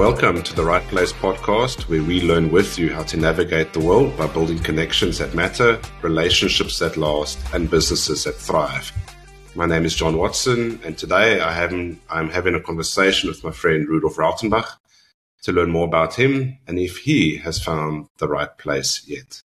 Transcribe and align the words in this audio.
Welcome 0.00 0.42
to 0.44 0.56
the 0.56 0.64
Right 0.64 0.82
Place 0.84 1.12
podcast, 1.12 1.82
where 1.90 2.02
we 2.02 2.22
learn 2.22 2.50
with 2.50 2.78
you 2.78 2.90
how 2.90 3.02
to 3.02 3.18
navigate 3.18 3.74
the 3.74 3.80
world 3.80 4.16
by 4.16 4.28
building 4.28 4.58
connections 4.58 5.18
that 5.18 5.34
matter, 5.34 5.78
relationships 6.00 6.78
that 6.78 6.96
last, 6.96 7.38
and 7.52 7.70
businesses 7.70 8.24
that 8.24 8.36
thrive. 8.36 8.90
My 9.54 9.66
name 9.66 9.84
is 9.84 9.94
John 9.94 10.16
Watson, 10.16 10.80
and 10.86 10.96
today 10.96 11.42
I 11.42 11.52
I'm 12.08 12.30
having 12.30 12.54
a 12.54 12.62
conversation 12.62 13.28
with 13.28 13.44
my 13.44 13.50
friend 13.50 13.86
Rudolf 13.86 14.16
Rautenbach 14.16 14.68
to 15.42 15.52
learn 15.52 15.70
more 15.70 15.86
about 15.86 16.14
him 16.14 16.56
and 16.66 16.78
if 16.78 16.96
he 16.96 17.36
has 17.36 17.62
found 17.62 18.08
the 18.16 18.26
right 18.26 18.56
place 18.56 19.04
yet. 19.06 19.42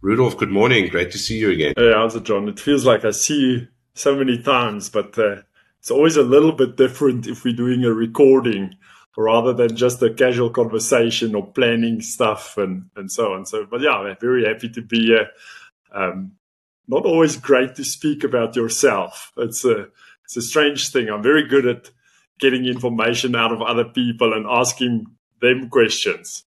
Rudolf, 0.00 0.38
good 0.38 0.52
morning. 0.52 0.88
Great 0.90 1.10
to 1.10 1.18
see 1.18 1.38
you 1.38 1.50
again. 1.50 1.74
Hey, 1.76 1.92
how's 1.92 2.14
it, 2.14 2.22
John? 2.22 2.48
It 2.48 2.60
feels 2.60 2.86
like 2.86 3.04
I 3.04 3.10
see 3.10 3.40
you 3.40 3.68
so 3.94 4.14
many 4.14 4.40
times, 4.40 4.90
but 4.90 5.18
uh, 5.18 5.38
it's 5.80 5.90
always 5.90 6.16
a 6.16 6.22
little 6.22 6.52
bit 6.52 6.76
different 6.76 7.26
if 7.26 7.42
we're 7.42 7.52
doing 7.52 7.84
a 7.84 7.92
recording 7.92 8.76
rather 9.18 9.52
than 9.52 9.74
just 9.74 10.00
a 10.00 10.14
casual 10.14 10.48
conversation 10.48 11.34
or 11.34 11.44
planning 11.44 12.00
stuff 12.00 12.56
and, 12.56 12.88
and 12.94 13.10
so 13.10 13.32
on. 13.32 13.44
So, 13.44 13.66
but 13.68 13.80
yeah, 13.80 13.90
I'm 13.90 14.16
very 14.20 14.46
happy 14.46 14.68
to 14.68 14.80
be 14.80 15.06
here. 15.06 15.28
Um, 15.92 16.32
not 16.86 17.04
always 17.04 17.36
great 17.36 17.74
to 17.74 17.84
speak 17.84 18.22
about 18.22 18.54
yourself. 18.54 19.32
It's 19.36 19.64
a, 19.64 19.88
it's 20.24 20.36
a 20.36 20.42
strange 20.42 20.90
thing. 20.90 21.08
I'm 21.08 21.22
very 21.22 21.48
good 21.48 21.66
at 21.66 21.90
getting 22.38 22.64
information 22.66 23.34
out 23.34 23.50
of 23.50 23.60
other 23.60 23.84
people 23.84 24.32
and 24.32 24.46
asking 24.48 25.06
them 25.40 25.68
questions. 25.68 26.44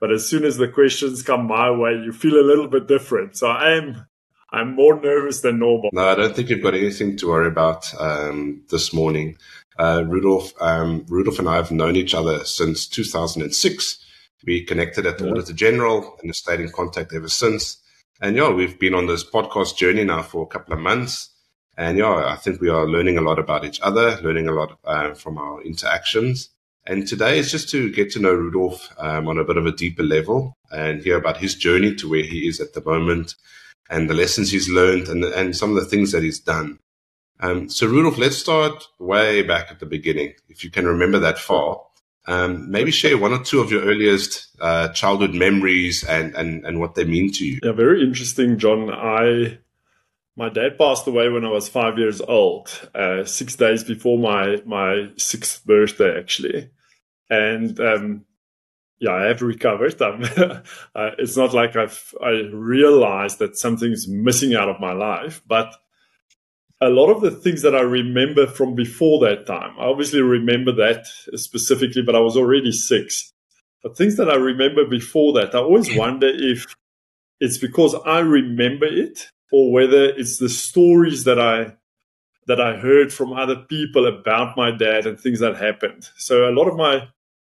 But 0.00 0.10
as 0.10 0.26
soon 0.26 0.44
as 0.44 0.56
the 0.56 0.68
questions 0.68 1.22
come 1.22 1.46
my 1.46 1.70
way, 1.70 1.92
you 1.92 2.12
feel 2.12 2.40
a 2.40 2.48
little 2.48 2.68
bit 2.68 2.88
different. 2.88 3.36
So 3.36 3.48
I 3.48 3.76
am, 3.76 4.06
I'm 4.50 4.74
more 4.74 4.98
nervous 4.98 5.42
than 5.42 5.58
normal. 5.58 5.90
No, 5.92 6.08
I 6.08 6.14
don't 6.14 6.34
think 6.34 6.48
you've 6.48 6.62
got 6.62 6.74
anything 6.74 7.18
to 7.18 7.28
worry 7.28 7.48
about 7.48 7.92
um, 8.00 8.62
this 8.70 8.94
morning. 8.94 9.36
Uh, 9.78 10.04
Rudolf, 10.06 10.52
um, 10.60 11.06
Rudolf 11.08 11.38
and 11.38 11.48
I 11.48 11.56
have 11.56 11.70
known 11.70 11.96
each 11.96 12.14
other 12.14 12.44
since 12.44 12.86
2006. 12.88 14.04
We 14.44 14.64
connected 14.64 15.06
at 15.06 15.18
the 15.18 15.24
yeah. 15.24 15.30
Auditor 15.32 15.52
General 15.52 16.16
and 16.20 16.28
have 16.28 16.36
stayed 16.36 16.60
in 16.60 16.70
contact 16.70 17.12
ever 17.14 17.28
since. 17.28 17.78
And 18.20 18.36
yeah, 18.36 18.50
we've 18.50 18.78
been 18.78 18.94
on 18.94 19.06
this 19.06 19.24
podcast 19.24 19.76
journey 19.76 20.04
now 20.04 20.22
for 20.22 20.42
a 20.42 20.46
couple 20.46 20.74
of 20.74 20.80
months. 20.80 21.30
And 21.76 21.96
yeah, 21.96 22.26
I 22.26 22.34
think 22.34 22.60
we 22.60 22.68
are 22.68 22.86
learning 22.86 23.18
a 23.18 23.20
lot 23.20 23.38
about 23.38 23.64
each 23.64 23.80
other, 23.80 24.18
learning 24.20 24.48
a 24.48 24.52
lot 24.52 24.78
uh, 24.84 25.14
from 25.14 25.38
our 25.38 25.62
interactions. 25.62 26.50
And 26.84 27.06
today 27.06 27.38
is 27.38 27.52
just 27.52 27.68
to 27.70 27.92
get 27.92 28.10
to 28.12 28.18
know 28.18 28.34
Rudolf 28.34 28.92
um, 28.98 29.28
on 29.28 29.38
a 29.38 29.44
bit 29.44 29.58
of 29.58 29.66
a 29.66 29.72
deeper 29.72 30.02
level 30.02 30.56
and 30.72 31.02
hear 31.02 31.18
about 31.18 31.36
his 31.36 31.54
journey 31.54 31.94
to 31.96 32.08
where 32.08 32.24
he 32.24 32.48
is 32.48 32.60
at 32.60 32.72
the 32.72 32.82
moment 32.82 33.36
and 33.90 34.10
the 34.10 34.14
lessons 34.14 34.50
he's 34.50 34.68
learned 34.68 35.06
and, 35.08 35.22
and 35.24 35.56
some 35.56 35.70
of 35.70 35.76
the 35.76 35.88
things 35.88 36.12
that 36.12 36.22
he's 36.22 36.40
done. 36.40 36.78
Um, 37.40 37.68
so, 37.68 37.86
Rudolf, 37.86 38.18
let's 38.18 38.36
start 38.36 38.86
way 38.98 39.42
back 39.42 39.70
at 39.70 39.80
the 39.80 39.86
beginning. 39.86 40.34
If 40.48 40.64
you 40.64 40.70
can 40.70 40.86
remember 40.86 41.18
that 41.20 41.38
far, 41.38 41.80
um, 42.26 42.70
maybe 42.70 42.90
share 42.90 43.16
one 43.16 43.32
or 43.32 43.42
two 43.42 43.60
of 43.60 43.70
your 43.70 43.82
earliest 43.82 44.48
uh, 44.60 44.88
childhood 44.88 45.34
memories 45.34 46.04
and, 46.04 46.34
and, 46.34 46.64
and 46.66 46.80
what 46.80 46.94
they 46.94 47.04
mean 47.04 47.32
to 47.32 47.46
you. 47.46 47.58
Yeah, 47.62 47.72
very 47.72 48.02
interesting, 48.02 48.58
John. 48.58 48.90
I 48.90 49.58
my 50.38 50.48
dad 50.48 50.78
passed 50.78 51.06
away 51.08 51.28
when 51.28 51.44
I 51.44 51.48
was 51.48 51.68
five 51.68 51.98
years 51.98 52.20
old, 52.20 52.70
uh, 52.94 53.24
six 53.24 53.56
days 53.56 53.82
before 53.82 54.18
my 54.18 54.62
my 54.64 55.08
sixth 55.16 55.66
birthday, 55.66 56.16
actually. 56.16 56.70
And 57.28 57.78
um, 57.80 58.24
yeah, 59.00 59.12
I 59.12 59.24
have 59.24 59.42
recovered. 59.42 60.00
uh, 60.02 60.60
it's 60.94 61.36
not 61.36 61.54
like 61.54 61.74
I've 61.74 62.14
I 62.22 62.42
realized 62.52 63.40
that 63.40 63.58
something's 63.58 64.06
missing 64.06 64.54
out 64.54 64.68
of 64.68 64.80
my 64.80 64.92
life, 64.92 65.42
but 65.46 65.74
a 66.80 66.88
lot 66.88 67.10
of 67.10 67.20
the 67.20 67.30
things 67.30 67.62
that 67.62 67.74
I 67.74 67.80
remember 67.80 68.46
from 68.46 68.74
before 68.74 69.20
that 69.26 69.46
time, 69.46 69.74
I 69.78 69.84
obviously 69.84 70.20
remember 70.20 70.72
that 70.72 71.06
specifically, 71.34 72.02
but 72.02 72.14
I 72.14 72.20
was 72.20 72.36
already 72.36 72.72
six. 72.72 73.32
But 73.82 73.96
things 73.96 74.16
that 74.16 74.30
I 74.30 74.36
remember 74.36 74.84
before 74.86 75.32
that, 75.34 75.54
I 75.54 75.58
always 75.58 75.94
wonder 75.94 76.28
if 76.28 76.66
it's 77.40 77.58
because 77.58 77.94
I 78.06 78.20
remember 78.20 78.86
it 78.86 79.28
or 79.52 79.72
whether 79.72 80.04
it's 80.04 80.38
the 80.38 80.48
stories 80.48 81.24
that 81.24 81.38
I 81.38 81.74
that 82.46 82.60
I 82.60 82.78
heard 82.78 83.12
from 83.12 83.34
other 83.34 83.56
people 83.56 84.06
about 84.06 84.56
my 84.56 84.70
dad 84.70 85.06
and 85.06 85.20
things 85.20 85.40
that 85.40 85.56
happened. 85.56 86.08
So 86.16 86.48
a 86.48 86.54
lot 86.54 86.66
of 86.66 86.76
my 86.76 87.06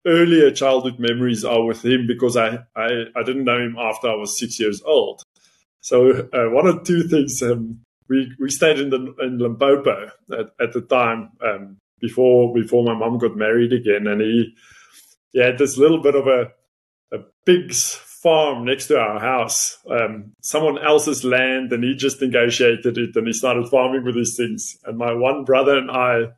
earlier 0.07 0.49
childhood 0.49 0.97
memories 0.97 1.45
are 1.45 1.63
with 1.63 1.85
him 1.85 2.07
because 2.07 2.35
I, 2.35 2.63
I, 2.75 3.03
I 3.15 3.23
didn't 3.23 3.43
know 3.43 3.59
him 3.59 3.75
after 3.77 4.09
I 4.09 4.15
was 4.15 4.39
six 4.39 4.59
years 4.59 4.81
old. 4.83 5.21
So 5.81 6.27
uh, 6.33 6.49
one 6.49 6.67
or 6.67 6.81
two 6.81 7.03
things 7.03 7.43
um, 7.43 7.81
we 8.09 8.31
we 8.39 8.49
stayed 8.49 8.79
in 8.79 8.89
the 8.89 9.15
in 9.21 9.39
Limpopo 9.39 10.11
at, 10.31 10.51
at 10.59 10.73
the 10.73 10.81
time 10.81 11.31
um, 11.43 11.77
before 11.99 12.53
before 12.53 12.83
my 12.83 12.93
mom 12.93 13.17
got 13.17 13.35
married 13.35 13.73
again, 13.73 14.07
and 14.07 14.21
he 14.21 14.55
he 15.31 15.39
had 15.39 15.57
this 15.57 15.77
little 15.77 16.01
bit 16.01 16.15
of 16.15 16.27
a 16.27 16.51
a 17.11 17.19
pig's 17.45 17.95
farm 17.95 18.65
next 18.65 18.87
to 18.87 18.99
our 18.99 19.19
house, 19.19 19.77
um, 19.89 20.33
someone 20.41 20.77
else's 20.79 21.23
land, 21.23 21.71
and 21.71 21.83
he 21.83 21.95
just 21.95 22.21
negotiated 22.21 22.97
it, 22.97 23.15
and 23.15 23.27
he 23.27 23.33
started 23.33 23.69
farming 23.69 24.03
with 24.03 24.15
these 24.15 24.35
things. 24.35 24.77
And 24.83 24.97
my 24.97 25.13
one 25.13 25.45
brother 25.45 25.77
and 25.77 25.89
I, 25.89 26.31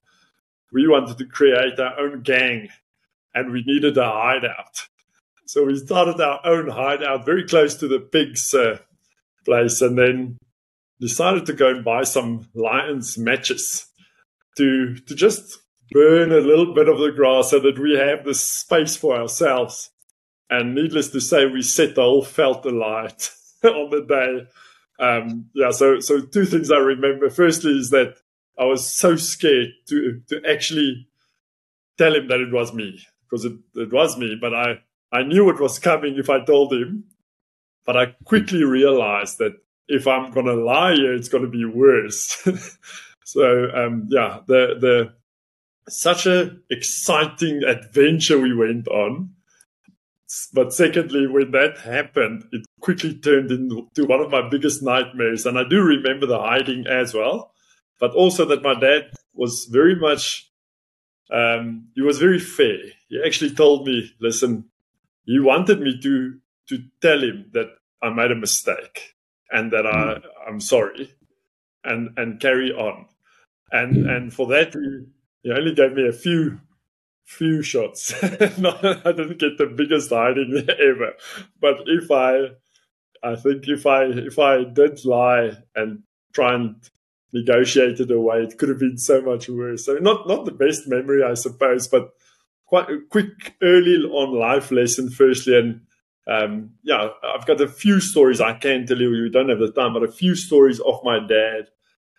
we 0.71 0.87
wanted 0.87 1.17
to 1.17 1.25
create 1.25 1.79
our 1.79 1.99
own 1.99 2.21
gang, 2.21 2.69
and 3.33 3.51
we 3.51 3.63
needed 3.65 3.97
a 3.97 4.05
hideout. 4.05 4.87
So 5.45 5.65
we 5.65 5.77
started 5.77 6.21
our 6.21 6.39
own 6.45 6.67
hideout 6.67 7.25
very 7.25 7.47
close 7.47 7.75
to 7.77 7.87
the 7.87 7.99
pig's 7.99 8.53
uh, 8.53 8.77
place, 9.45 9.81
and 9.81 9.97
then 9.97 10.37
decided 10.99 11.45
to 11.45 11.53
go 11.53 11.69
and 11.69 11.83
buy 11.83 12.03
some 12.03 12.47
lions 12.53 13.17
matches 13.17 13.87
to 14.57 14.95
to 14.95 15.15
just 15.15 15.59
burn 15.91 16.31
a 16.31 16.37
little 16.37 16.73
bit 16.73 16.87
of 16.87 16.99
the 16.99 17.11
grass 17.11 17.49
so 17.49 17.59
that 17.59 17.79
we 17.79 17.95
have 17.95 18.23
the 18.23 18.33
space 18.33 18.95
for 18.95 19.15
ourselves. 19.15 19.89
And 20.49 20.75
needless 20.75 21.09
to 21.09 21.21
say, 21.21 21.45
we 21.45 21.61
set 21.61 21.95
the 21.95 22.01
whole 22.01 22.23
veld 22.23 22.65
alight 22.65 23.29
on 23.63 23.89
the 23.89 24.05
day. 24.07 24.47
Um, 25.03 25.49
yeah, 25.53 25.71
so 25.71 25.99
so 25.99 26.19
two 26.19 26.45
things 26.45 26.71
I 26.71 26.77
remember. 26.77 27.29
Firstly, 27.29 27.77
is 27.77 27.89
that 27.91 28.15
I 28.57 28.65
was 28.65 28.85
so 28.85 29.15
scared 29.15 29.69
to 29.87 30.21
to 30.27 30.41
actually 30.49 31.07
tell 31.97 32.15
him 32.15 32.27
that 32.27 32.41
it 32.41 32.51
was 32.51 32.73
me 32.73 32.99
because 33.23 33.45
it, 33.45 33.53
it 33.75 33.93
was 33.93 34.17
me, 34.17 34.37
but 34.39 34.53
I 34.53 34.79
I 35.11 35.23
knew 35.23 35.49
it 35.49 35.61
was 35.61 35.79
coming 35.79 36.15
if 36.17 36.29
I 36.29 36.43
told 36.43 36.73
him. 36.73 37.05
But 37.85 37.95
I 37.95 38.07
quickly 38.25 38.63
realized 38.63 39.37
that 39.37 39.53
if 39.89 40.07
I'm 40.07 40.31
gonna 40.31 40.53
lie 40.53 40.93
it's 40.93 41.29
gonna 41.29 41.49
be 41.49 41.65
worse. 41.65 42.47
so 43.25 43.69
um, 43.75 44.07
yeah, 44.09 44.39
the 44.47 44.75
the 44.79 45.13
such 45.91 46.25
a 46.27 46.55
exciting 46.69 47.63
adventure 47.63 48.39
we 48.39 48.55
went 48.55 48.87
on. 48.87 49.31
But 50.53 50.73
secondly, 50.73 51.25
when 51.25 51.51
that 51.51 51.79
happened, 51.79 52.43
it 52.51 52.63
quickly 52.81 53.15
turned 53.15 53.49
into 53.49 54.05
one 54.05 54.19
of 54.19 54.29
my 54.29 54.47
biggest 54.47 54.83
nightmares. 54.83 55.47
And 55.47 55.57
I 55.57 55.63
do 55.67 55.81
remember 55.81 56.27
the 56.27 56.37
hiding 56.37 56.85
as 56.85 57.15
well, 57.15 57.51
but 57.99 58.13
also 58.13 58.45
that 58.45 58.61
my 58.61 58.79
dad 58.79 59.09
was 59.33 59.67
very 59.71 59.95
much, 59.95 60.51
um, 61.33 61.87
he 61.95 62.03
was 62.03 62.19
very 62.19 62.37
fair. 62.37 62.77
He 63.07 63.19
actually 63.25 63.55
told 63.55 63.87
me, 63.87 64.11
listen, 64.21 64.65
he 65.25 65.39
wanted 65.39 65.81
me 65.81 65.99
to, 65.99 66.37
to 66.67 66.83
tell 67.01 67.23
him 67.23 67.49
that 67.53 67.69
I 67.99 68.11
made 68.11 68.29
a 68.29 68.35
mistake 68.35 69.15
and 69.51 69.71
that 69.71 69.85
I, 69.85 70.15
hmm. 70.15 70.25
I'm 70.47 70.59
sorry 70.61 71.13
and, 71.83 72.17
and 72.17 72.39
carry 72.39 72.71
on. 72.71 73.05
And, 73.71 74.09
and 74.09 74.33
for 74.33 74.47
that, 74.47 74.73
he, 74.73 75.05
he 75.43 75.51
only 75.51 75.73
gave 75.73 75.93
me 75.93 76.07
a 76.07 76.13
few, 76.13 76.59
few 77.25 77.61
shots. 77.61 78.13
Not, 78.57 78.83
I 78.83 79.11
didn't 79.11 79.39
get 79.39 79.57
the 79.57 79.71
biggest 79.75 80.09
hiding 80.09 80.65
ever, 80.69 81.13
but 81.61 81.77
if 81.85 82.09
I, 82.11 82.55
I 83.23 83.35
think 83.35 83.67
if 83.67 83.85
I, 83.85 84.05
if 84.05 84.39
I 84.39 84.63
did 84.63 85.03
lie 85.05 85.51
and 85.75 86.03
try 86.33 86.55
and 86.55 86.75
negotiate 87.31 87.99
it 87.99 88.11
away, 88.11 88.43
it 88.43 88.57
could 88.57 88.69
have 88.69 88.79
been 88.79 88.97
so 88.97 89.21
much 89.21 89.49
worse. 89.49 89.85
So 89.85 89.95
not, 89.95 90.27
not 90.27 90.45
the 90.45 90.51
best 90.51 90.87
memory, 90.87 91.23
I 91.23 91.35
suppose, 91.35 91.87
but 91.87 92.09
quite 92.65 92.89
a 92.89 92.99
quick 93.09 93.55
early 93.61 93.97
on 94.03 94.39
life 94.39 94.71
lesson 94.71 95.09
firstly. 95.09 95.57
And, 95.57 95.81
um, 96.29 96.71
yeah, 96.83 97.09
I've 97.23 97.47
got 97.47 97.59
a 97.59 97.67
few 97.67 97.99
stories 97.99 98.39
I 98.39 98.53
can 98.53 98.85
tell 98.85 98.99
you. 98.99 99.09
We 99.09 99.29
don't 99.31 99.49
have 99.49 99.59
the 99.59 99.71
time, 99.71 99.93
but 99.93 100.03
a 100.03 100.11
few 100.11 100.35
stories 100.35 100.79
of 100.79 100.99
my 101.03 101.19
dad, 101.19 101.69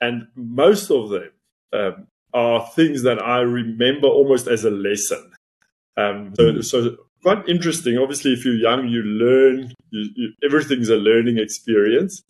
and 0.01 0.27
most 0.35 0.91
of 0.91 1.11
them 1.11 1.31
um, 1.73 2.07
are 2.35 2.67
things 2.75 3.03
that 3.05 3.23
I 3.23 3.39
remember 3.41 4.09
almost 4.09 4.49
as 4.49 4.65
a 4.65 4.71
lesson. 4.71 5.33
Um, 5.97 6.35
so, 6.35 6.61
so 6.61 6.97
quite 7.23 7.49
interesting. 7.49 7.99
Obviously, 7.99 8.33
if 8.33 8.45
you're 8.45 8.55
young, 8.55 8.89
you 8.89 9.03
learn. 9.03 9.75
You, 9.91 10.11
you, 10.17 10.33
everything's 10.43 10.89
a 10.89 10.97
learning 10.97 11.39
experience, 11.39 12.23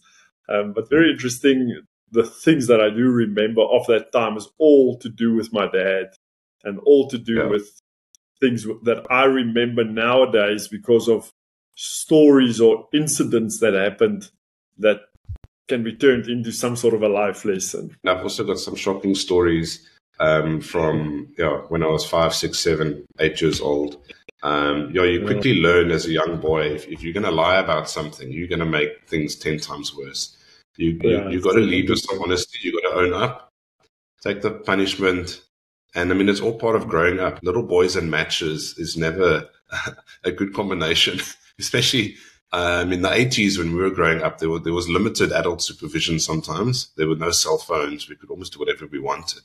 um, 0.50 0.74
but 0.74 0.90
very 0.90 1.10
interesting. 1.10 1.80
The 2.12 2.24
things 2.24 2.66
that 2.66 2.80
I 2.80 2.90
do 2.90 3.08
remember 3.08 3.62
of 3.62 3.86
that 3.86 4.12
time 4.12 4.36
is 4.36 4.48
all 4.58 4.98
to 4.98 5.08
do 5.08 5.34
with 5.34 5.50
my 5.50 5.66
dad, 5.70 6.12
and 6.62 6.78
all 6.80 7.08
to 7.08 7.16
do 7.16 7.36
yeah. 7.36 7.46
with 7.46 7.80
things 8.38 8.64
that 8.82 9.06
I 9.10 9.24
remember 9.24 9.84
nowadays 9.84 10.68
because 10.68 11.08
of 11.08 11.30
stories 11.74 12.60
or 12.60 12.88
incidents 12.92 13.60
that 13.60 13.74
happened 13.74 14.30
that 14.78 15.00
can 15.68 15.82
be 15.84 15.94
turned 15.94 16.26
into 16.26 16.52
some 16.52 16.76
sort 16.76 16.94
of 16.94 17.02
a 17.02 17.08
life 17.08 17.44
lesson. 17.44 17.96
I've 18.06 18.22
also 18.22 18.44
got 18.44 18.58
some 18.58 18.74
shocking 18.74 19.14
stories 19.14 19.88
um, 20.18 20.60
from 20.60 21.32
yeah, 21.38 21.62
when 21.68 21.82
I 21.82 21.86
was 21.86 22.04
five, 22.04 22.34
six, 22.34 22.58
seven, 22.58 23.06
eight 23.18 23.40
years 23.40 23.60
old. 23.60 23.96
Um, 24.42 24.90
yeah, 24.92 25.04
you 25.04 25.24
quickly 25.24 25.54
learn 25.54 25.90
as 25.90 26.06
a 26.06 26.12
young 26.12 26.40
boy 26.40 26.62
if, 26.62 26.88
if 26.88 27.02
you're 27.02 27.12
going 27.12 27.24
to 27.24 27.30
lie 27.30 27.58
about 27.58 27.90
something, 27.90 28.30
you're 28.30 28.48
going 28.48 28.60
to 28.60 28.66
make 28.66 29.06
things 29.06 29.36
ten 29.36 29.58
times 29.58 29.94
worse. 29.94 30.36
You 30.76 30.98
yeah, 31.02 31.24
you, 31.24 31.30
you 31.30 31.40
got 31.42 31.54
to 31.54 31.60
lead 31.60 31.90
with 31.90 32.00
some 32.00 32.22
honesty. 32.22 32.58
You've 32.62 32.82
got 32.82 32.90
to 32.90 32.96
own 32.96 33.12
up, 33.12 33.52
take 34.22 34.40
the 34.40 34.50
punishment, 34.50 35.42
and 35.94 36.10
I 36.10 36.14
mean 36.14 36.28
it's 36.28 36.40
all 36.40 36.58
part 36.58 36.76
of 36.76 36.88
growing 36.88 37.20
up. 37.20 37.40
Little 37.42 37.62
boys 37.62 37.96
and 37.96 38.10
matches 38.10 38.78
is 38.78 38.96
never 38.96 39.48
a 40.24 40.32
good 40.32 40.54
combination, 40.54 41.20
especially 41.60 42.16
um, 42.52 42.92
in 42.92 43.02
the 43.02 43.08
80s, 43.08 43.58
when 43.58 43.74
we 43.74 43.80
were 43.80 43.90
growing 43.90 44.22
up, 44.22 44.38
there, 44.38 44.50
were, 44.50 44.58
there 44.58 44.72
was 44.72 44.88
limited 44.88 45.32
adult 45.32 45.62
supervision 45.62 46.18
sometimes. 46.18 46.90
There 46.96 47.08
were 47.08 47.14
no 47.14 47.30
cell 47.30 47.58
phones. 47.58 48.08
We 48.08 48.16
could 48.16 48.30
almost 48.30 48.52
do 48.52 48.58
whatever 48.58 48.86
we 48.86 48.98
wanted. 48.98 49.42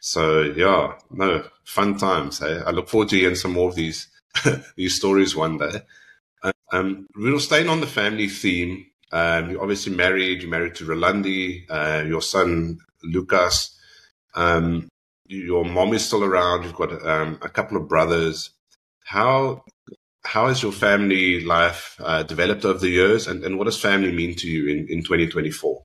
So, 0.00 0.42
yeah, 0.42 0.94
no, 1.10 1.44
fun 1.64 1.96
times. 1.96 2.40
Hey? 2.40 2.60
I 2.66 2.70
look 2.70 2.88
forward 2.88 3.10
to 3.10 3.16
hearing 3.16 3.36
some 3.36 3.52
more 3.52 3.68
of 3.68 3.76
these, 3.76 4.08
these 4.76 4.96
stories 4.96 5.36
one 5.36 5.58
day. 5.58 5.82
Um, 6.72 7.06
we'll 7.14 7.38
staying 7.38 7.68
on 7.68 7.80
the 7.80 7.86
family 7.86 8.28
theme. 8.28 8.86
Um, 9.12 9.50
you're 9.50 9.60
obviously 9.60 9.94
married. 9.94 10.40
You're 10.42 10.50
married 10.50 10.74
to 10.76 10.84
Rolandi, 10.84 11.66
uh, 11.70 12.02
your 12.04 12.22
son, 12.22 12.78
Lucas. 13.04 13.78
Um, 14.34 14.88
your 15.26 15.64
mom 15.64 15.92
is 15.92 16.04
still 16.04 16.24
around. 16.24 16.64
You've 16.64 16.74
got 16.74 17.06
um, 17.06 17.38
a 17.42 17.48
couple 17.48 17.76
of 17.76 17.88
brothers. 17.88 18.50
How 19.04 19.64
how 20.24 20.48
has 20.48 20.62
your 20.62 20.72
family 20.72 21.44
life 21.44 21.96
uh, 22.02 22.22
developed 22.22 22.64
over 22.64 22.78
the 22.78 22.88
years, 22.88 23.26
and, 23.26 23.44
and 23.44 23.58
what 23.58 23.64
does 23.64 23.80
family 23.80 24.12
mean 24.12 24.36
to 24.36 24.48
you 24.48 24.68
in, 24.68 24.86
in 24.88 25.02
2024? 25.02 25.84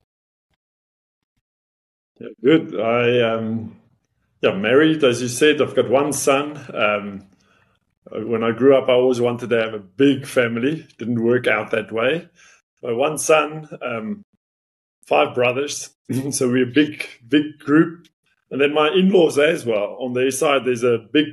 Yeah, 2.20 2.28
good. 2.42 2.80
I 2.80 3.20
um, 3.20 3.76
yeah 4.40 4.54
married, 4.54 5.04
as 5.04 5.20
you 5.20 5.28
said. 5.28 5.60
I've 5.60 5.76
got 5.76 5.90
one 5.90 6.12
son. 6.12 6.56
Um, 6.74 7.26
when 8.10 8.42
I 8.42 8.52
grew 8.52 8.76
up, 8.76 8.88
I 8.88 8.92
always 8.92 9.20
wanted 9.20 9.50
to 9.50 9.60
have 9.60 9.74
a 9.74 9.78
big 9.78 10.26
family. 10.26 10.86
Didn't 10.98 11.22
work 11.22 11.46
out 11.46 11.70
that 11.72 11.92
way. 11.92 12.28
My 12.82 12.92
one 12.92 13.18
son, 13.18 13.68
um, 13.82 14.22
five 15.06 15.34
brothers, 15.34 15.90
so 16.30 16.48
we're 16.48 16.68
a 16.68 16.72
big, 16.72 17.06
big 17.26 17.58
group. 17.58 18.08
And 18.50 18.60
then 18.60 18.72
my 18.72 18.88
in-laws 18.88 19.38
as 19.38 19.66
well. 19.66 19.98
On 20.00 20.14
their 20.14 20.30
side, 20.30 20.62
there's 20.64 20.84
a 20.84 21.06
big, 21.12 21.26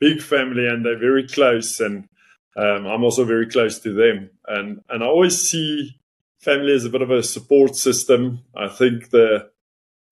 big 0.00 0.20
family, 0.20 0.66
and 0.66 0.84
they're 0.84 0.98
very 0.98 1.26
close. 1.28 1.78
And 1.78 2.08
um, 2.56 2.86
I'm 2.86 3.04
also 3.04 3.24
very 3.24 3.48
close 3.48 3.78
to 3.80 3.92
them, 3.92 4.30
and 4.46 4.82
and 4.88 5.02
I 5.02 5.06
always 5.06 5.40
see 5.40 5.96
family 6.38 6.74
as 6.74 6.84
a 6.84 6.90
bit 6.90 7.02
of 7.02 7.10
a 7.10 7.22
support 7.22 7.76
system. 7.76 8.40
I 8.54 8.68
think 8.68 9.10
the 9.10 9.50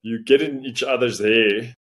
you 0.01 0.23
get 0.23 0.41
in 0.41 0.65
each 0.65 0.81
other's 0.81 1.19
hair, 1.19 1.75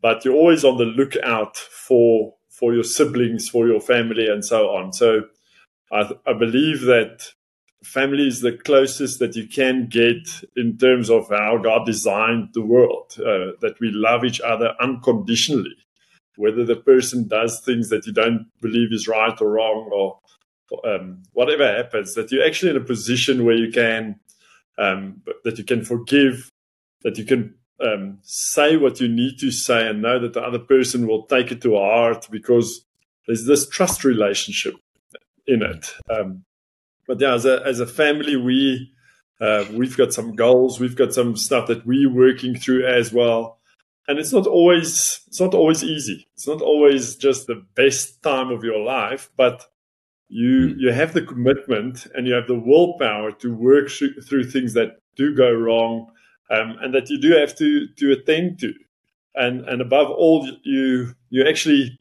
but 0.00 0.24
you're 0.24 0.34
always 0.34 0.64
on 0.64 0.78
the 0.78 0.84
lookout 0.84 1.56
for 1.56 2.34
for 2.48 2.72
your 2.72 2.84
siblings, 2.84 3.48
for 3.48 3.66
your 3.66 3.80
family, 3.80 4.28
and 4.28 4.44
so 4.44 4.68
on. 4.68 4.92
So 4.92 5.22
I, 5.90 6.10
I 6.26 6.32
believe 6.34 6.82
that 6.82 7.32
family 7.82 8.28
is 8.28 8.40
the 8.40 8.52
closest 8.52 9.18
that 9.18 9.34
you 9.34 9.48
can 9.48 9.88
get 9.88 10.28
in 10.56 10.78
terms 10.78 11.10
of 11.10 11.28
how 11.30 11.58
God 11.58 11.84
designed 11.84 12.50
the 12.52 12.64
world. 12.64 13.16
Uh, 13.18 13.58
that 13.60 13.76
we 13.80 13.90
love 13.90 14.24
each 14.24 14.40
other 14.40 14.74
unconditionally 14.80 15.76
whether 16.36 16.64
the 16.64 16.76
person 16.76 17.26
does 17.28 17.60
things 17.60 17.88
that 17.88 18.06
you 18.06 18.12
don't 18.12 18.46
believe 18.60 18.92
is 18.92 19.08
right 19.08 19.40
or 19.40 19.50
wrong 19.50 19.90
or 19.92 20.18
um, 20.84 21.22
whatever 21.32 21.66
happens, 21.66 22.14
that 22.14 22.30
you're 22.30 22.44
actually 22.44 22.70
in 22.70 22.76
a 22.76 22.84
position 22.84 23.44
where 23.44 23.56
you 23.56 23.70
can 23.70 24.18
um, 24.78 25.22
that 25.44 25.58
you 25.58 25.64
can 25.64 25.84
forgive, 25.84 26.50
that 27.02 27.16
you 27.16 27.24
can 27.24 27.54
um, 27.80 28.18
say 28.22 28.76
what 28.76 29.00
you 29.00 29.08
need 29.08 29.38
to 29.38 29.50
say, 29.50 29.88
and 29.88 30.02
know 30.02 30.18
that 30.18 30.34
the 30.34 30.42
other 30.42 30.58
person 30.58 31.06
will 31.06 31.22
take 31.22 31.50
it 31.50 31.62
to 31.62 31.76
heart 31.76 32.26
because 32.30 32.84
there's 33.26 33.46
this 33.46 33.68
trust 33.68 34.04
relationship 34.04 34.74
in 35.46 35.62
it. 35.62 35.94
Um, 36.10 36.44
but 37.06 37.20
yeah, 37.20 37.34
as 37.34 37.46
a 37.46 37.62
as 37.64 37.80
a 37.80 37.86
family, 37.86 38.36
we 38.36 38.92
uh, 39.40 39.64
we've 39.72 39.96
got 39.96 40.12
some 40.12 40.34
goals, 40.34 40.80
we've 40.80 40.96
got 40.96 41.14
some 41.14 41.36
stuff 41.36 41.68
that 41.68 41.86
we're 41.86 42.12
working 42.12 42.56
through 42.56 42.86
as 42.86 43.12
well 43.12 43.56
and 44.08 44.18
it's 44.18 44.32
not 44.32 44.46
always 44.46 45.20
it's 45.26 45.40
not 45.40 45.54
always 45.54 45.82
easy 45.82 46.26
it's 46.34 46.46
not 46.46 46.62
always 46.62 47.16
just 47.16 47.46
the 47.46 47.62
best 47.74 48.22
time 48.22 48.50
of 48.50 48.64
your 48.64 48.78
life 48.78 49.30
but 49.36 49.66
you 50.28 50.72
hmm. 50.72 50.78
you 50.78 50.92
have 50.92 51.12
the 51.12 51.22
commitment 51.22 52.06
and 52.14 52.26
you 52.26 52.34
have 52.34 52.46
the 52.46 52.58
willpower 52.58 53.32
to 53.32 53.54
work 53.54 53.88
through, 53.88 54.20
through 54.22 54.44
things 54.44 54.74
that 54.74 55.00
do 55.16 55.34
go 55.34 55.52
wrong 55.52 56.10
um, 56.50 56.76
and 56.80 56.94
that 56.94 57.10
you 57.10 57.20
do 57.20 57.32
have 57.32 57.56
to 57.56 57.86
to 57.96 58.12
attend 58.12 58.58
to 58.60 58.72
and 59.34 59.68
and 59.68 59.80
above 59.80 60.10
all 60.10 60.48
you 60.62 61.14
you're 61.30 61.48
actually 61.48 61.98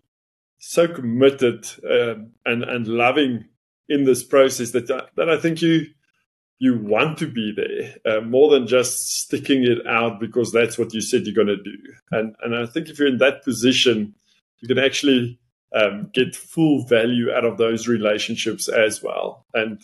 so 0.60 0.88
committed 0.88 1.68
um, 1.90 2.32
and 2.46 2.64
and 2.64 2.88
loving 2.88 3.46
in 3.88 4.04
this 4.04 4.24
process 4.24 4.72
that 4.72 4.88
that 4.88 5.30
I 5.30 5.38
think 5.38 5.62
you 5.62 5.88
you 6.60 6.78
want 6.78 7.18
to 7.18 7.28
be 7.28 7.54
there 7.56 8.18
uh, 8.18 8.22
more 8.22 8.50
than 8.50 8.68
just 8.68 9.24
sticking 9.24 9.64
it 9.64 9.86
out 9.88 10.20
because 10.20 10.52
that's 10.52 10.78
what 10.78 10.94
you 10.94 11.02
said 11.02 11.26
you're 11.26 11.36
going 11.36 11.48
to 11.48 11.62
do. 11.62 11.78
And 12.12 12.36
and 12.42 12.56
I 12.56 12.66
think 12.66 12.90
if 12.90 12.98
you're 12.98 13.08
in 13.08 13.18
that 13.18 13.44
position, 13.44 14.16
you 14.60 14.68
can 14.68 14.80
actually 14.80 15.40
um, 15.76 16.10
get 16.14 16.36
full 16.36 16.86
value 16.86 17.32
out 17.32 17.46
of 17.46 17.58
those 17.58 17.88
relationships 17.88 18.70
as 18.70 19.04
well. 19.04 19.46
And 19.54 19.82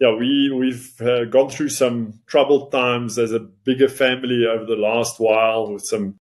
yeah, 0.00 0.14
we 0.14 0.52
we've 0.52 1.00
uh, 1.00 1.24
gone 1.24 1.48
through 1.48 1.70
some 1.70 2.20
troubled 2.26 2.70
times 2.70 3.18
as 3.18 3.32
a 3.32 3.40
bigger 3.40 3.88
family 3.88 4.46
over 4.46 4.64
the 4.64 4.76
last 4.76 5.18
while 5.18 5.72
with 5.72 5.84
some 5.84 6.16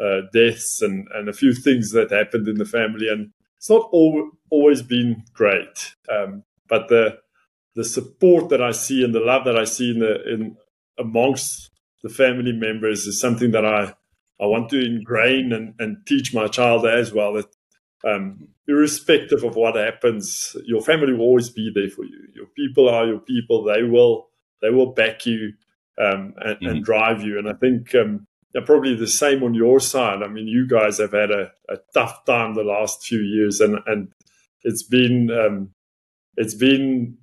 uh, 0.00 0.20
deaths 0.32 0.80
and 0.80 1.08
and 1.14 1.28
a 1.28 1.32
few 1.32 1.52
things 1.52 1.90
that 1.92 2.10
happened 2.10 2.48
in 2.48 2.56
the 2.56 2.64
family, 2.64 3.08
and 3.08 3.30
it's 3.56 3.68
not 3.68 3.88
all, 3.90 4.30
always 4.50 4.80
been 4.80 5.24
great. 5.34 5.94
Um, 6.10 6.44
but 6.68 6.88
the 6.88 7.18
the 7.78 7.84
support 7.84 8.48
that 8.48 8.60
I 8.60 8.72
see 8.72 9.04
and 9.04 9.14
the 9.14 9.20
love 9.20 9.44
that 9.44 9.56
I 9.56 9.62
see 9.62 9.92
in 9.92 10.00
the 10.00 10.28
in 10.28 10.56
amongst 10.98 11.70
the 12.02 12.08
family 12.08 12.50
members 12.50 13.06
is 13.06 13.20
something 13.20 13.52
that 13.52 13.64
I 13.64 13.94
I 14.40 14.46
want 14.46 14.68
to 14.70 14.84
ingrain 14.84 15.52
and, 15.52 15.74
and 15.78 16.04
teach 16.04 16.34
my 16.34 16.48
child 16.48 16.84
as 16.86 17.12
well 17.12 17.34
that 17.34 17.46
um, 18.04 18.48
irrespective 18.66 19.44
of 19.44 19.54
what 19.54 19.76
happens, 19.76 20.56
your 20.64 20.80
family 20.80 21.12
will 21.12 21.26
always 21.26 21.50
be 21.50 21.70
there 21.72 21.88
for 21.88 22.04
you. 22.04 22.26
Your 22.34 22.46
people 22.46 22.88
are 22.88 23.06
your 23.06 23.20
people; 23.20 23.62
they 23.62 23.84
will 23.84 24.28
they 24.60 24.70
will 24.70 24.92
back 24.92 25.24
you 25.24 25.52
um, 26.00 26.34
and, 26.38 26.56
mm-hmm. 26.56 26.66
and, 26.66 26.84
drive 26.84 27.22
you. 27.22 27.38
And 27.38 27.48
I 27.48 27.52
think 27.52 27.94
um, 27.94 28.26
probably 28.66 28.96
the 28.96 29.06
same 29.06 29.44
on 29.44 29.54
your 29.54 29.78
side. 29.78 30.24
I 30.24 30.26
mean, 30.26 30.48
you 30.48 30.66
guys 30.66 30.98
have 30.98 31.12
had 31.12 31.30
a, 31.30 31.52
a 31.68 31.76
tough 31.94 32.24
time 32.24 32.54
the 32.54 32.64
last 32.64 33.06
few 33.06 33.20
years, 33.20 33.60
and 33.60 33.78
and 33.86 34.08
it's 34.64 34.82
been 34.82 35.30
um, 35.30 35.70
it's 36.36 36.54
been 36.54 37.18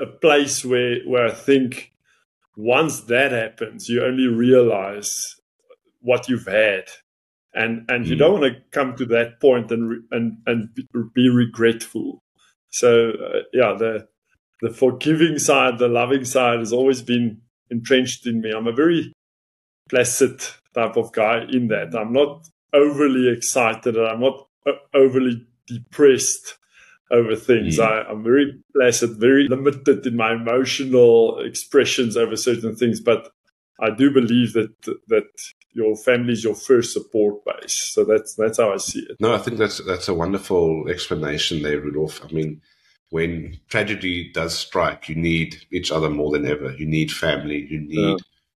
a 0.00 0.06
place 0.06 0.64
where 0.64 0.98
where 1.06 1.26
I 1.26 1.32
think 1.32 1.92
once 2.56 3.00
that 3.02 3.32
happens, 3.32 3.88
you 3.88 4.04
only 4.04 4.26
realize 4.26 5.36
what 6.00 6.28
you've 6.28 6.46
had, 6.46 6.84
and 7.52 7.84
and 7.88 8.04
mm. 8.04 8.08
you 8.08 8.16
don't 8.16 8.40
want 8.40 8.54
to 8.54 8.60
come 8.70 8.96
to 8.96 9.06
that 9.06 9.40
point 9.40 9.70
and 9.70 10.04
and 10.10 10.38
and 10.46 10.68
be 11.14 11.28
regretful. 11.28 12.22
So 12.70 13.10
uh, 13.10 13.42
yeah, 13.52 13.74
the 13.78 14.08
the 14.60 14.70
forgiving 14.70 15.38
side, 15.38 15.78
the 15.78 15.88
loving 15.88 16.24
side, 16.24 16.58
has 16.58 16.72
always 16.72 17.02
been 17.02 17.40
entrenched 17.70 18.26
in 18.26 18.40
me. 18.40 18.52
I'm 18.52 18.66
a 18.66 18.72
very 18.72 19.12
placid 19.88 20.40
type 20.74 20.96
of 20.96 21.12
guy 21.12 21.44
in 21.48 21.68
that. 21.68 21.94
I'm 21.94 22.12
not 22.12 22.46
overly 22.72 23.28
excited. 23.28 23.96
I'm 23.96 24.20
not 24.20 24.46
uh, 24.66 24.72
overly 24.94 25.46
depressed 25.66 26.58
over 27.10 27.36
things. 27.36 27.78
Mm. 27.78 27.86
I, 27.86 28.10
am 28.10 28.22
very 28.22 28.58
placid, 28.74 29.18
very 29.18 29.48
limited 29.48 30.06
in 30.06 30.16
my 30.16 30.32
emotional 30.32 31.38
expressions 31.40 32.16
over 32.16 32.36
certain 32.36 32.74
things, 32.74 33.00
but 33.00 33.30
I 33.80 33.90
do 33.90 34.10
believe 34.10 34.52
that 34.54 34.74
that 35.08 35.28
your 35.72 35.96
family 35.96 36.32
is 36.32 36.44
your 36.44 36.54
first 36.54 36.92
support 36.92 37.44
base. 37.44 37.74
So 37.92 38.04
that's 38.04 38.34
that's 38.34 38.58
how 38.58 38.72
I 38.72 38.76
see 38.76 39.00
it. 39.00 39.16
No, 39.20 39.34
I 39.34 39.38
think 39.38 39.58
that's 39.58 39.84
that's 39.84 40.08
a 40.08 40.14
wonderful 40.14 40.88
explanation 40.88 41.62
there, 41.62 41.80
Rudolf. 41.80 42.24
I 42.24 42.28
mean, 42.32 42.62
when 43.10 43.58
tragedy 43.68 44.30
does 44.32 44.56
strike, 44.56 45.08
you 45.08 45.16
need 45.16 45.56
each 45.70 45.90
other 45.90 46.08
more 46.08 46.30
than 46.30 46.46
ever. 46.46 46.72
You 46.72 46.86
need 46.86 47.10
family. 47.12 47.66
You 47.68 47.80
need 47.80 47.98
yeah. 47.98 48.16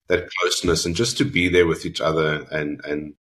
that 0.08 0.28
closeness, 0.40 0.84
and 0.84 0.96
just 0.96 1.16
to 1.18 1.24
be 1.24 1.48
there 1.48 1.66
with 1.66 1.86
each 1.86 2.00
other, 2.00 2.46
and 2.50 2.80
and 2.84 3.14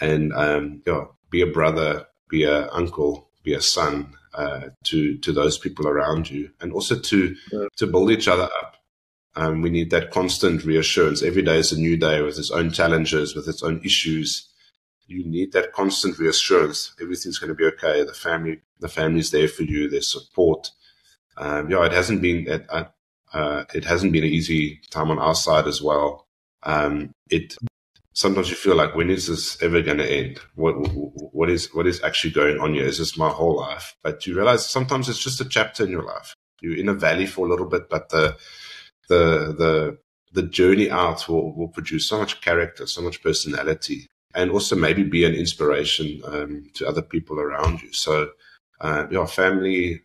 and 0.00 0.32
um, 0.34 0.82
yeah, 0.86 1.04
be 1.30 1.40
a 1.40 1.46
brother, 1.46 2.06
be 2.28 2.44
a 2.44 2.70
uncle, 2.70 3.30
be 3.42 3.54
a 3.54 3.62
son, 3.62 4.14
uh, 4.36 4.68
to 4.84 5.16
to 5.18 5.32
those 5.32 5.58
people 5.58 5.88
around 5.88 6.30
you, 6.30 6.50
and 6.60 6.72
also 6.72 6.98
to 6.98 7.34
yeah. 7.52 7.66
to 7.76 7.86
build 7.86 8.10
each 8.10 8.28
other 8.28 8.48
up. 8.60 8.76
Um, 9.34 9.62
we 9.62 9.70
need 9.70 9.90
that 9.90 10.10
constant 10.10 10.64
reassurance. 10.64 11.22
Every 11.22 11.42
day 11.42 11.58
is 11.58 11.72
a 11.72 11.78
new 11.78 11.96
day 11.96 12.22
with 12.22 12.38
its 12.38 12.50
own 12.50 12.70
challenges, 12.70 13.34
with 13.34 13.48
its 13.48 13.62
own 13.62 13.80
issues. 13.84 14.48
You 15.06 15.24
need 15.24 15.52
that 15.52 15.72
constant 15.72 16.18
reassurance. 16.18 16.94
Everything's 17.00 17.38
going 17.38 17.48
to 17.48 17.54
be 17.54 17.64
okay. 17.64 18.02
The 18.02 18.14
family, 18.14 18.60
the 18.80 18.88
family's 18.88 19.30
there 19.30 19.48
for 19.48 19.62
you. 19.62 19.88
There's 19.88 20.10
support. 20.10 20.70
Um, 21.36 21.70
yeah, 21.70 21.84
it 21.84 21.92
hasn't 21.92 22.22
been 22.22 22.46
it, 22.48 22.66
uh, 22.70 22.84
uh, 23.32 23.64
it 23.74 23.84
hasn't 23.84 24.12
been 24.12 24.24
an 24.24 24.30
easy 24.30 24.80
time 24.90 25.10
on 25.10 25.18
our 25.18 25.34
side 25.34 25.66
as 25.66 25.82
well. 25.82 26.26
Um, 26.62 27.12
it 27.30 27.56
sometimes 28.16 28.48
you 28.48 28.56
feel 28.56 28.74
like 28.74 28.96
when 28.96 29.10
is 29.10 29.26
this 29.28 29.62
ever 29.62 29.82
going 29.82 29.98
to 29.98 30.10
end? 30.10 30.40
What 30.54 30.72
what 31.32 31.50
is 31.50 31.72
what 31.74 31.86
is 31.86 32.02
actually 32.02 32.32
going 32.32 32.58
on 32.58 32.74
here? 32.74 32.84
Is 32.84 32.98
this 32.98 33.16
my 33.16 33.28
whole 33.28 33.56
life? 33.56 33.94
But 34.02 34.26
you 34.26 34.34
realize 34.34 34.68
sometimes 34.68 35.08
it's 35.08 35.22
just 35.22 35.40
a 35.40 35.48
chapter 35.48 35.84
in 35.84 35.90
your 35.90 36.02
life. 36.02 36.34
You're 36.60 36.78
in 36.78 36.88
a 36.88 36.94
valley 36.94 37.26
for 37.26 37.46
a 37.46 37.50
little 37.50 37.66
bit, 37.66 37.88
but 37.88 38.08
the 38.08 38.36
the 39.08 39.54
the 39.56 39.98
the 40.32 40.42
journey 40.42 40.90
out 40.90 41.28
will, 41.28 41.54
will 41.54 41.68
produce 41.68 42.08
so 42.08 42.18
much 42.18 42.40
character, 42.40 42.86
so 42.86 43.00
much 43.02 43.22
personality, 43.22 44.06
and 44.34 44.50
also 44.50 44.74
maybe 44.74 45.02
be 45.02 45.24
an 45.24 45.34
inspiration 45.34 46.20
um, 46.24 46.66
to 46.74 46.86
other 46.88 47.02
people 47.02 47.38
around 47.38 47.80
you. 47.82 47.92
So, 47.92 48.30
uh, 48.80 49.06
your 49.10 49.26
family. 49.26 50.02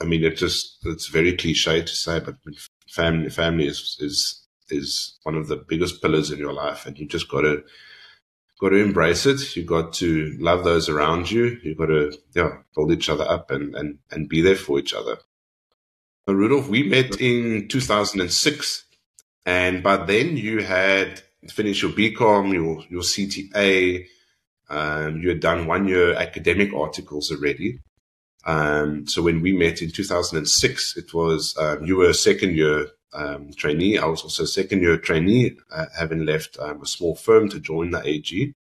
I 0.00 0.04
mean, 0.04 0.22
it 0.22 0.36
just 0.36 0.78
it's 0.86 1.08
very 1.08 1.36
cliche 1.36 1.82
to 1.82 1.92
say, 1.92 2.20
but 2.20 2.36
family 2.88 3.30
family 3.30 3.66
is 3.66 3.96
is 3.98 4.46
is 4.70 5.18
one 5.22 5.34
of 5.34 5.48
the 5.48 5.56
biggest 5.56 6.00
pillars 6.02 6.30
in 6.30 6.38
your 6.38 6.52
life, 6.52 6.86
and 6.86 6.98
you 6.98 7.06
just 7.06 7.28
got 7.28 7.42
to 7.42 7.62
got 8.60 8.70
to 8.70 8.76
embrace 8.76 9.26
it. 9.26 9.56
You 9.56 9.64
got 9.64 9.92
to 9.94 10.36
love 10.38 10.64
those 10.64 10.88
around 10.88 11.30
you. 11.30 11.58
You 11.62 11.74
got 11.74 11.86
to 11.86 12.12
yeah 12.34 12.58
build 12.74 12.92
each 12.92 13.08
other 13.08 13.24
up 13.28 13.50
and 13.50 13.74
and 13.74 13.98
and 14.10 14.28
be 14.28 14.40
there 14.40 14.56
for 14.56 14.78
each 14.78 14.94
other. 14.94 15.18
But 16.26 16.34
Rudolf, 16.34 16.68
we 16.68 16.82
met 16.82 17.20
in 17.20 17.68
2006, 17.68 18.84
and 19.46 19.82
by 19.82 19.96
then 19.96 20.36
you 20.36 20.62
had 20.62 21.22
finished 21.48 21.82
your 21.82 21.92
BCom, 21.92 22.52
your 22.52 22.84
your 22.90 23.02
CTA. 23.02 24.06
Um, 24.70 25.22
you 25.22 25.30
had 25.30 25.40
done 25.40 25.66
one 25.66 25.88
year 25.88 26.14
academic 26.14 26.74
articles 26.74 27.30
already. 27.30 27.80
Um, 28.44 29.06
so 29.06 29.22
when 29.22 29.40
we 29.40 29.52
met 29.52 29.82
in 29.82 29.90
2006, 29.90 30.96
it 30.96 31.14
was 31.14 31.56
um, 31.58 31.84
you 31.84 31.96
were 31.96 32.10
a 32.10 32.14
second 32.14 32.56
year 32.56 32.88
um, 33.12 33.50
trainee. 33.52 33.98
I 33.98 34.06
was 34.06 34.22
also 34.22 34.44
a 34.44 34.46
second 34.46 34.82
year 34.82 34.96
trainee, 34.98 35.56
uh, 35.72 35.86
having 35.96 36.24
left 36.24 36.58
um, 36.60 36.82
a 36.82 36.86
small 36.86 37.14
firm 37.14 37.48
to 37.50 37.60
join 37.60 37.90
the 37.90 38.06
AG. 38.06 38.54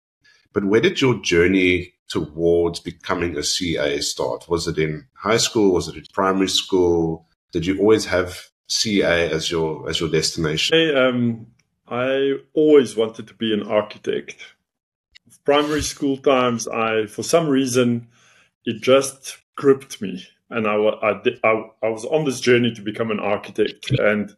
But 0.52 0.64
where 0.64 0.80
did 0.80 1.00
your 1.00 1.20
journey 1.20 1.94
towards 2.08 2.80
becoming 2.80 3.36
a 3.36 3.42
CA 3.42 4.00
start? 4.00 4.48
Was 4.48 4.68
it 4.68 4.78
in 4.78 5.06
high 5.14 5.38
school? 5.38 5.72
Was 5.72 5.88
it 5.88 5.96
in 5.96 6.04
primary 6.12 6.48
school? 6.48 7.26
Did 7.52 7.66
you 7.66 7.78
always 7.78 8.06
have 8.06 8.48
CA 8.68 9.30
as 9.30 9.50
your 9.50 9.88
as 9.88 10.00
your 10.00 10.10
destination? 10.10 10.76
I, 10.76 11.08
um, 11.08 11.46
I 11.88 12.34
always 12.54 12.96
wanted 12.96 13.28
to 13.28 13.34
be 13.34 13.52
an 13.52 13.62
architect. 13.62 14.36
Primary 15.44 15.82
school 15.82 16.16
times, 16.16 16.66
I 16.68 17.06
for 17.06 17.22
some 17.22 17.48
reason 17.48 18.08
it 18.64 18.82
just 18.82 19.38
gripped 19.56 20.00
me 20.00 20.26
and 20.50 20.66
I, 20.66 20.74
I, 20.74 21.20
I, 21.42 21.62
I, 21.82 21.88
was 21.88 22.04
on 22.04 22.24
this 22.24 22.40
journey 22.40 22.72
to 22.74 22.82
become 22.82 23.10
an 23.10 23.20
architect. 23.20 23.90
And 23.90 24.34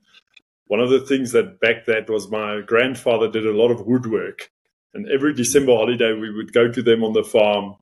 one 0.66 0.80
of 0.80 0.90
the 0.90 1.00
things 1.00 1.32
that 1.32 1.60
back 1.60 1.86
that 1.86 2.08
was 2.08 2.30
my 2.30 2.60
grandfather 2.60 3.30
did 3.30 3.46
a 3.46 3.56
lot 3.56 3.70
of 3.70 3.86
woodwork. 3.86 4.50
And 4.94 5.08
every 5.10 5.34
December 5.34 5.72
holiday, 5.72 6.12
we 6.12 6.32
would 6.32 6.52
go 6.52 6.70
to 6.70 6.82
them 6.82 7.04
on 7.04 7.12
the 7.12 7.24
farm 7.24 7.76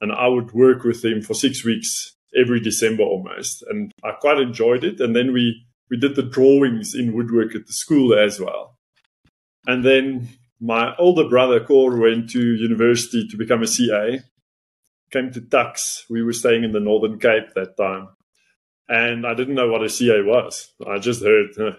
and 0.00 0.12
I 0.12 0.28
would 0.28 0.52
work 0.52 0.84
with 0.84 1.02
them 1.02 1.22
for 1.22 1.34
six 1.34 1.64
weeks 1.64 2.16
every 2.36 2.60
December 2.60 3.02
almost. 3.02 3.62
And 3.68 3.92
I 4.04 4.12
quite 4.12 4.38
enjoyed 4.38 4.84
it. 4.84 5.00
And 5.00 5.14
then 5.14 5.32
we, 5.32 5.64
we 5.90 5.96
did 5.96 6.16
the 6.16 6.22
drawings 6.22 6.94
in 6.94 7.14
woodwork 7.14 7.54
at 7.54 7.66
the 7.66 7.72
school 7.72 8.18
as 8.18 8.40
well. 8.40 8.76
And 9.66 9.84
then 9.84 10.28
my 10.60 10.94
older 10.96 11.28
brother, 11.28 11.60
Cor, 11.60 11.96
went 11.96 12.30
to 12.30 12.40
university 12.40 13.26
to 13.28 13.36
become 13.36 13.62
a 13.62 13.66
CA 13.66 14.20
came 15.10 15.30
to 15.32 15.40
Tuks. 15.40 16.06
We 16.10 16.22
were 16.22 16.32
staying 16.32 16.64
in 16.64 16.72
the 16.72 16.80
Northern 16.80 17.18
Cape 17.18 17.54
that 17.54 17.76
time. 17.76 18.08
And 18.88 19.26
I 19.26 19.34
didn't 19.34 19.54
know 19.54 19.68
what 19.68 19.82
a 19.82 19.88
CA 19.88 20.22
was. 20.22 20.72
I 20.86 20.98
just 20.98 21.22
heard 21.22 21.76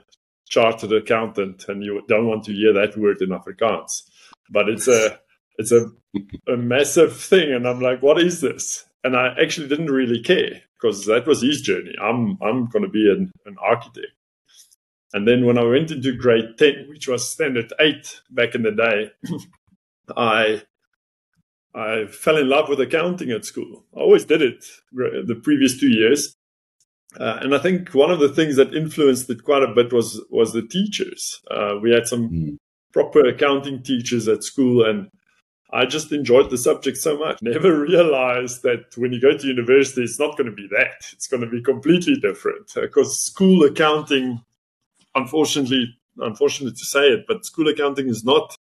chartered 0.49 0.93
accountant, 0.93 1.65
and 1.67 1.83
you 1.83 2.01
don't 2.07 2.27
want 2.27 2.45
to 2.45 2.53
hear 2.53 2.73
that 2.73 2.97
word 2.97 3.21
in 3.21 3.29
Afrikaans. 3.29 4.03
But 4.49 4.69
it's 4.69 4.87
a 4.87 5.19
it's 5.57 5.71
a, 5.71 5.89
a 6.47 6.57
massive 6.57 7.17
thing, 7.17 7.53
and 7.53 7.67
I'm 7.67 7.79
like, 7.79 8.01
what 8.01 8.19
is 8.19 8.41
this? 8.41 8.85
And 9.03 9.15
I 9.15 9.33
actually 9.41 9.67
didn't 9.67 9.91
really 9.91 10.21
care 10.21 10.61
because 10.79 11.05
that 11.05 11.27
was 11.27 11.41
his 11.41 11.61
journey. 11.61 11.93
I'm 12.01 12.37
I'm 12.41 12.67
going 12.67 12.83
to 12.83 12.89
be 12.89 13.09
an, 13.09 13.31
an 13.45 13.55
architect. 13.61 14.07
And 15.13 15.25
then 15.27 15.45
when 15.45 15.57
I 15.57 15.63
went 15.63 15.91
into 15.91 16.17
grade 16.17 16.57
ten, 16.57 16.87
which 16.89 17.07
was 17.07 17.29
standard 17.29 17.71
eight 17.79 18.21
back 18.29 18.55
in 18.55 18.63
the 18.63 18.71
day, 18.71 19.11
I 20.17 20.63
I 21.77 22.07
fell 22.07 22.37
in 22.37 22.49
love 22.49 22.69
with 22.69 22.81
accounting 22.81 23.29
at 23.31 23.45
school. 23.45 23.85
I 23.95 23.99
always 23.99 24.25
did 24.25 24.41
it 24.41 24.65
the 24.91 25.39
previous 25.43 25.79
two 25.79 25.89
years. 25.89 26.35
Uh, 27.19 27.37
and 27.41 27.53
I 27.53 27.59
think 27.59 27.93
one 27.93 28.09
of 28.09 28.19
the 28.19 28.29
things 28.29 28.55
that 28.55 28.73
influenced 28.73 29.29
it 29.29 29.43
quite 29.43 29.63
a 29.63 29.73
bit 29.73 29.93
was 29.93 30.21
was 30.29 30.53
the 30.53 30.61
teachers. 30.61 31.39
Uh, 31.49 31.75
we 31.81 31.91
had 31.91 32.07
some 32.07 32.29
mm. 32.29 32.57
proper 32.93 33.25
accounting 33.25 33.83
teachers 33.83 34.27
at 34.27 34.43
school, 34.43 34.83
and 34.83 35.09
I 35.71 35.85
just 35.85 36.11
enjoyed 36.11 36.49
the 36.49 36.57
subject 36.57 36.97
so 36.97 37.17
much. 37.17 37.41
Never 37.41 37.79
realized 37.91 38.63
that 38.63 38.97
when 38.97 39.13
you 39.13 39.21
go 39.21 39.37
to 39.37 39.47
university, 39.47 40.03
it's 40.03 40.19
not 40.19 40.37
going 40.37 40.49
to 40.49 40.55
be 40.55 40.67
that. 40.71 41.05
It's 41.13 41.27
going 41.27 41.41
to 41.41 41.49
be 41.49 41.61
completely 41.61 42.15
different 42.15 42.71
because 42.73 43.07
uh, 43.07 43.31
school 43.31 43.63
accounting, 43.63 44.41
unfortunately, 45.15 45.95
unfortunate 46.17 46.75
to 46.75 46.85
say 46.85 47.07
it, 47.07 47.25
but 47.27 47.45
school 47.45 47.67
accounting 47.67 48.09
is 48.09 48.23
not 48.23 48.57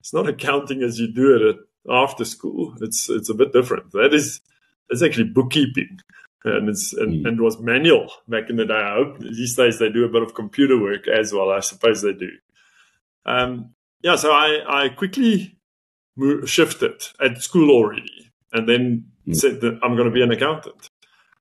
it's 0.00 0.12
not 0.12 0.28
accounting 0.28 0.82
as 0.82 0.98
you 0.98 1.12
do 1.12 1.34
it 1.34 1.42
at 1.42 1.56
after 1.90 2.24
school. 2.24 2.74
It's 2.80 3.08
it's 3.08 3.28
a 3.28 3.34
bit 3.34 3.52
different. 3.52 3.92
That 3.92 4.14
is 4.14 4.40
it's 4.90 5.02
actually 5.02 5.30
bookkeeping. 5.30 6.00
And 6.46 6.68
it's 6.68 6.92
and, 6.92 7.24
mm. 7.24 7.28
and, 7.28 7.40
was 7.40 7.58
manual 7.58 8.10
back 8.28 8.50
in 8.50 8.56
the 8.56 8.66
day. 8.66 8.74
I 8.74 8.96
hope 8.96 9.18
these 9.18 9.56
days 9.56 9.78
they 9.78 9.88
do 9.88 10.04
a 10.04 10.10
bit 10.10 10.22
of 10.22 10.34
computer 10.34 10.78
work 10.78 11.08
as 11.08 11.32
well. 11.32 11.50
I 11.50 11.60
suppose 11.60 12.02
they 12.02 12.12
do. 12.12 12.28
Um, 13.24 13.70
yeah, 14.02 14.16
so 14.16 14.30
I, 14.30 14.84
I 14.84 14.88
quickly 14.90 15.56
shifted 16.44 17.02
at 17.24 17.40
school 17.40 17.70
already, 17.70 18.30
and 18.52 18.68
then 18.68 19.06
mm. 19.26 19.34
said 19.34 19.62
that 19.62 19.80
I'm 19.82 19.96
going 19.96 20.08
to 20.08 20.14
be 20.14 20.22
an 20.22 20.32
accountant. 20.32 20.90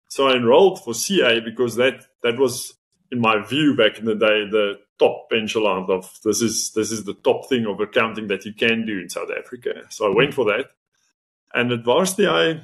So 0.07 0.29
I 0.29 0.35
enrolled 0.35 0.81
for 0.81 0.93
CA 0.93 1.41
because 1.41 1.75
that 1.75 2.05
that 2.21 2.39
was, 2.39 2.73
in 3.11 3.19
my 3.19 3.45
view, 3.45 3.75
back 3.75 3.99
in 3.99 4.05
the 4.05 4.15
day, 4.15 4.47
the 4.49 4.75
top 4.99 5.27
echelon 5.33 5.89
of 5.89 6.19
this 6.23 6.41
is 6.41 6.71
this 6.75 6.91
is 6.91 7.03
the 7.03 7.13
top 7.15 7.49
thing 7.49 7.65
of 7.65 7.79
accounting 7.79 8.27
that 8.27 8.45
you 8.45 8.53
can 8.53 8.85
do 8.85 8.99
in 8.99 9.09
South 9.09 9.29
Africa. 9.37 9.81
So 9.89 10.11
I 10.11 10.15
went 10.15 10.33
for 10.33 10.45
that, 10.45 10.67
and 11.53 11.71
at 11.71 11.83
varsity 11.83 12.27
I 12.27 12.61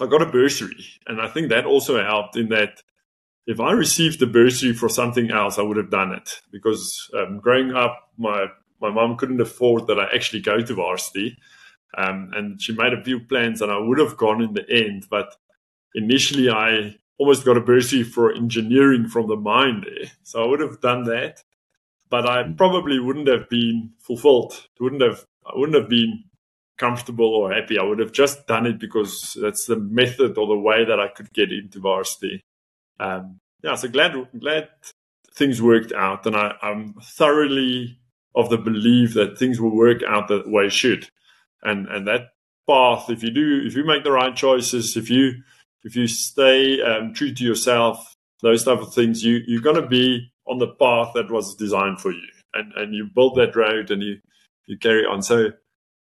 I 0.00 0.06
got 0.06 0.22
a 0.22 0.26
bursary, 0.26 0.84
and 1.06 1.20
I 1.20 1.28
think 1.28 1.48
that 1.48 1.66
also 1.66 2.02
helped 2.02 2.36
in 2.36 2.48
that 2.48 2.82
if 3.46 3.60
I 3.60 3.72
received 3.72 4.22
a 4.22 4.26
bursary 4.26 4.72
for 4.72 4.88
something 4.88 5.30
else, 5.30 5.58
I 5.58 5.62
would 5.62 5.76
have 5.76 5.90
done 5.90 6.12
it. 6.12 6.40
Because 6.52 7.10
um, 7.18 7.38
growing 7.38 7.74
up, 7.74 8.10
my 8.16 8.46
my 8.80 8.90
mom 8.90 9.16
couldn't 9.16 9.40
afford 9.40 9.86
that 9.86 10.00
I 10.00 10.06
actually 10.14 10.40
go 10.40 10.60
to 10.60 10.74
varsity, 10.74 11.36
um, 11.96 12.30
and 12.34 12.60
she 12.60 12.72
made 12.72 12.94
a 12.94 13.02
few 13.02 13.20
plans, 13.20 13.60
and 13.60 13.70
I 13.70 13.78
would 13.78 13.98
have 13.98 14.16
gone 14.16 14.40
in 14.42 14.54
the 14.54 14.68
end, 14.70 15.06
but 15.10 15.34
initially 15.94 16.48
I 16.48 16.96
almost 17.18 17.44
got 17.44 17.58
a 17.58 17.60
bursary 17.60 18.02
for 18.02 18.32
engineering 18.32 19.06
from 19.06 19.28
the 19.28 19.36
mine 19.36 19.84
there. 19.84 20.10
So 20.22 20.42
I 20.42 20.46
would 20.46 20.60
have 20.60 20.80
done 20.80 21.04
that 21.04 21.42
but 22.10 22.28
I 22.28 22.42
probably 22.56 22.98
wouldn't 22.98 23.28
have 23.28 23.48
been 23.48 23.92
fulfilled. 24.00 24.66
Wouldn't 24.80 25.02
have. 25.02 25.24
I 25.46 25.52
wouldn't 25.56 25.78
have 25.80 25.88
been 25.88 26.24
comfortable 26.76 27.34
or 27.34 27.52
happy. 27.52 27.78
I 27.78 27.82
would 27.82 27.98
have 27.98 28.12
just 28.12 28.46
done 28.46 28.66
it 28.66 28.78
because 28.78 29.36
that's 29.40 29.66
the 29.66 29.76
method 29.76 30.36
or 30.38 30.46
the 30.46 30.58
way 30.58 30.84
that 30.84 30.98
I 31.00 31.08
could 31.08 31.32
get 31.32 31.52
into 31.52 31.80
varsity. 31.80 32.40
Um, 32.98 33.38
yeah, 33.62 33.74
so 33.74 33.88
glad 33.88 34.14
glad 34.38 34.68
things 35.34 35.62
worked 35.62 35.92
out, 35.92 36.26
and 36.26 36.36
I, 36.36 36.54
I'm 36.62 36.94
thoroughly 37.02 37.98
of 38.34 38.48
the 38.50 38.58
belief 38.58 39.14
that 39.14 39.38
things 39.38 39.60
will 39.60 39.74
work 39.74 40.02
out 40.06 40.28
the 40.28 40.42
way 40.46 40.66
it 40.66 40.72
should, 40.72 41.08
and 41.62 41.86
and 41.88 42.06
that 42.08 42.30
path. 42.68 43.10
If 43.10 43.22
you 43.22 43.30
do, 43.30 43.62
if 43.64 43.76
you 43.76 43.84
make 43.84 44.04
the 44.04 44.12
right 44.12 44.34
choices, 44.34 44.96
if 44.96 45.10
you 45.10 45.42
if 45.84 45.96
you 45.96 46.06
stay 46.06 46.80
um, 46.82 47.14
true 47.14 47.32
to 47.34 47.44
yourself, 47.44 48.14
those 48.42 48.64
type 48.64 48.80
of 48.80 48.94
things, 48.94 49.24
you 49.24 49.40
you're 49.46 49.62
gonna 49.62 49.86
be 49.86 50.32
on 50.50 50.58
the 50.58 50.66
path 50.66 51.12
that 51.14 51.30
was 51.30 51.54
designed 51.54 52.00
for 52.00 52.12
you, 52.12 52.28
and 52.54 52.72
and 52.74 52.94
you 52.94 53.08
build 53.14 53.36
that 53.36 53.56
road 53.56 53.90
and 53.90 54.02
you 54.02 54.16
you 54.66 54.76
carry 54.78 55.04
on. 55.04 55.22
So 55.22 55.50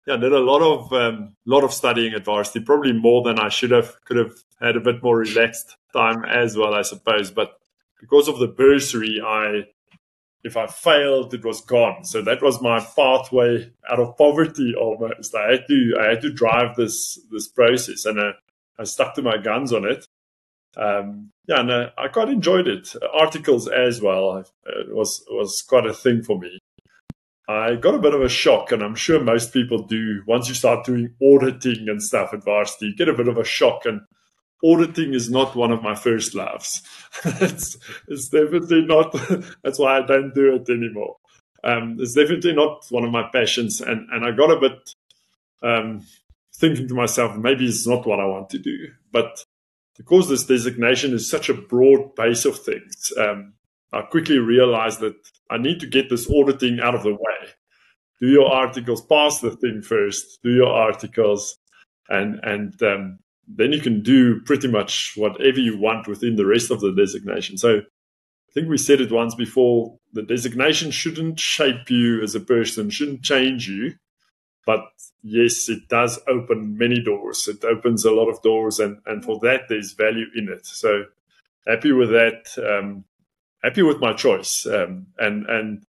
yeah, 0.07 0.17
did 0.17 0.33
a 0.33 0.41
lot 0.41 0.63
of 0.63 0.93
um, 0.93 1.37
lot 1.47 1.65
of 1.65 1.73
studying 1.73 2.15
at 2.15 2.25
varsity, 2.25 2.65
probably 2.65 2.93
more 2.93 3.23
than 3.23 3.39
I 3.39 3.51
should 3.51 3.71
have. 3.71 3.95
Could 4.05 4.17
have 4.17 4.33
had 4.61 4.77
a 4.77 4.81
bit 4.81 5.03
more 5.03 5.19
relaxed 5.19 5.77
time 5.93 6.25
as 6.25 6.57
well, 6.57 6.75
I 6.75 6.83
suppose. 6.83 7.31
But 7.31 7.59
because 8.01 8.29
of 8.29 8.39
the 8.39 8.49
bursary, 8.49 9.21
I 9.25 9.65
if 10.45 10.57
I 10.57 10.67
failed, 10.67 11.35
it 11.35 11.45
was 11.45 11.61
gone. 11.61 12.05
So 12.05 12.23
that 12.23 12.43
was 12.43 12.63
my 12.63 12.81
pathway 12.81 13.71
out 13.91 14.01
of 14.01 14.17
poverty 14.17 14.75
almost. 14.75 15.35
I 15.35 15.53
had 15.53 15.67
to 15.69 15.99
I 16.01 16.05
had 16.11 16.23
to 16.23 16.33
drive 16.33 16.77
this 16.77 17.21
this 17.31 17.49
process, 17.49 18.07
and 18.07 18.19
I, 18.19 18.31
I 18.79 18.85
stuck 18.85 19.15
to 19.15 19.23
my 19.23 19.37
guns 19.37 19.73
on 19.73 19.85
it 19.85 20.07
um, 20.77 21.31
yeah, 21.47 21.61
and 21.61 21.71
uh, 21.71 21.91
I 21.97 22.09
quite 22.09 22.29
enjoyed 22.29 22.69
it. 22.69 22.95
Articles 23.13 23.69
as 23.69 24.01
well 24.01 24.37
it 24.37 24.95
was 24.95 25.25
was 25.31 25.63
quite 25.63 25.87
a 25.87 25.95
thing 25.95 26.23
for 26.23 26.39
me. 26.39 26.59
I 27.49 27.77
got 27.77 27.95
a 27.95 27.99
bit 27.99 28.13
of 28.13 28.21
a 28.21 28.29
shock, 28.29 28.73
and 28.73 28.83
I'm 28.83 28.95
sure 28.95 29.21
most 29.21 29.55
people 29.55 29.79
do. 29.85 30.23
Once 30.27 30.49
you 30.49 30.55
start 30.55 30.85
doing 30.85 31.15
auditing 31.23 31.89
and 31.89 32.03
stuff 32.03 32.35
at 32.35 32.45
varsity, 32.45 32.87
you 32.87 32.97
get 32.97 33.09
a 33.09 33.15
bit 33.15 33.29
of 33.29 33.39
a 33.39 33.45
shock. 33.45 33.87
And 33.87 34.03
auditing 34.63 35.15
is 35.15 35.31
not 35.31 35.57
one 35.57 35.73
of 35.73 35.83
my 35.83 35.95
first 35.95 36.35
loves. 36.35 36.83
it's, 37.25 37.79
it's 38.07 38.29
definitely 38.29 38.83
not. 38.83 39.13
that's 39.65 39.79
why 39.79 39.99
I 39.99 40.07
don't 40.07 40.35
do 40.35 40.55
it 40.57 40.69
anymore. 40.69 41.17
Um, 41.65 41.97
it's 41.99 42.15
definitely 42.15 42.53
not 42.53 42.85
one 42.91 43.05
of 43.05 43.11
my 43.11 43.29
passions, 43.33 43.81
and 43.81 44.09
and 44.11 44.25
I 44.27 44.31
got 44.31 44.51
a 44.51 44.61
bit 44.61 44.95
um, 45.63 46.05
thinking 46.55 46.87
to 46.89 46.95
myself, 46.95 47.37
maybe 47.37 47.67
it's 47.67 47.87
not 47.87 48.07
what 48.07 48.21
I 48.21 48.27
want 48.27 48.51
to 48.51 48.59
do. 48.59 48.89
But 49.11 49.45
because 49.99 50.29
this 50.29 50.47
designation 50.47 51.13
is 51.13 51.29
such 51.29 51.51
a 51.51 51.55
broad 51.55 52.15
base 52.15 52.45
of 52.47 52.59
things, 52.59 53.13
um, 53.19 53.53
I 53.93 54.03
quickly 54.03 54.39
realized 54.39 55.01
that 55.01 55.17
I 55.51 55.59
need 55.59 55.81
to 55.81 55.87
get 55.87 56.09
this 56.09 56.31
auditing 56.31 56.81
out 56.81 56.95
of 56.95 57.03
the 57.03 57.13
way. 57.13 57.49
Do 58.21 58.29
your 58.29 58.51
articles, 58.51 59.05
pass 59.05 59.41
the 59.41 59.51
thing 59.51 59.83
first. 59.83 60.39
Do 60.43 60.51
your 60.51 60.69
articles, 60.69 61.57
and 62.09 62.41
and 62.43 62.83
um, 62.83 63.19
then 63.47 63.73
you 63.73 63.81
can 63.81 64.03
do 64.03 64.41
pretty 64.43 64.69
much 64.69 65.15
whatever 65.17 65.59
you 65.59 65.79
want 65.79 66.09
within 66.09 66.37
the 66.37 66.47
rest 66.47 66.71
of 66.71 66.81
the 66.81 66.93
designation. 66.93 67.57
So 67.57 67.79
I 67.79 68.53
think 68.53 68.69
we 68.69 68.79
said 68.79 69.01
it 69.01 69.13
once 69.13 69.35
before 69.35 69.99
the 70.13 70.23
designation 70.23 70.91
shouldn't 70.91 71.39
shape 71.39 71.91
you 71.91 72.23
as 72.23 72.35
a 72.35 72.41
person, 72.41 72.91
shouldn't 72.91 73.23
change 73.23 73.69
you. 73.69 73.95
But 74.69 74.85
yes, 75.23 75.71
it 75.71 75.89
does 75.89 76.21
open 76.29 76.77
many 76.77 77.03
doors. 77.03 77.49
It 77.49 77.65
opens 77.65 78.05
a 78.05 78.11
lot 78.11 78.29
of 78.29 78.43
doors, 78.43 78.79
and, 78.79 78.99
and 79.07 79.25
for 79.25 79.39
that, 79.41 79.63
there's 79.71 79.93
value 79.93 80.27
in 80.37 80.51
it. 80.51 80.67
So 80.67 81.05
happy 81.67 81.91
with 81.91 82.11
that. 82.11 82.51
Um, 82.59 83.05
happy 83.65 83.81
with 83.81 83.99
my 83.99 84.13
choice. 84.13 84.67
Um, 84.67 85.07
and 85.17 85.47
and 85.47 85.87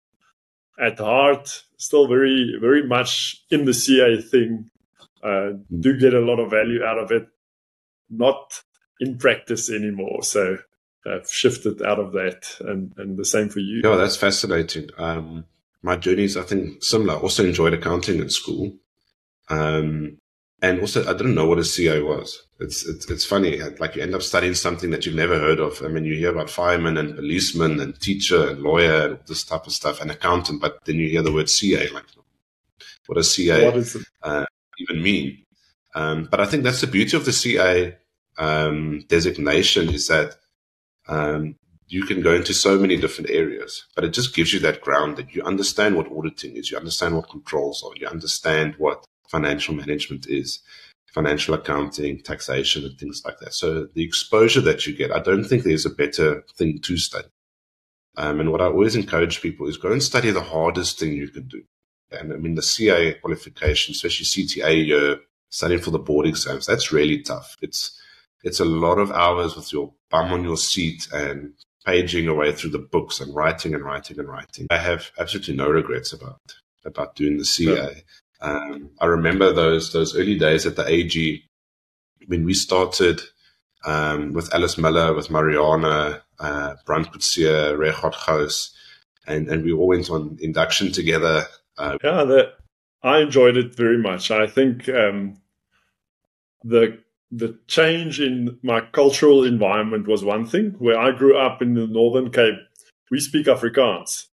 at 0.80 0.98
heart, 0.98 1.66
still 1.76 2.08
very 2.08 2.56
very 2.62 2.88
much 2.88 3.44
in 3.50 3.66
the 3.66 3.74
CA 3.74 4.22
thing. 4.22 4.72
Uh, 5.22 5.58
do 5.78 6.00
get 6.00 6.14
a 6.14 6.22
lot 6.22 6.40
of 6.40 6.50
value 6.50 6.82
out 6.82 7.00
of 7.00 7.12
it 7.12 7.28
not 8.10 8.64
in 9.02 9.18
practice 9.18 9.70
anymore. 9.70 10.24
So 10.24 10.58
I've 11.06 11.30
shifted 11.30 11.82
out 11.82 12.00
of 12.00 12.14
that, 12.14 12.56
and 12.62 12.94
and 12.96 13.18
the 13.18 13.26
same 13.26 13.50
for 13.50 13.60
you. 13.60 13.82
Yeah, 13.84 13.98
that's 13.98 14.16
fascinating. 14.16 14.90
Um, 14.98 15.44
my 15.82 15.96
journey 15.96 16.24
is, 16.24 16.38
I 16.38 16.44
think, 16.44 16.84
similar. 16.84 17.16
I 17.16 17.18
Also 17.18 17.46
enjoyed 17.46 17.74
accounting 17.74 18.20
in 18.20 18.30
school, 18.30 18.74
um, 19.50 20.18
and 20.62 20.82
also 20.82 21.08
I 21.10 21.14
didn't 21.14 21.36
know 21.36 21.48
what 21.48 21.60
a 21.60 21.64
CA 21.64 22.02
was. 22.02 22.44
It's, 22.60 22.86
it's 22.86 23.10
it's 23.10 23.26
funny, 23.26 23.60
like 23.80 23.96
you 23.96 24.02
end 24.02 24.14
up 24.14 24.22
studying 24.22 24.54
something 24.54 24.90
that 24.90 25.06
you've 25.06 25.16
never 25.16 25.40
heard 25.40 25.60
of. 25.60 25.82
I 25.84 25.88
mean, 25.88 26.04
you 26.04 26.16
hear 26.16 26.32
about 26.32 26.50
firemen 26.50 26.98
and 26.98 27.16
policemen 27.16 27.80
and 27.80 28.00
teacher 28.02 28.50
and 28.50 28.62
lawyer 28.62 29.08
and 29.08 29.20
this 29.28 29.44
type 29.44 29.66
of 29.66 29.74
stuff, 29.74 30.02
and 30.02 30.12
accountant, 30.12 30.62
but 30.62 30.84
then 30.86 30.98
you 30.98 31.08
hear 31.10 31.22
the 31.22 31.32
word 31.32 31.50
CA, 31.50 31.88
like 31.90 32.06
what 33.10 33.16
does 33.16 33.34
CA 33.34 33.74
uh, 34.22 34.46
even 34.78 35.02
mean? 35.02 35.44
Um, 35.96 36.28
but 36.30 36.40
I 36.40 36.46
think 36.46 36.64
that's 36.64 36.82
the 36.82 36.88
beauty 36.88 37.18
of 37.18 37.26
the 37.26 37.34
CA 37.34 37.98
um, 38.38 39.04
designation 39.08 39.90
is 39.90 40.08
that 40.10 40.36
um, 41.08 41.56
you 41.90 42.06
can 42.06 42.22
go 42.22 42.34
into 42.34 42.54
so 42.54 42.78
many 42.78 42.96
different 42.98 43.32
areas, 43.32 43.86
but 43.96 44.04
it 44.04 44.14
just 44.14 44.36
gives 44.36 44.54
you 44.54 44.60
that 44.60 44.80
ground 44.80 45.18
that 45.18 45.34
you 45.34 45.42
understand 45.42 45.96
what 45.96 46.12
auditing 46.12 46.56
is, 46.56 46.70
you 46.70 46.78
understand 46.78 47.16
what 47.16 47.30
controls 47.30 47.84
are, 47.84 47.92
you 47.96 48.08
understand 48.08 48.76
what 48.78 49.04
financial 49.28 49.74
management 49.74 50.28
is, 50.28 50.60
financial 51.08 51.56
accounting, 51.56 52.22
taxation, 52.22 52.86
and 52.86 52.98
things 53.00 53.24
like 53.26 53.40
that. 53.40 53.56
So 53.56 53.88
the 53.96 54.04
exposure 54.04 54.62
that 54.62 54.86
you 54.86 54.96
get, 54.96 55.12
I 55.12 55.20
don't 55.20 55.44
think 55.44 55.64
there's 55.64 55.88
a 55.88 55.90
better 55.90 56.44
thing 56.56 56.80
to 56.80 56.98
study. 56.98 57.28
Um, 58.18 58.40
and 58.40 58.52
what 58.52 58.62
I 58.62 58.66
always 58.66 58.96
encourage 58.96 59.42
people 59.42 59.68
is 59.68 59.78
go 59.78 59.92
and 59.92 60.04
study 60.04 60.30
the 60.30 60.42
hardest 60.42 61.00
thing 61.00 61.14
you 61.14 61.30
can 61.30 61.48
do. 61.48 61.64
And 62.12 62.32
I 62.32 62.36
mean, 62.36 62.54
the 62.54 62.62
CA 62.62 63.16
qualification, 63.16 63.94
especially 63.94 64.26
CTA 64.26 64.86
year, 64.86 65.20
studying 65.50 65.82
for 65.82 65.92
the 65.92 66.00
board 66.00 66.28
exams, 66.28 66.68
that's 66.68 66.92
really 66.92 67.24
tough. 67.24 67.58
It's, 67.62 68.00
it's 68.44 68.60
a 68.60 68.66
lot 68.66 69.00
of 69.00 69.12
hours 69.12 69.56
with 69.56 69.74
your 69.74 69.92
bum 70.12 70.32
on 70.32 70.44
your 70.44 70.58
seat 70.58 71.08
and 71.12 71.54
paging 71.90 72.28
away 72.28 72.52
through 72.52 72.70
the 72.70 72.78
books 72.78 73.20
and 73.20 73.34
writing 73.36 73.74
and 73.74 73.84
writing 73.84 74.20
and 74.20 74.28
writing. 74.28 74.68
I 74.70 74.78
have 74.78 75.12
absolutely 75.18 75.56
no 75.56 75.68
regrets 75.70 76.14
about 76.14 76.40
about 76.86 77.16
doing 77.16 77.38
the 77.38 77.46
CA. 77.46 78.04
Um, 78.42 78.92
I 79.02 79.06
remember 79.06 79.52
those 79.52 79.92
those 79.92 80.16
early 80.16 80.38
days 80.38 80.66
at 80.66 80.76
the 80.76 80.88
AG 80.88 81.44
when 82.28 82.46
we 82.46 82.54
started 82.54 83.22
um, 83.86 84.34
with 84.34 84.54
Alice 84.54 84.78
Miller, 84.78 85.14
with 85.14 85.32
Mariana, 85.32 86.22
uh, 86.40 86.76
Brandt 86.86 87.12
Coetzee, 87.12 87.76
Rechot 87.76 88.16
Gous, 88.26 88.72
and 89.26 89.48
and 89.48 89.64
we 89.64 89.72
all 89.74 89.88
went 89.88 90.10
on 90.10 90.38
induction 90.40 90.92
together. 90.92 91.46
Uh, 91.78 91.98
yeah, 92.04 92.24
the, 92.24 92.54
I 93.02 93.20
enjoyed 93.20 93.58
it 93.58 93.76
very 93.76 93.98
much. 93.98 94.32
I 94.32 94.48
think 94.48 94.88
um, 94.90 95.42
the 96.64 97.00
the 97.32 97.58
change 97.68 98.20
in 98.20 98.58
my 98.64 98.82
cultural 98.82 99.44
environment 99.44 100.08
was 100.08 100.24
one 100.24 100.46
thing. 100.46 100.76
Where 100.80 100.98
I 100.98 101.12
grew 101.12 101.38
up 101.38 101.62
in 101.62 101.74
the 101.74 101.88
Northern 101.88 102.32
Cape, 102.32 102.56
we 103.12 103.20
speak 103.20 103.46
Afrikaans. 103.46 104.26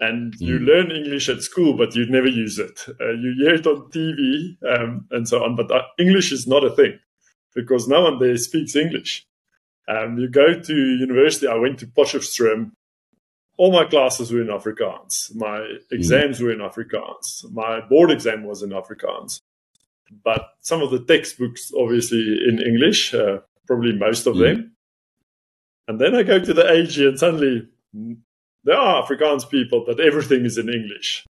And 0.00 0.32
mm. 0.34 0.40
you 0.40 0.58
learn 0.58 0.90
English 0.90 1.28
at 1.28 1.42
school, 1.42 1.76
but 1.76 1.94
you 1.94 2.06
never 2.06 2.28
use 2.28 2.58
it. 2.58 2.86
Uh, 3.00 3.12
you 3.12 3.34
hear 3.38 3.54
it 3.54 3.66
on 3.66 3.90
TV 3.90 4.56
um, 4.66 5.06
and 5.10 5.28
so 5.28 5.42
on, 5.42 5.56
but 5.56 5.70
uh, 5.70 5.82
English 5.98 6.32
is 6.32 6.46
not 6.46 6.64
a 6.64 6.74
thing 6.74 6.98
because 7.54 7.88
no 7.88 8.02
one 8.02 8.18
there 8.18 8.36
speaks 8.36 8.76
English. 8.76 9.26
Um, 9.88 10.18
you 10.18 10.28
go 10.28 10.60
to 10.60 10.74
university, 10.74 11.46
I 11.46 11.56
went 11.56 11.78
to 11.80 11.86
Potchefstroom. 11.86 12.72
All 13.56 13.72
my 13.72 13.86
classes 13.86 14.30
were 14.30 14.42
in 14.42 14.48
Afrikaans. 14.48 15.34
My 15.34 15.58
mm. 15.58 15.78
exams 15.90 16.38
mm. 16.38 16.44
were 16.44 16.52
in 16.52 16.60
Afrikaans. 16.60 17.50
My 17.52 17.80
board 17.80 18.10
exam 18.10 18.44
was 18.44 18.62
in 18.62 18.70
Afrikaans 18.70 19.40
but 20.24 20.50
some 20.60 20.82
of 20.82 20.90
the 20.90 21.04
textbooks 21.04 21.72
obviously 21.78 22.38
in 22.48 22.60
English, 22.60 23.14
uh, 23.14 23.38
probably 23.66 23.92
most 23.92 24.26
of 24.26 24.34
mm. 24.34 24.40
them. 24.40 24.72
And 25.86 26.00
then 26.00 26.14
I 26.14 26.22
go 26.22 26.38
to 26.38 26.54
the 26.54 26.70
AG 26.70 27.06
and 27.06 27.18
suddenly 27.18 27.68
there 28.64 28.76
are 28.76 29.02
Afrikaans 29.02 29.48
people, 29.48 29.84
but 29.86 30.00
everything 30.00 30.44
is 30.44 30.58
in 30.58 30.68
English. 30.68 31.26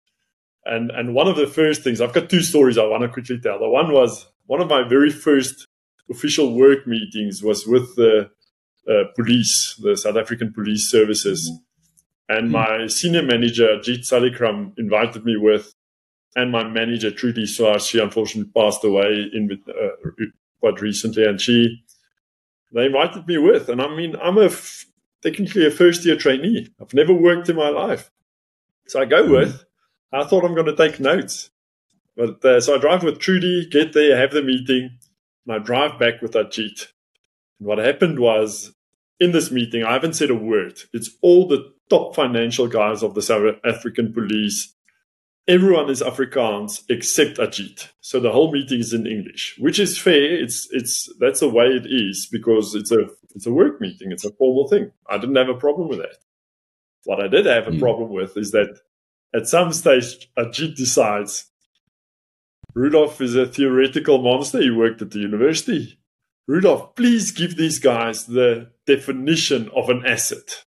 And 0.64 0.90
and 0.90 1.14
one 1.14 1.28
of 1.28 1.36
the 1.36 1.46
first 1.46 1.82
things 1.82 2.00
I've 2.00 2.12
got 2.12 2.28
two 2.28 2.42
stories 2.42 2.76
I 2.76 2.84
want 2.84 3.02
to 3.02 3.08
quickly 3.08 3.38
tell. 3.40 3.58
The 3.58 3.68
one 3.68 3.92
was 3.92 4.26
one 4.46 4.60
of 4.60 4.68
my 4.68 4.86
very 4.86 5.10
first 5.10 5.66
official 6.10 6.54
work 6.54 6.86
meetings 6.86 7.42
was 7.42 7.66
with 7.66 7.96
the 7.96 8.30
uh, 8.88 9.04
police, 9.14 9.78
the 9.82 9.96
South 9.96 10.16
African 10.16 10.52
Police 10.52 10.90
Services. 10.90 11.52
And 12.28 12.48
mm. 12.48 12.52
my 12.52 12.86
senior 12.86 13.22
manager, 13.22 13.78
Jeet 13.78 14.00
Salikram, 14.00 14.72
invited 14.78 15.24
me 15.24 15.36
with 15.36 15.74
and 16.36 16.52
my 16.52 16.64
manager 16.64 17.10
Trudy 17.10 17.46
Swart, 17.46 17.82
she 17.82 18.00
unfortunately 18.00 18.52
passed 18.54 18.84
away 18.84 19.30
in 19.32 19.50
uh, 19.68 20.10
quite 20.60 20.80
recently, 20.80 21.24
and 21.24 21.40
she 21.40 21.82
they 22.72 22.86
invited 22.86 23.26
me 23.26 23.38
with, 23.38 23.68
and 23.68 23.80
I 23.80 23.94
mean 23.94 24.16
I'm 24.22 24.38
a 24.38 24.46
f- 24.46 24.86
technically 25.22 25.66
a 25.66 25.70
first 25.70 26.04
year 26.04 26.16
trainee. 26.16 26.68
I've 26.80 26.94
never 26.94 27.12
worked 27.12 27.48
in 27.48 27.56
my 27.56 27.68
life, 27.68 28.10
so 28.86 29.00
I 29.00 29.04
go 29.04 29.28
with. 29.28 29.64
I 30.12 30.24
thought 30.24 30.44
I'm 30.44 30.54
going 30.54 30.66
to 30.66 30.76
take 30.76 31.00
notes, 31.00 31.50
but 32.16 32.44
uh, 32.44 32.60
so 32.60 32.74
I 32.74 32.78
drive 32.78 33.02
with 33.02 33.18
Trudy, 33.18 33.68
get 33.70 33.92
there, 33.92 34.16
have 34.16 34.32
the 34.32 34.42
meeting, 34.42 34.98
and 35.46 35.54
I 35.54 35.58
drive 35.58 35.98
back 35.98 36.22
with 36.22 36.32
Ajit. 36.32 36.88
And 37.58 37.68
what 37.68 37.78
happened 37.78 38.18
was 38.18 38.74
in 39.20 39.32
this 39.32 39.50
meeting, 39.50 39.84
I 39.84 39.92
haven't 39.92 40.14
said 40.14 40.30
a 40.30 40.34
word. 40.34 40.80
It's 40.92 41.10
all 41.20 41.46
the 41.46 41.72
top 41.90 42.14
financial 42.14 42.68
guys 42.68 43.02
of 43.02 43.14
the 43.14 43.22
South 43.22 43.56
African 43.64 44.12
police 44.12 44.74
everyone 45.48 45.88
is 45.88 46.02
Afrikaans 46.02 46.84
except 46.88 47.38
Ajit. 47.38 47.88
So 48.00 48.20
the 48.20 48.30
whole 48.30 48.52
meeting 48.52 48.80
is 48.80 48.92
in 48.92 49.06
English, 49.06 49.56
which 49.58 49.80
is 49.80 49.98
fair. 49.98 50.40
It's 50.40 50.68
it's 50.70 51.08
that's 51.18 51.40
the 51.40 51.48
way 51.48 51.66
it 51.66 51.86
is 51.86 52.28
because 52.30 52.74
it's 52.74 52.92
a 52.92 53.08
it's 53.34 53.46
a 53.46 53.52
work 53.52 53.80
meeting. 53.80 54.12
It's 54.12 54.24
a 54.24 54.32
formal 54.32 54.68
thing. 54.68 54.92
I 55.08 55.18
didn't 55.18 55.36
have 55.36 55.48
a 55.48 55.54
problem 55.54 55.88
with 55.88 55.98
that. 55.98 56.16
What 57.04 57.20
I 57.20 57.28
did 57.28 57.46
have 57.46 57.66
a 57.66 57.72
mm. 57.72 57.80
problem 57.80 58.10
with 58.10 58.36
is 58.36 58.52
that 58.52 58.78
at 59.34 59.48
some 59.48 59.72
stage 59.72 60.30
Ajit 60.38 60.76
decides 60.76 61.46
Rudolf 62.74 63.20
is 63.20 63.34
a 63.34 63.46
theoretical 63.46 64.22
monster. 64.22 64.60
He 64.60 64.70
worked 64.70 65.02
at 65.02 65.10
the 65.10 65.18
university. 65.18 65.98
Rudolf, 66.46 66.94
please 66.94 67.32
give 67.32 67.56
these 67.56 67.78
guys 67.78 68.26
the 68.26 68.70
definition 68.86 69.70
of 69.74 69.90
an 69.90 70.04
asset. 70.06 70.64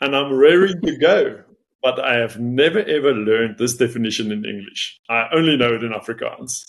And 0.00 0.14
I'm 0.14 0.34
raring 0.34 0.82
to 0.82 0.98
go 0.98 1.45
but 1.82 1.98
I 1.98 2.16
have 2.18 2.38
never 2.38 2.80
ever 2.80 3.12
learned 3.12 3.58
this 3.58 3.76
definition 3.76 4.32
in 4.32 4.44
English. 4.44 4.98
I 5.08 5.26
only 5.32 5.56
know 5.56 5.74
it 5.74 5.84
in 5.84 5.92
Afrikaans. 5.92 6.64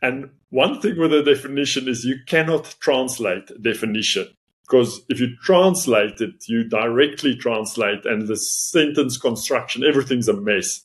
And 0.00 0.30
one 0.50 0.80
thing 0.80 0.98
with 0.98 1.12
a 1.12 1.22
definition 1.22 1.88
is 1.88 2.04
you 2.04 2.18
cannot 2.26 2.76
translate 2.80 3.50
definition 3.60 4.28
because 4.62 5.00
if 5.08 5.18
you 5.18 5.36
translate 5.42 6.20
it, 6.20 6.44
you 6.46 6.68
directly 6.68 7.34
translate 7.34 8.04
and 8.04 8.28
the 8.28 8.36
sentence 8.36 9.16
construction, 9.16 9.82
everything's 9.82 10.28
a 10.28 10.34
mess. 10.34 10.84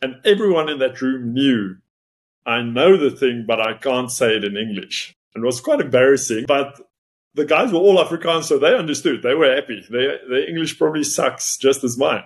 And 0.00 0.16
everyone 0.24 0.68
in 0.68 0.78
that 0.78 1.00
room 1.00 1.32
knew 1.32 1.76
I 2.44 2.62
know 2.62 2.96
the 2.96 3.10
thing, 3.10 3.44
but 3.46 3.60
I 3.60 3.74
can't 3.74 4.10
say 4.10 4.36
it 4.36 4.44
in 4.44 4.56
English. 4.56 5.14
And 5.34 5.44
it 5.44 5.46
was 5.46 5.60
quite 5.60 5.80
embarrassing, 5.80 6.46
but 6.48 6.80
the 7.34 7.44
guys 7.44 7.72
were 7.72 7.78
all 7.78 8.02
Afrikaans, 8.02 8.44
so 8.44 8.58
they 8.58 8.74
understood. 8.74 9.22
They 9.22 9.34
were 9.34 9.54
happy. 9.54 9.84
Their, 9.88 10.18
their 10.28 10.48
English 10.48 10.78
probably 10.78 11.04
sucks 11.04 11.56
just 11.56 11.82
as 11.82 11.96
mine. 11.96 12.24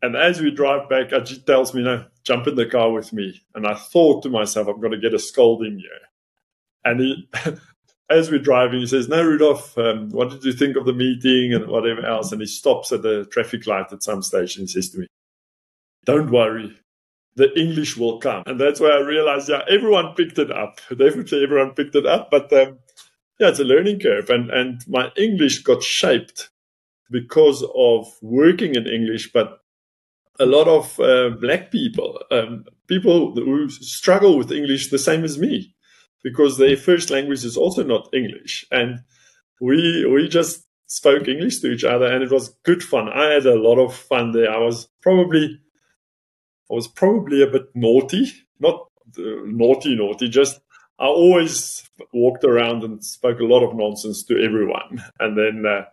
And 0.00 0.16
as 0.16 0.40
we 0.40 0.50
drive 0.50 0.88
back, 0.88 1.10
Ajit 1.10 1.46
tells 1.46 1.74
me, 1.74 1.82
no, 1.82 2.06
jump 2.24 2.46
in 2.48 2.56
the 2.56 2.66
car 2.66 2.90
with 2.90 3.12
me. 3.12 3.40
And 3.54 3.66
I 3.66 3.74
thought 3.74 4.22
to 4.22 4.30
myself, 4.30 4.66
I'm 4.66 4.80
going 4.80 4.92
to 4.92 4.98
get 4.98 5.14
a 5.14 5.18
scolding 5.18 5.78
here. 5.78 5.90
And 6.84 7.00
he, 7.00 7.28
as 8.10 8.30
we're 8.30 8.40
driving, 8.40 8.80
he 8.80 8.86
says, 8.86 9.08
no, 9.08 9.22
Rudolf, 9.22 9.78
um, 9.78 10.10
what 10.10 10.30
did 10.30 10.44
you 10.44 10.52
think 10.52 10.76
of 10.76 10.86
the 10.86 10.92
meeting 10.92 11.54
and 11.54 11.68
whatever 11.68 12.04
else? 12.04 12.32
And 12.32 12.40
he 12.40 12.46
stops 12.46 12.90
at 12.90 13.02
the 13.02 13.26
traffic 13.26 13.66
light 13.66 13.92
at 13.92 14.02
some 14.02 14.22
station. 14.22 14.62
and 14.62 14.68
he 14.68 14.72
says 14.72 14.90
to 14.90 14.98
me, 14.98 15.06
don't 16.04 16.32
worry, 16.32 16.76
the 17.36 17.56
English 17.58 17.96
will 17.96 18.18
come. 18.18 18.42
And 18.46 18.60
that's 18.60 18.80
where 18.80 18.92
I 18.92 19.06
realized, 19.06 19.48
yeah, 19.48 19.62
everyone 19.68 20.14
picked 20.14 20.38
it 20.38 20.50
up. 20.50 20.80
Definitely 20.90 21.44
everyone 21.44 21.74
picked 21.74 21.94
it 21.94 22.06
up. 22.06 22.30
But 22.30 22.52
um, 22.52 22.78
yeah, 23.42 23.48
it's 23.48 23.58
a 23.58 23.64
learning 23.64 23.98
curve. 23.98 24.30
And, 24.30 24.50
and 24.50 24.84
my 24.86 25.10
English 25.16 25.62
got 25.64 25.82
shaped 25.82 26.50
because 27.10 27.64
of 27.76 28.06
working 28.22 28.76
in 28.76 28.86
English, 28.86 29.32
but 29.32 29.58
a 30.38 30.46
lot 30.46 30.68
of 30.68 30.98
uh, 31.00 31.30
black 31.40 31.72
people, 31.72 32.20
um, 32.30 32.64
people 32.86 33.34
who 33.34 33.68
struggle 33.68 34.38
with 34.38 34.52
English 34.52 34.90
the 34.90 34.98
same 34.98 35.24
as 35.24 35.38
me, 35.38 35.74
because 36.22 36.56
their 36.56 36.76
first 36.76 37.10
language 37.10 37.44
is 37.44 37.56
also 37.56 37.82
not 37.82 38.08
English. 38.14 38.64
And 38.70 39.00
we, 39.60 40.06
we 40.06 40.28
just 40.28 40.64
spoke 40.86 41.26
English 41.26 41.58
to 41.60 41.72
each 41.72 41.84
other 41.84 42.06
and 42.06 42.22
it 42.22 42.30
was 42.30 42.56
good 42.62 42.82
fun. 42.82 43.08
I 43.08 43.24
had 43.24 43.46
a 43.46 43.60
lot 43.60 43.78
of 43.78 43.92
fun 43.92 44.30
there. 44.30 44.50
I 44.50 44.58
was 44.58 44.88
probably 45.00 45.58
I 46.70 46.74
was 46.74 46.86
probably 46.86 47.42
a 47.42 47.48
bit 47.48 47.66
naughty, 47.74 48.32
not 48.60 48.88
uh, 49.18 49.42
naughty, 49.44 49.96
naughty, 49.96 50.28
just 50.28 50.60
I 50.98 51.06
always 51.06 51.88
walked 52.12 52.44
around 52.44 52.84
and 52.84 53.04
spoke 53.04 53.40
a 53.40 53.44
lot 53.44 53.64
of 53.64 53.74
nonsense 53.74 54.22
to 54.24 54.42
everyone. 54.42 55.02
And 55.18 55.36
then 55.36 55.64
uh, 55.66 55.84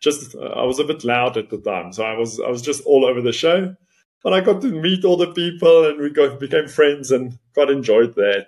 just 0.00 0.34
uh, 0.34 0.40
I 0.40 0.64
was 0.64 0.78
a 0.78 0.84
bit 0.84 1.04
loud 1.04 1.36
at 1.36 1.50
the 1.50 1.58
time, 1.58 1.92
so 1.92 2.04
I 2.04 2.16
was 2.16 2.40
I 2.40 2.48
was 2.48 2.62
just 2.62 2.82
all 2.84 3.04
over 3.04 3.20
the 3.20 3.32
show. 3.32 3.74
But 4.22 4.32
I 4.32 4.40
got 4.40 4.62
to 4.62 4.68
meet 4.68 5.04
all 5.04 5.18
the 5.18 5.32
people, 5.32 5.86
and 5.86 6.00
we 6.00 6.10
got 6.10 6.40
became 6.40 6.68
friends, 6.68 7.10
and 7.10 7.38
quite 7.52 7.70
enjoyed 7.70 8.14
that. 8.14 8.46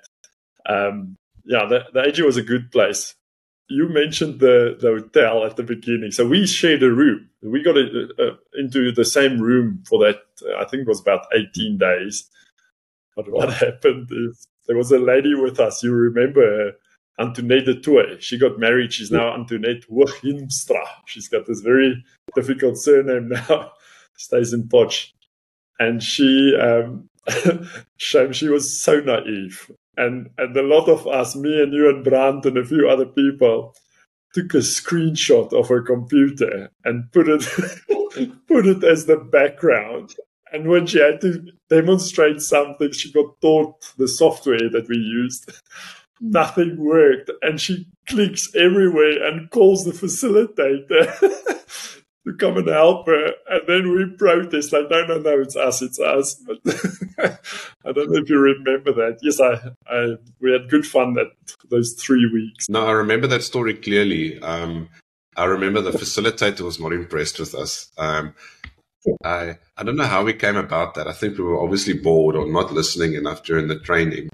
Um, 0.68 1.16
yeah, 1.44 1.66
the, 1.66 1.84
the 1.92 2.08
AG 2.08 2.20
was 2.22 2.36
a 2.36 2.42
good 2.42 2.72
place 2.72 3.14
you 3.68 3.88
mentioned 3.88 4.40
the, 4.40 4.76
the 4.80 4.88
hotel 4.88 5.44
at 5.44 5.56
the 5.56 5.62
beginning. 5.62 6.12
So 6.12 6.26
we 6.26 6.46
shared 6.46 6.82
a 6.82 6.90
room. 6.90 7.28
We 7.42 7.62
got 7.62 7.76
a, 7.76 8.08
a, 8.18 8.60
into 8.60 8.92
the 8.92 9.04
same 9.04 9.40
room 9.40 9.82
for 9.88 9.98
that, 10.04 10.18
I 10.58 10.64
think 10.64 10.82
it 10.82 10.88
was 10.88 11.00
about 11.00 11.26
18 11.34 11.78
days. 11.78 12.28
But 13.16 13.30
what 13.30 13.52
happened 13.52 14.08
is 14.10 14.46
there 14.66 14.76
was 14.76 14.92
a 14.92 14.98
lady 14.98 15.34
with 15.34 15.60
us. 15.60 15.82
You 15.82 15.92
remember 15.92 16.40
her, 16.40 16.72
Antoinette 17.18 17.82
Toy. 17.82 18.18
She 18.18 18.38
got 18.38 18.58
married. 18.58 18.92
She's 18.92 19.10
now 19.10 19.34
Antoinette 19.34 19.88
Hooghinstra. 19.90 20.84
She's 21.06 21.28
got 21.28 21.46
this 21.46 21.60
very 21.60 22.04
difficult 22.34 22.78
surname 22.78 23.28
now. 23.48 23.72
Stays 24.16 24.52
in 24.52 24.68
Potch. 24.68 25.14
And 25.78 26.02
she, 26.02 26.56
um, 26.56 27.08
she 27.98 28.48
was 28.48 28.80
so 28.80 29.00
naive 29.00 29.70
and 29.96 30.30
and 30.38 30.56
a 30.56 30.62
lot 30.62 30.88
of 30.88 31.06
us, 31.06 31.34
me 31.34 31.62
and 31.62 31.72
you 31.72 31.88
and 31.88 32.04
Brandt 32.04 32.44
and 32.46 32.58
a 32.58 32.64
few 32.64 32.88
other 32.88 33.06
people, 33.06 33.74
took 34.34 34.54
a 34.54 34.58
screenshot 34.58 35.52
of 35.52 35.68
her 35.68 35.82
computer 35.82 36.70
and 36.84 37.10
put 37.12 37.28
it 37.28 37.42
put 38.48 38.66
it 38.66 38.84
as 38.84 39.06
the 39.06 39.16
background. 39.16 40.14
And 40.52 40.68
when 40.68 40.86
she 40.86 41.00
had 41.00 41.20
to 41.22 41.44
demonstrate 41.68 42.40
something, 42.40 42.92
she 42.92 43.12
got 43.12 43.40
taught 43.40 43.92
the 43.96 44.08
software 44.08 44.70
that 44.70 44.86
we 44.88 44.96
used. 44.96 45.50
Nothing 46.20 46.76
worked, 46.78 47.30
and 47.42 47.60
she 47.60 47.88
clicks 48.08 48.54
everywhere 48.54 49.22
and 49.26 49.50
calls 49.50 49.84
the 49.84 49.92
facilitator 49.92 51.18
to 52.26 52.32
come 52.34 52.56
and 52.56 52.68
help 52.68 53.06
her. 53.06 53.32
And 53.48 53.62
then 53.66 53.90
we 53.90 54.06
protest 54.16 54.72
like, 54.72 54.90
no, 54.90 55.04
no, 55.06 55.18
no, 55.18 55.40
it's 55.40 55.56
us, 55.56 55.82
it's 55.82 56.00
us. 56.00 56.40
But 57.16 57.40
I 57.84 57.92
don't 57.92 58.10
know 58.10 58.20
if 58.20 58.28
you 58.28 58.38
remember 58.38 58.92
that. 58.92 59.18
Yes, 59.22 59.40
I, 59.40 59.70
I, 59.86 60.16
we 60.40 60.52
had 60.52 60.68
good 60.68 60.86
fun 60.86 61.14
that 61.14 61.28
those 61.70 61.94
three 61.94 62.28
weeks. 62.32 62.68
No, 62.68 62.86
I 62.86 62.92
remember 62.92 63.26
that 63.28 63.42
story 63.42 63.74
clearly. 63.74 64.40
Um, 64.40 64.88
I 65.36 65.44
remember 65.44 65.80
the 65.80 65.92
facilitator 65.92 66.62
was 66.62 66.80
not 66.80 66.92
impressed 66.92 67.38
with 67.38 67.54
us. 67.54 67.90
Um, 67.98 68.34
I, 69.24 69.58
I 69.76 69.82
don't 69.82 69.96
know 69.96 70.04
how 70.04 70.24
we 70.24 70.32
came 70.32 70.56
about 70.56 70.94
that. 70.94 71.08
I 71.08 71.12
think 71.12 71.38
we 71.38 71.44
were 71.44 71.62
obviously 71.62 71.94
bored 71.94 72.36
or 72.36 72.50
not 72.50 72.72
listening 72.72 73.14
enough 73.14 73.42
during 73.44 73.68
the 73.68 73.78
training. 73.78 74.28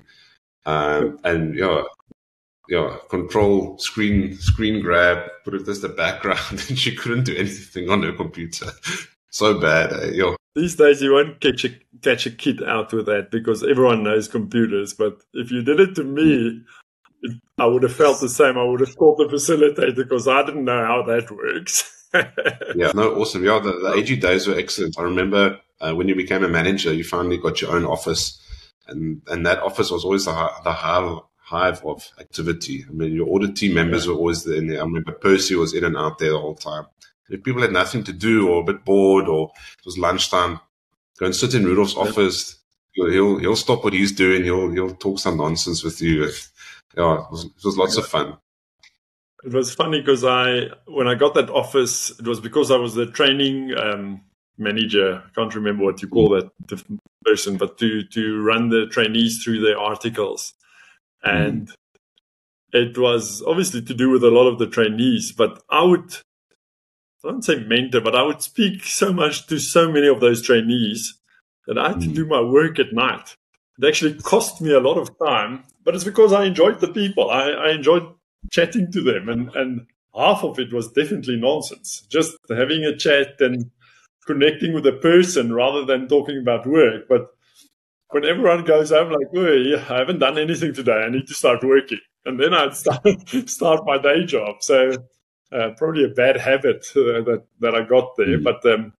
Um, 0.64 1.18
and 1.24 1.54
yeah, 1.54 1.82
yeah, 2.68 2.96
control 3.08 3.78
screen 3.78 4.36
screen 4.36 4.82
grab, 4.82 5.28
put 5.44 5.54
it 5.54 5.68
as 5.68 5.80
the 5.80 5.88
background, 5.88 6.40
and 6.68 6.78
she 6.78 6.94
couldn't 6.94 7.24
do 7.24 7.36
anything 7.36 7.90
on 7.90 8.02
her 8.02 8.12
computer. 8.12 8.66
so 9.30 9.58
bad, 9.58 9.92
eh? 9.92 10.10
yo. 10.12 10.36
These 10.54 10.76
days, 10.76 11.00
you 11.00 11.12
won't 11.12 11.40
catch 11.40 11.64
a 11.64 11.70
catch 12.02 12.26
a 12.26 12.30
kid 12.30 12.62
out 12.62 12.92
with 12.92 13.06
that 13.06 13.30
because 13.30 13.62
everyone 13.62 14.02
knows 14.02 14.28
computers. 14.28 14.92
But 14.92 15.22
if 15.32 15.50
you 15.50 15.62
did 15.62 15.80
it 15.80 15.94
to 15.96 16.04
me, 16.04 16.62
I 17.58 17.66
would 17.66 17.82
have 17.84 17.96
felt 17.96 18.20
the 18.20 18.28
same. 18.28 18.58
I 18.58 18.64
would 18.64 18.80
have 18.80 18.96
called 18.96 19.18
the 19.18 19.34
facilitator 19.34 19.96
because 19.96 20.28
I 20.28 20.44
didn't 20.44 20.64
know 20.64 20.84
how 20.84 21.02
that 21.04 21.30
works. 21.30 21.98
yeah, 22.14 22.92
no, 22.94 23.14
awesome. 23.16 23.44
Yeah, 23.44 23.58
the, 23.58 23.72
the 23.72 23.94
AG 23.96 24.16
days 24.16 24.46
were 24.46 24.58
excellent. 24.58 24.98
I 24.98 25.02
remember 25.02 25.58
uh, 25.80 25.92
when 25.94 26.08
you 26.08 26.14
became 26.14 26.44
a 26.44 26.48
manager, 26.48 26.92
you 26.92 27.04
finally 27.04 27.38
got 27.38 27.60
your 27.60 27.72
own 27.72 27.84
office, 27.84 28.40
and 28.86 29.22
and 29.28 29.46
that 29.46 29.60
office 29.60 29.90
was 29.90 30.04
always 30.04 30.26
the, 30.26 30.50
the 30.64 30.72
high, 30.72 31.18
hive 31.52 31.84
of 31.84 32.08
activity. 32.18 32.84
I 32.88 32.92
mean, 32.92 33.12
your 33.12 33.28
audit 33.28 33.56
team 33.56 33.74
members 33.74 34.06
yeah. 34.06 34.12
were 34.12 34.18
always 34.18 34.46
in 34.46 34.68
there. 34.68 34.80
I 34.80 34.84
remember 34.84 35.12
Percy 35.12 35.54
was 35.54 35.74
in 35.74 35.84
and 35.84 35.96
out 35.96 36.18
there 36.18 36.32
the 36.32 36.38
whole 36.38 36.54
time. 36.54 36.86
If 37.28 37.42
people 37.42 37.62
had 37.62 37.72
nothing 37.72 38.04
to 38.04 38.12
do 38.12 38.48
or 38.48 38.60
a 38.60 38.64
bit 38.64 38.84
bored 38.84 39.28
or 39.28 39.52
it 39.78 39.84
was 39.84 39.98
lunchtime, 39.98 40.60
go 41.18 41.26
and 41.26 41.36
sit 41.36 41.54
in 41.54 41.64
Rudolf's 41.64 41.94
yeah. 41.94 42.02
office. 42.02 42.56
He'll, 42.92 43.10
he'll, 43.10 43.38
he'll 43.38 43.56
stop 43.56 43.84
what 43.84 43.92
he's 43.92 44.12
doing. 44.12 44.44
He'll 44.44 44.70
he'll 44.70 44.94
talk 44.94 45.18
some 45.18 45.36
nonsense 45.38 45.82
with 45.84 46.00
you. 46.00 46.30
Yeah, 46.94 47.24
it 47.24 47.30
was, 47.30 47.46
it 47.46 47.64
was 47.64 47.78
lots 47.78 47.96
yeah. 47.96 48.02
of 48.02 48.08
fun. 48.08 48.36
It 49.44 49.52
was 49.52 49.74
funny 49.74 50.00
because 50.00 50.24
I 50.24 50.68
when 50.86 51.08
I 51.08 51.14
got 51.14 51.34
that 51.34 51.50
office, 51.50 52.10
it 52.18 52.26
was 52.26 52.40
because 52.40 52.70
I 52.70 52.76
was 52.76 52.94
the 52.94 53.06
training 53.06 53.74
um, 53.76 54.20
manager. 54.56 55.22
I 55.26 55.30
can't 55.34 55.54
remember 55.54 55.84
what 55.84 56.00
you 56.00 56.08
call 56.08 56.28
that 56.30 56.50
person, 57.24 57.56
but 57.56 57.78
to 57.78 58.04
to 58.04 58.40
run 58.42 58.68
the 58.68 58.86
trainees 58.86 59.42
through 59.42 59.60
their 59.60 59.78
articles 59.78 60.54
and 61.22 61.68
mm. 61.68 61.74
it 62.72 62.98
was 62.98 63.42
obviously 63.46 63.82
to 63.82 63.94
do 63.94 64.10
with 64.10 64.24
a 64.24 64.30
lot 64.30 64.48
of 64.48 64.58
the 64.58 64.66
trainees. 64.66 65.32
But 65.32 65.62
I 65.70 65.84
would, 65.84 66.14
I 67.24 67.30
don't 67.30 67.44
say 67.44 67.60
mentor, 67.60 68.00
but 68.00 68.16
I 68.16 68.22
would 68.22 68.42
speak 68.42 68.84
so 68.84 69.12
much 69.12 69.46
to 69.46 69.58
so 69.58 69.90
many 69.90 70.08
of 70.08 70.20
those 70.20 70.42
trainees 70.42 71.18
that 71.66 71.78
I 71.78 71.88
had 71.88 71.98
mm. 71.98 72.02
to 72.02 72.08
do 72.08 72.26
my 72.26 72.40
work 72.40 72.78
at 72.78 72.92
night. 72.92 73.36
It 73.78 73.88
actually 73.88 74.14
cost 74.14 74.60
me 74.60 74.72
a 74.72 74.80
lot 74.80 74.98
of 74.98 75.16
time, 75.18 75.64
but 75.84 75.94
it's 75.94 76.04
because 76.04 76.32
I 76.32 76.44
enjoyed 76.44 76.80
the 76.80 76.88
people. 76.88 77.30
I, 77.30 77.50
I 77.50 77.70
enjoyed 77.70 78.06
chatting 78.50 78.90
to 78.92 79.02
them, 79.02 79.28
and 79.28 79.54
and 79.54 79.86
half 80.14 80.44
of 80.44 80.58
it 80.58 80.72
was 80.72 80.92
definitely 80.92 81.36
nonsense. 81.36 82.06
Just 82.10 82.36
having 82.48 82.84
a 82.84 82.96
chat 82.96 83.40
and 83.40 83.70
connecting 84.26 84.72
with 84.72 84.86
a 84.86 84.92
person 84.92 85.52
rather 85.52 85.84
than 85.84 86.08
talking 86.08 86.38
about 86.38 86.66
work. 86.66 87.08
But 87.08 87.28
when 88.10 88.24
everyone 88.24 88.64
goes 88.64 88.90
home, 88.90 89.10
like, 89.10 89.28
oh, 89.34 89.94
I 89.94 89.98
haven't 89.98 90.18
done 90.18 90.38
anything 90.38 90.74
today. 90.74 91.02
I 91.04 91.08
need 91.08 91.26
to 91.28 91.34
start 91.34 91.64
working. 91.64 92.00
And 92.24 92.38
then 92.38 92.54
I'd 92.54 92.76
start, 92.76 93.02
start 93.46 93.86
my 93.86 93.98
day 93.98 94.24
job. 94.24 94.56
So 94.60 94.92
uh, 95.50 95.70
probably 95.76 96.04
a 96.04 96.08
bad 96.08 96.36
habit 96.36 96.86
uh, 96.94 97.24
that, 97.24 97.44
that 97.60 97.74
I 97.74 97.82
got 97.82 98.16
there. 98.16 98.38
Mm. 98.38 98.44
But 98.44 98.64
um, 98.66 98.92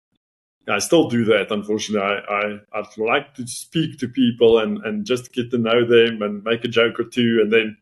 I 0.67 0.79
still 0.79 1.09
do 1.09 1.25
that, 1.25 1.51
unfortunately. 1.51 2.05
I, 2.05 2.33
I, 2.33 2.79
I'd 2.79 2.97
like 2.97 3.35
to 3.35 3.47
speak 3.47 3.99
to 3.99 4.07
people 4.07 4.59
and, 4.59 4.83
and 4.83 5.05
just 5.05 5.31
get 5.31 5.51
to 5.51 5.57
know 5.57 5.85
them 5.85 6.21
and 6.21 6.43
make 6.43 6.63
a 6.63 6.69
joke 6.69 6.99
or 6.99 7.05
two 7.05 7.39
and 7.41 7.51
then 7.53 7.77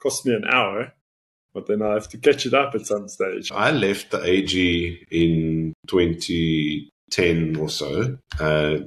cost 0.00 0.24
me 0.24 0.34
an 0.34 0.44
hour. 0.44 0.92
But 1.58 1.66
then 1.66 1.82
I 1.82 1.94
have 1.94 2.08
to 2.10 2.18
catch 2.18 2.46
it 2.46 2.54
up 2.54 2.76
at 2.76 2.86
some 2.86 3.08
stage. 3.08 3.50
I 3.50 3.72
left 3.72 4.12
the 4.12 4.22
AG 4.22 5.06
in 5.10 5.74
2010 5.88 7.56
or 7.56 7.68
so. 7.68 8.16
Uh, 8.38 8.78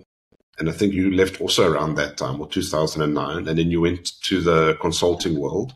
and 0.58 0.70
I 0.70 0.72
think 0.72 0.94
you 0.94 1.12
left 1.12 1.42
also 1.42 1.70
around 1.70 1.96
that 1.96 2.18
time, 2.18 2.40
or 2.40 2.48
2009, 2.48 3.48
and 3.48 3.58
then 3.58 3.72
you 3.72 3.82
went 3.82 4.12
to 4.22 4.42
the 4.42 4.78
consulting 4.80 5.38
world. 5.40 5.74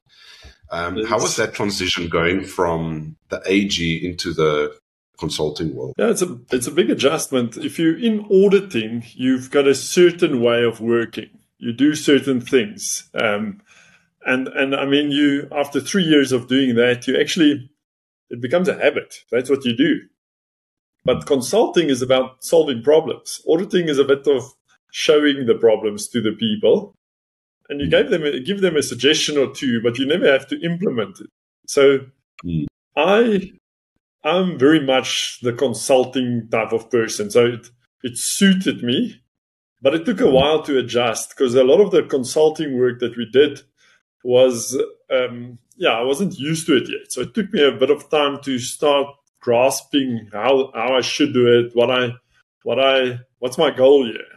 Um, 0.71 1.03
how 1.05 1.19
was 1.19 1.35
that 1.35 1.53
transition 1.53 2.07
going 2.07 2.43
from 2.43 3.17
the 3.29 3.41
AG 3.45 4.05
into 4.05 4.33
the 4.33 4.77
consulting 5.17 5.75
world? 5.75 5.95
Yeah, 5.97 6.11
it's 6.11 6.21
a 6.21 6.39
it's 6.51 6.67
a 6.67 6.71
big 6.71 6.89
adjustment. 6.89 7.57
If 7.57 7.79
you're 7.79 7.97
in 7.97 8.25
auditing, 8.31 9.03
you've 9.13 9.51
got 9.51 9.67
a 9.67 9.75
certain 9.75 10.41
way 10.41 10.63
of 10.63 10.79
working. 10.79 11.29
You 11.57 11.73
do 11.73 11.95
certain 11.95 12.41
things, 12.41 13.09
um, 13.13 13.61
and 14.25 14.47
and 14.49 14.75
I 14.75 14.85
mean, 14.85 15.11
you 15.11 15.47
after 15.55 15.79
three 15.79 16.03
years 16.03 16.31
of 16.31 16.47
doing 16.47 16.75
that, 16.75 17.07
you 17.07 17.19
actually 17.19 17.69
it 18.29 18.41
becomes 18.41 18.67
a 18.67 18.77
habit. 18.77 19.15
That's 19.31 19.49
what 19.49 19.65
you 19.65 19.75
do. 19.75 19.99
But 21.03 21.27
consulting 21.27 21.89
is 21.89 22.01
about 22.01 22.43
solving 22.43 22.81
problems. 22.81 23.39
Auditing 23.47 23.87
is 23.87 23.99
a 23.99 24.03
bit 24.03 24.27
of 24.27 24.43
showing 24.91 25.45
the 25.45 25.55
problems 25.55 26.07
to 26.07 26.21
the 26.21 26.31
people 26.31 26.95
and 27.69 27.81
you 27.81 27.89
gave 27.89 28.09
them 28.09 28.23
a, 28.23 28.39
give 28.39 28.61
them 28.61 28.75
a 28.75 28.83
suggestion 28.83 29.37
or 29.37 29.53
two 29.53 29.81
but 29.81 29.97
you 29.97 30.05
never 30.05 30.31
have 30.31 30.47
to 30.47 30.59
implement 30.61 31.19
it 31.19 31.27
so 31.67 31.99
mm. 32.45 32.65
i 32.95 33.51
i'm 34.23 34.57
very 34.57 34.79
much 34.79 35.39
the 35.41 35.53
consulting 35.53 36.47
type 36.49 36.71
of 36.71 36.89
person 36.89 37.29
so 37.29 37.45
it 37.45 37.69
it 38.03 38.17
suited 38.17 38.83
me 38.83 39.21
but 39.81 39.93
it 39.93 40.05
took 40.05 40.21
a 40.21 40.29
while 40.29 40.63
to 40.63 40.77
adjust 40.79 41.29
because 41.29 41.53
a 41.55 41.63
lot 41.63 41.81
of 41.81 41.91
the 41.91 42.03
consulting 42.03 42.77
work 42.77 42.99
that 42.99 43.17
we 43.17 43.27
did 43.31 43.61
was 44.25 44.77
um, 45.11 45.57
yeah 45.77 45.91
i 45.91 46.01
wasn't 46.01 46.37
used 46.37 46.65
to 46.65 46.75
it 46.75 46.89
yet 46.89 47.11
so 47.11 47.21
it 47.21 47.33
took 47.33 47.51
me 47.53 47.63
a 47.63 47.71
bit 47.71 47.89
of 47.89 48.09
time 48.09 48.39
to 48.41 48.57
start 48.59 49.07
grasping 49.39 50.29
how 50.33 50.71
how 50.73 50.95
i 50.95 51.01
should 51.01 51.33
do 51.33 51.47
it 51.59 51.75
what 51.75 51.91
i 51.91 52.09
what 52.63 52.79
i 52.79 53.19
what's 53.39 53.57
my 53.57 53.71
goal 53.71 54.05
here 54.05 54.35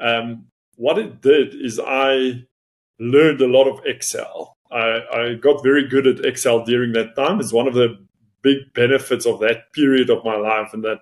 um, 0.00 0.46
what 0.76 0.98
it 0.98 1.20
did 1.20 1.54
is 1.54 1.80
I 1.80 2.44
learned 2.98 3.40
a 3.40 3.46
lot 3.46 3.68
of 3.68 3.84
Excel. 3.84 4.56
I, 4.70 5.00
I 5.12 5.34
got 5.34 5.62
very 5.62 5.88
good 5.88 6.06
at 6.06 6.24
Excel 6.24 6.64
during 6.64 6.92
that 6.92 7.14
time. 7.14 7.40
It's 7.40 7.52
one 7.52 7.68
of 7.68 7.74
the 7.74 8.04
big 8.42 8.72
benefits 8.74 9.26
of 9.26 9.40
that 9.40 9.72
period 9.72 10.10
of 10.10 10.24
my 10.24 10.36
life, 10.36 10.74
and 10.74 10.84
that 10.84 10.98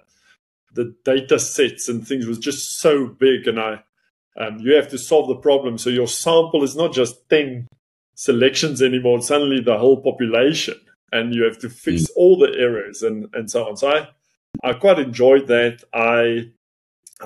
the 0.75 0.95
data 1.05 1.39
sets 1.39 1.89
and 1.89 2.07
things 2.07 2.27
was 2.27 2.39
just 2.39 2.81
so 2.81 3.07
big, 3.07 3.47
and 3.47 3.59
I 3.59 3.83
um, 4.37 4.59
you 4.59 4.75
have 4.75 4.89
to 4.89 4.99
solve 4.99 5.29
the 5.29 5.37
problem. 5.37 5.79
So 5.79 5.91
your 5.91 6.07
sample 6.07 6.63
is 6.63 6.77
not 6.77 6.93
just 6.93 7.29
ten 7.31 7.67
selections 8.23 8.81
anymore; 8.81 9.21
suddenly 9.21 9.61
the 9.61 9.79
whole 9.79 10.01
population, 10.01 10.79
and 11.11 11.35
you 11.35 11.43
have 11.43 11.59
to 11.59 11.69
fix 11.69 12.03
mm. 12.03 12.11
all 12.17 12.39
the 12.39 12.53
errors 12.57 13.03
and 13.03 13.29
and 13.35 13.51
so 13.51 13.69
on. 13.69 13.77
So 13.77 13.89
I 13.89 14.09
I 14.63 14.75
quite 14.75 15.01
enjoyed 15.01 15.49
that. 15.49 15.83
I 15.93 16.51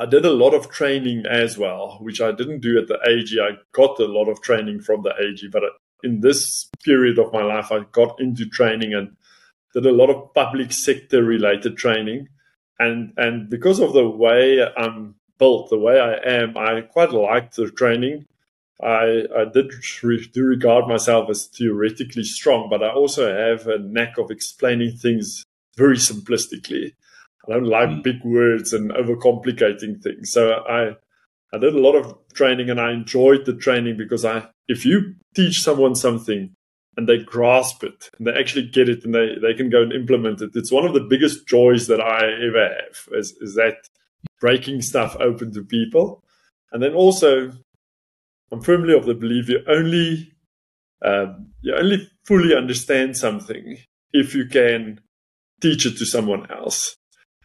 I 0.02 0.06
did 0.06 0.24
a 0.24 0.38
lot 0.42 0.54
of 0.54 0.70
training 0.70 1.24
as 1.26 1.59
well, 1.59 1.98
which 2.00 2.20
I 2.20 2.32
didn't 2.32 2.61
do 2.61 2.78
at 2.78 2.88
the 2.88 2.98
AG. 3.06 3.30
I 3.38 3.59
got 3.72 4.00
a 4.00 4.06
lot 4.06 4.28
of 4.28 4.40
training 4.40 4.80
from 4.80 5.02
the 5.02 5.14
AG, 5.20 5.46
but 5.52 5.62
in 6.02 6.20
this 6.20 6.68
period 6.82 7.18
of 7.18 7.32
my 7.32 7.42
life, 7.42 7.70
I 7.70 7.80
got 7.92 8.20
into 8.20 8.46
training 8.46 8.94
and 8.94 9.16
did 9.74 9.87
a 9.87 9.92
lot 9.92 10.11
of 10.11 10.32
public 10.35 10.72
sector 10.72 11.22
related 11.22 11.76
training. 11.76 12.28
And 12.78 13.12
and 13.18 13.50
because 13.50 13.80
of 13.80 13.92
the 13.92 14.09
way 14.09 14.66
I'm 14.76 15.16
built, 15.38 15.68
the 15.68 15.78
way 15.78 16.00
I 16.00 16.14
am, 16.38 16.56
I 16.56 16.80
quite 16.80 17.12
liked 17.12 17.56
the 17.56 17.70
training. 17.70 18.26
I, 18.83 19.23
I 19.35 19.45
did 19.53 19.73
re- 20.03 20.29
do 20.33 20.45
regard 20.45 20.87
myself 20.87 21.31
as 21.31 21.47
theoretically 21.47 22.25
strong, 22.25 22.69
but 22.69 22.83
I 22.83 22.91
also 22.91 23.35
have 23.35 23.67
a 23.67 23.79
knack 23.79 24.19
of 24.19 24.31
explaining 24.31 24.97
things 24.97 25.45
very 25.77 25.97
simplistically. 25.97 26.93
I 27.49 27.53
don't 27.53 27.65
like 27.65 27.89
mm. 27.89 28.03
big 28.03 28.25
words 28.25 28.73
and 28.73 28.91
overcomplicating 28.91 30.03
things. 30.03 30.31
So 30.31 30.53
I 30.53 30.97
I 31.55 31.59
did 31.59 31.75
a 31.75 31.81
lot 31.81 31.95
of 31.95 32.17
training 32.35 32.71
and 32.71 32.81
I 32.81 32.93
enjoyed 32.93 33.47
the 33.47 33.55
training 33.55 33.97
because 33.97 34.25
I 34.25 34.49
if 34.69 34.85
you 34.85 35.15
teach 35.35 35.62
someone 35.62 35.95
something 35.95 36.55
and 36.97 37.09
they 37.09 37.19
grasp 37.19 37.85
it 37.85 38.11
and 38.19 38.27
they 38.27 38.33
actually 38.33 38.67
get 38.69 38.89
it 38.89 39.05
and 39.05 39.15
they, 39.15 39.37
they 39.41 39.55
can 39.55 39.71
go 39.71 39.83
and 39.83 39.93
implement 39.93 40.41
it, 40.41 40.51
it's 40.55 40.73
one 40.73 40.85
of 40.85 40.95
the 40.95 41.07
biggest 41.09 41.47
joys 41.47 41.87
that 41.87 42.01
I 42.01 42.25
ever 42.47 42.69
have 42.69 43.19
is, 43.19 43.33
is 43.41 43.55
that 43.55 43.77
breaking 44.41 44.83
stuff 44.83 45.17
open 45.21 45.53
to 45.53 45.62
people. 45.62 46.23
And 46.73 46.83
then 46.83 46.95
also 46.95 47.53
I'm 48.52 48.62
firmly 48.62 48.94
of 48.94 49.06
the 49.06 49.14
belief 49.14 49.48
you 49.48 49.61
only 49.68 50.32
um, 51.04 51.52
you 51.61 51.74
only 51.74 52.09
fully 52.24 52.54
understand 52.54 53.16
something 53.16 53.78
if 54.12 54.35
you 54.35 54.46
can 54.46 55.00
teach 55.61 55.87
it 55.87 55.98
to 55.98 56.06
someone 56.06 56.50
else. 56.50 56.96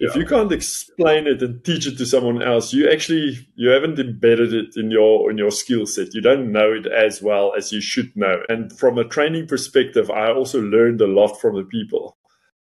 If 0.03 0.15
you 0.15 0.25
can't 0.25 0.51
explain 0.51 1.27
it 1.27 1.43
and 1.43 1.63
teach 1.63 1.85
it 1.85 1.95
to 1.99 2.07
someone 2.07 2.41
else 2.41 2.73
you 2.73 2.89
actually 2.89 3.37
you 3.53 3.69
haven't 3.69 3.99
embedded 3.99 4.51
it 4.51 4.75
in 4.75 4.89
your 4.89 5.29
in 5.29 5.37
your 5.37 5.51
skill 5.51 5.85
set. 5.85 6.15
You 6.15 6.21
don't 6.21 6.51
know 6.51 6.73
it 6.73 6.87
as 6.87 7.21
well 7.21 7.53
as 7.55 7.71
you 7.71 7.81
should 7.81 8.15
know. 8.15 8.41
And 8.49 8.75
from 8.77 8.97
a 8.97 9.03
training 9.03 9.47
perspective 9.47 10.09
i 10.09 10.31
also 10.31 10.59
learned 10.59 11.01
a 11.01 11.07
lot 11.07 11.39
from 11.39 11.55
the 11.55 11.63
people. 11.63 12.17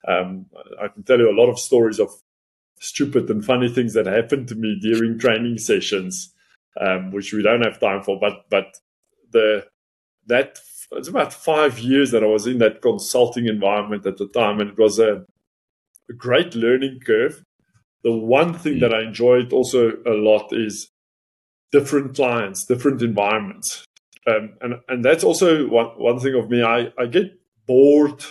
Um, 0.06 0.46
i 0.80 0.88
can 0.88 1.02
tell 1.02 1.18
you 1.18 1.30
a 1.30 1.40
lot 1.40 1.48
of 1.48 1.58
stories 1.58 1.98
of 1.98 2.10
stupid 2.78 3.28
and 3.30 3.44
funny 3.44 3.68
things 3.68 3.94
that 3.94 4.06
happened 4.06 4.48
to 4.48 4.54
me 4.54 4.78
during 4.80 5.18
training 5.18 5.58
sessions 5.58 6.33
um, 6.80 7.10
which 7.12 7.32
we 7.32 7.42
don't 7.42 7.64
have 7.64 7.80
time 7.80 8.02
for 8.02 8.18
but 8.18 8.44
but 8.50 8.76
the 9.30 9.64
that 10.26 10.58
it's 10.92 11.08
about 11.08 11.32
five 11.32 11.78
years 11.78 12.10
that 12.10 12.22
i 12.22 12.26
was 12.26 12.46
in 12.46 12.58
that 12.58 12.82
consulting 12.82 13.46
environment 13.46 14.06
at 14.06 14.16
the 14.16 14.28
time 14.28 14.60
and 14.60 14.70
it 14.70 14.78
was 14.78 14.98
a 14.98 15.24
a 16.08 16.12
great 16.12 16.54
learning 16.54 17.00
curve. 17.04 17.42
The 18.02 18.12
one 18.12 18.54
thing 18.54 18.80
that 18.80 18.92
I 18.92 19.02
enjoyed 19.02 19.52
also 19.52 19.92
a 20.06 20.12
lot 20.12 20.52
is 20.52 20.90
different 21.72 22.14
clients, 22.14 22.66
different 22.66 23.02
environments. 23.02 23.84
Um, 24.26 24.54
and, 24.60 24.74
and 24.88 25.04
that's 25.04 25.24
also 25.24 25.66
one, 25.68 25.86
one 25.96 26.18
thing 26.18 26.34
of 26.34 26.50
me. 26.50 26.62
I, 26.62 26.92
I 26.98 27.06
get 27.06 27.32
bored 27.66 28.24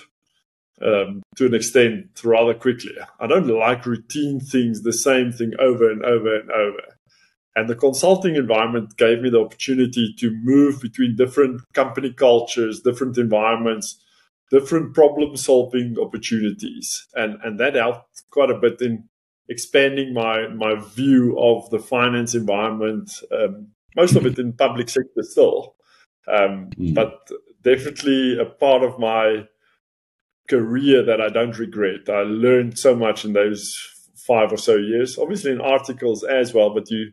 um, 0.81 1.23
to 1.37 1.47
an 1.47 1.53
extent 1.53 2.21
rather 2.23 2.53
quickly. 2.53 2.91
I 3.19 3.27
don't 3.27 3.47
like 3.47 3.85
routine 3.85 4.39
things, 4.39 4.83
the 4.83 4.93
same 4.93 5.31
thing 5.31 5.53
over 5.59 5.89
and 5.89 6.03
over 6.03 6.39
and 6.39 6.51
over. 6.51 6.92
And 7.55 7.69
the 7.69 7.75
consulting 7.75 8.35
environment 8.35 8.97
gave 8.97 9.21
me 9.21 9.29
the 9.29 9.41
opportunity 9.41 10.13
to 10.17 10.31
move 10.43 10.81
between 10.81 11.15
different 11.15 11.61
company 11.73 12.11
cultures, 12.11 12.81
different 12.81 13.17
environments, 13.17 13.99
different 14.49 14.95
problem 14.95 15.37
solving 15.37 15.97
opportunities. 15.99 17.07
And, 17.13 17.37
and 17.43 17.59
that 17.59 17.75
helped 17.75 18.23
quite 18.31 18.49
a 18.49 18.57
bit 18.57 18.81
in 18.81 19.07
expanding 19.49 20.13
my, 20.13 20.47
my 20.47 20.75
view 20.75 21.37
of 21.39 21.69
the 21.69 21.79
finance 21.79 22.33
environment, 22.33 23.11
um, 23.31 23.67
most 23.95 24.15
of 24.15 24.25
it 24.25 24.39
in 24.39 24.53
public 24.53 24.89
sector 24.89 25.21
still. 25.21 25.75
Um, 26.27 26.69
mm. 26.71 26.95
But 26.95 27.29
definitely 27.63 28.39
a 28.39 28.45
part 28.45 28.83
of 28.83 28.97
my 28.97 29.47
career 30.49 31.03
that 31.03 31.21
I 31.21 31.29
don't 31.29 31.57
regret. 31.57 32.09
I 32.09 32.21
learned 32.21 32.79
so 32.79 32.95
much 32.95 33.25
in 33.25 33.33
those 33.33 33.77
five 34.15 34.51
or 34.51 34.57
so 34.57 34.75
years, 34.75 35.17
obviously 35.17 35.51
in 35.51 35.61
articles 35.61 36.23
as 36.23 36.53
well, 36.53 36.73
but 36.73 36.89
you 36.89 37.11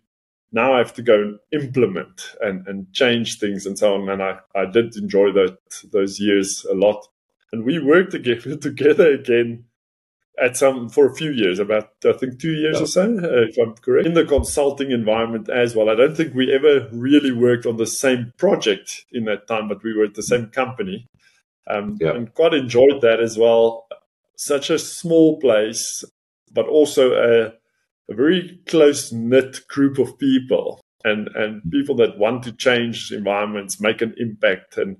now 0.52 0.74
I 0.74 0.78
have 0.78 0.94
to 0.94 1.02
go 1.02 1.14
and 1.14 1.38
implement 1.52 2.34
and, 2.40 2.66
and 2.66 2.92
change 2.92 3.38
things 3.38 3.66
and 3.66 3.78
so 3.78 3.94
on. 3.94 4.08
And 4.08 4.22
I, 4.22 4.38
I 4.54 4.66
did 4.66 4.96
enjoy 4.96 5.32
that 5.32 5.58
those 5.92 6.18
years 6.18 6.66
a 6.70 6.74
lot 6.74 7.06
and 7.52 7.64
we 7.64 7.78
worked 7.78 8.12
together 8.12 8.56
together 8.60 9.12
again 9.12 9.64
at 10.40 10.56
some 10.56 10.88
for 10.88 11.06
a 11.06 11.14
few 11.14 11.30
years, 11.30 11.58
about 11.58 11.90
I 12.04 12.12
think 12.12 12.40
two 12.40 12.52
years 12.52 12.76
yeah. 12.76 12.84
or 12.84 12.86
so, 12.86 13.02
uh, 13.02 13.48
if 13.48 13.58
I'm 13.58 13.74
correct, 13.74 14.06
in 14.06 14.14
the 14.14 14.24
consulting 14.24 14.90
environment 14.90 15.50
as 15.50 15.74
well. 15.74 15.90
I 15.90 15.94
don't 15.94 16.16
think 16.16 16.34
we 16.34 16.54
ever 16.54 16.88
really 16.92 17.32
worked 17.32 17.66
on 17.66 17.76
the 17.76 17.86
same 17.86 18.32
project 18.38 19.04
in 19.12 19.24
that 19.26 19.46
time, 19.46 19.68
but 19.68 19.82
we 19.82 19.94
were 19.94 20.04
at 20.04 20.14
the 20.14 20.22
same 20.22 20.46
company, 20.46 21.06
um, 21.68 21.98
yeah. 22.00 22.12
and 22.12 22.32
quite 22.32 22.54
enjoyed 22.54 23.02
that 23.02 23.20
as 23.20 23.36
well. 23.36 23.86
Such 24.36 24.70
a 24.70 24.78
small 24.78 25.38
place, 25.40 26.04
but 26.52 26.66
also 26.66 27.12
a, 27.12 27.52
a 28.10 28.14
very 28.14 28.60
close 28.66 29.12
knit 29.12 29.66
group 29.68 29.98
of 29.98 30.18
people, 30.18 30.80
and 31.04 31.28
and 31.34 31.62
people 31.70 31.94
that 31.96 32.18
want 32.18 32.42
to 32.44 32.52
change 32.52 33.12
environments, 33.12 33.80
make 33.80 34.02
an 34.02 34.14
impact, 34.18 34.76
and 34.76 34.96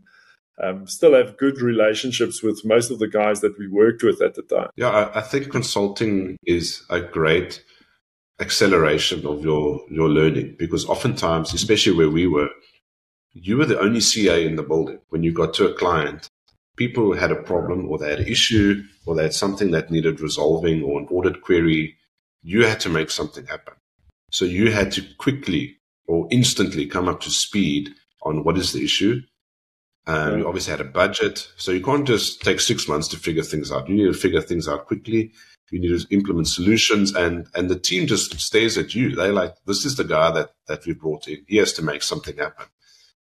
um, 0.63 0.87
still 0.87 1.15
have 1.15 1.39
good 1.39 1.61
relationships 1.61 2.43
with 2.43 2.65
most 2.65 2.91
of 2.91 2.99
the 2.99 3.09
guys 3.09 3.41
that 3.41 3.59
we 3.59 3.67
worked 3.67 4.03
with 4.03 4.21
at 4.23 4.35
the 4.35 4.43
time. 4.43 4.69
Yeah, 4.77 4.91
I, 4.91 5.19
I 5.19 5.23
think 5.23 5.51
consulting 5.51 6.37
is 6.45 6.85
a 6.91 7.01
great 7.01 7.65
acceleration 8.41 9.27
of 9.27 9.43
your 9.43 9.85
your 9.91 10.09
learning 10.09 10.57
because 10.59 10.87
oftentimes, 10.87 11.53
especially 11.53 11.97
where 11.97 12.11
we 12.11 12.27
were, 12.27 12.49
you 13.33 13.57
were 13.57 13.67
the 13.67 13.81
only 13.81 14.01
CA 14.01 14.45
in 14.45 14.57
the 14.57 14.63
building 14.63 14.99
when 15.11 15.23
you 15.23 15.33
got 15.33 15.55
to 15.55 15.69
a 15.69 15.75
client. 15.75 16.29
People 16.77 17.15
had 17.15 17.31
a 17.31 17.43
problem 17.43 17.89
or 17.89 17.99
they 17.99 18.11
had 18.11 18.21
an 18.21 18.27
issue 18.27 18.83
or 19.05 19.15
they 19.15 19.25
had 19.25 19.35
something 19.35 19.71
that 19.73 19.91
needed 19.91 20.21
resolving 20.21 20.83
or 20.83 20.99
an 21.01 21.07
audit 21.11 21.43
query. 21.43 21.97
You 22.43 22.65
had 22.65 22.81
to 22.81 22.89
make 22.89 23.11
something 23.11 23.47
happen. 23.47 23.75
So 24.31 24.45
you 24.45 24.71
had 24.73 24.93
to 24.93 25.03
quickly 25.19 25.77
or 26.07 26.29
instantly 26.31 26.87
come 26.87 27.09
up 27.09 27.21
to 27.21 27.31
speed 27.31 27.91
on 28.23 28.45
what 28.45 28.59
is 28.59 28.73
the 28.73 28.85
issue 28.85 29.23
um, 30.07 30.41
You 30.41 30.47
obviously 30.47 30.73
had 30.73 30.81
a 30.81 30.85
budget, 30.85 31.49
so 31.57 31.73
you 31.73 31.83
can't 31.83 32.07
just 32.07 32.43
take 32.43 32.61
six 32.61 32.89
months 32.89 33.07
to 33.09 33.17
figure 33.17 33.43
things 33.43 33.71
out. 33.71 33.89
You 33.89 33.95
need 33.95 34.13
to 34.13 34.19
figure 34.19 34.41
things 34.41 34.67
out 34.67 34.87
quickly. 34.87 35.33
You 35.71 35.79
need 35.81 36.01
to 36.01 36.07
implement 36.11 36.49
solutions, 36.49 37.15
and 37.15 37.47
and 37.55 37.71
the 37.71 37.79
team 37.79 38.09
just 38.09 38.41
stays 38.41 38.77
at 38.77 38.95
you. 38.95 39.15
They 39.15 39.31
like 39.31 39.55
this 39.67 39.85
is 39.85 39.97
the 39.97 40.05
guy 40.05 40.33
that 40.33 40.51
that 40.67 40.85
we 40.85 40.95
brought 40.95 41.29
in. 41.29 41.45
He 41.47 41.59
has 41.59 41.73
to 41.75 41.83
make 41.83 42.03
something 42.03 42.37
happen. 42.39 42.67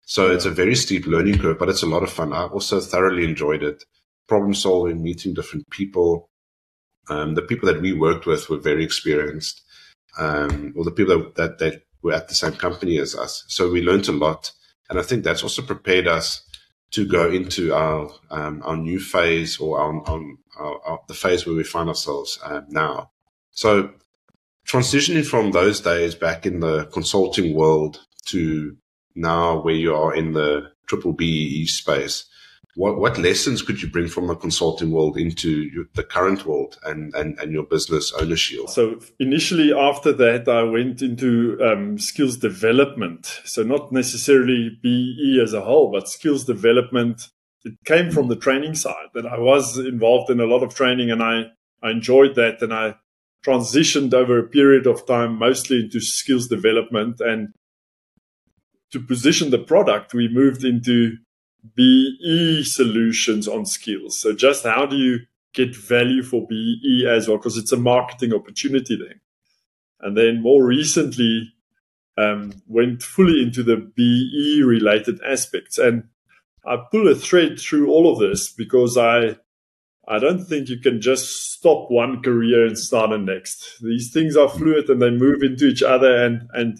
So 0.02 0.28
yeah. 0.28 0.34
it's 0.34 0.46
a 0.46 0.50
very 0.50 0.74
steep 0.74 1.06
learning 1.06 1.38
curve, 1.38 1.58
but 1.58 1.68
it's 1.68 1.82
a 1.82 1.86
lot 1.86 2.02
of 2.02 2.10
fun. 2.10 2.32
I 2.32 2.44
also 2.44 2.80
thoroughly 2.80 3.24
enjoyed 3.24 3.62
it. 3.62 3.84
Problem 4.26 4.54
solving, 4.54 5.02
meeting 5.02 5.34
different 5.34 5.68
people. 5.70 6.29
Um, 7.08 7.34
the 7.34 7.42
people 7.42 7.66
that 7.72 7.80
we 7.80 7.92
worked 7.92 8.26
with 8.26 8.48
were 8.48 8.58
very 8.58 8.84
experienced, 8.84 9.62
um, 10.18 10.72
or 10.76 10.84
the 10.84 10.90
people 10.90 11.32
that, 11.36 11.58
that 11.58 11.82
were 12.02 12.12
at 12.12 12.28
the 12.28 12.34
same 12.34 12.52
company 12.52 12.98
as 12.98 13.14
us. 13.14 13.44
So 13.48 13.70
we 13.70 13.82
learned 13.82 14.08
a 14.08 14.12
lot, 14.12 14.52
and 14.88 14.98
I 14.98 15.02
think 15.02 15.24
that's 15.24 15.42
also 15.42 15.62
prepared 15.62 16.06
us 16.06 16.42
to 16.92 17.06
go 17.06 17.30
into 17.30 17.72
our 17.72 18.10
um, 18.30 18.62
our 18.64 18.76
new 18.76 18.98
phase 18.98 19.58
or 19.58 19.78
our, 19.80 20.08
our, 20.08 20.80
our, 20.84 21.00
the 21.08 21.14
phase 21.14 21.46
where 21.46 21.54
we 21.54 21.64
find 21.64 21.88
ourselves 21.88 22.38
um, 22.44 22.66
now. 22.68 23.10
So 23.52 23.90
transitioning 24.66 25.26
from 25.26 25.50
those 25.50 25.80
days 25.80 26.14
back 26.14 26.46
in 26.46 26.60
the 26.60 26.86
consulting 26.86 27.54
world 27.54 28.00
to 28.26 28.76
now 29.14 29.60
where 29.60 29.74
you 29.74 29.94
are 29.94 30.14
in 30.14 30.32
the 30.32 30.70
triple 30.86 31.12
BEE 31.12 31.66
space, 31.66 32.24
what, 32.76 32.98
what 32.98 33.18
lessons 33.18 33.62
could 33.62 33.82
you 33.82 33.88
bring 33.88 34.08
from 34.08 34.28
the 34.28 34.36
consulting 34.36 34.90
world 34.90 35.16
into 35.16 35.50
your, 35.50 35.86
the 35.94 36.04
current 36.04 36.46
world 36.46 36.78
and, 36.84 37.14
and, 37.14 37.38
and 37.38 37.52
your 37.52 37.64
business 37.64 38.12
ownership? 38.12 38.68
So 38.68 39.00
initially 39.18 39.72
after 39.72 40.12
that, 40.12 40.48
I 40.48 40.62
went 40.62 41.02
into 41.02 41.58
um, 41.62 41.98
skills 41.98 42.36
development. 42.36 43.40
So 43.44 43.62
not 43.62 43.92
necessarily 43.92 44.78
BE 44.82 45.40
as 45.42 45.52
a 45.52 45.62
whole, 45.62 45.90
but 45.90 46.08
skills 46.08 46.44
development. 46.44 47.28
It 47.64 47.74
came 47.84 48.10
from 48.10 48.28
the 48.28 48.36
training 48.36 48.74
side 48.74 49.08
that 49.14 49.26
I 49.26 49.38
was 49.38 49.76
involved 49.76 50.30
in 50.30 50.40
a 50.40 50.46
lot 50.46 50.62
of 50.62 50.74
training 50.74 51.10
and 51.10 51.22
I, 51.22 51.46
I 51.82 51.90
enjoyed 51.90 52.36
that. 52.36 52.62
And 52.62 52.72
I 52.72 52.94
transitioned 53.44 54.14
over 54.14 54.38
a 54.38 54.48
period 54.48 54.86
of 54.86 55.06
time 55.06 55.38
mostly 55.38 55.80
into 55.80 56.00
skills 56.00 56.46
development 56.46 57.20
and 57.20 57.52
to 58.92 59.00
position 59.00 59.50
the 59.50 59.58
product, 59.58 60.14
we 60.14 60.28
moved 60.28 60.64
into 60.64 61.16
BE 61.74 62.62
solutions 62.64 63.48
on 63.48 63.66
skills. 63.66 64.18
So 64.18 64.32
just 64.32 64.64
how 64.64 64.86
do 64.86 64.96
you 64.96 65.20
get 65.52 65.74
value 65.76 66.22
for 66.22 66.46
BE 66.46 67.06
as 67.08 67.28
well? 67.28 67.36
Because 67.36 67.56
it's 67.56 67.72
a 67.72 67.76
marketing 67.76 68.32
opportunity 68.32 68.96
then. 68.96 69.20
And 70.00 70.16
then 70.16 70.42
more 70.42 70.64
recently, 70.64 71.52
um, 72.16 72.52
went 72.66 73.02
fully 73.02 73.42
into 73.42 73.62
the 73.62 73.76
BE 73.76 74.62
related 74.62 75.20
aspects. 75.22 75.78
And 75.78 76.04
I 76.64 76.76
pull 76.90 77.08
a 77.08 77.14
thread 77.14 77.58
through 77.58 77.90
all 77.90 78.12
of 78.12 78.18
this 78.18 78.52
because 78.52 78.96
I 78.96 79.36
I 80.08 80.18
don't 80.18 80.44
think 80.44 80.68
you 80.68 80.80
can 80.80 81.00
just 81.00 81.52
stop 81.52 81.90
one 81.90 82.22
career 82.22 82.66
and 82.66 82.76
start 82.76 83.12
a 83.12 83.18
next. 83.18 83.80
These 83.80 84.12
things 84.12 84.36
are 84.36 84.48
fluid 84.48 84.88
and 84.88 85.00
they 85.00 85.10
move 85.10 85.42
into 85.42 85.66
each 85.66 85.82
other 85.82 86.24
and 86.24 86.48
and 86.52 86.78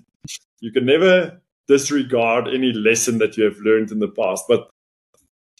you 0.61 0.73
can 0.73 0.85
never 0.85 1.41
disregard 1.69 2.49
any 2.49 2.73
lesson 2.73 3.19
that 3.19 3.37
you 3.37 3.45
have 3.45 3.59
learned 3.59 3.93
in 3.93 4.01
the 4.01 4.09
past. 4.09 4.45
But 4.49 4.70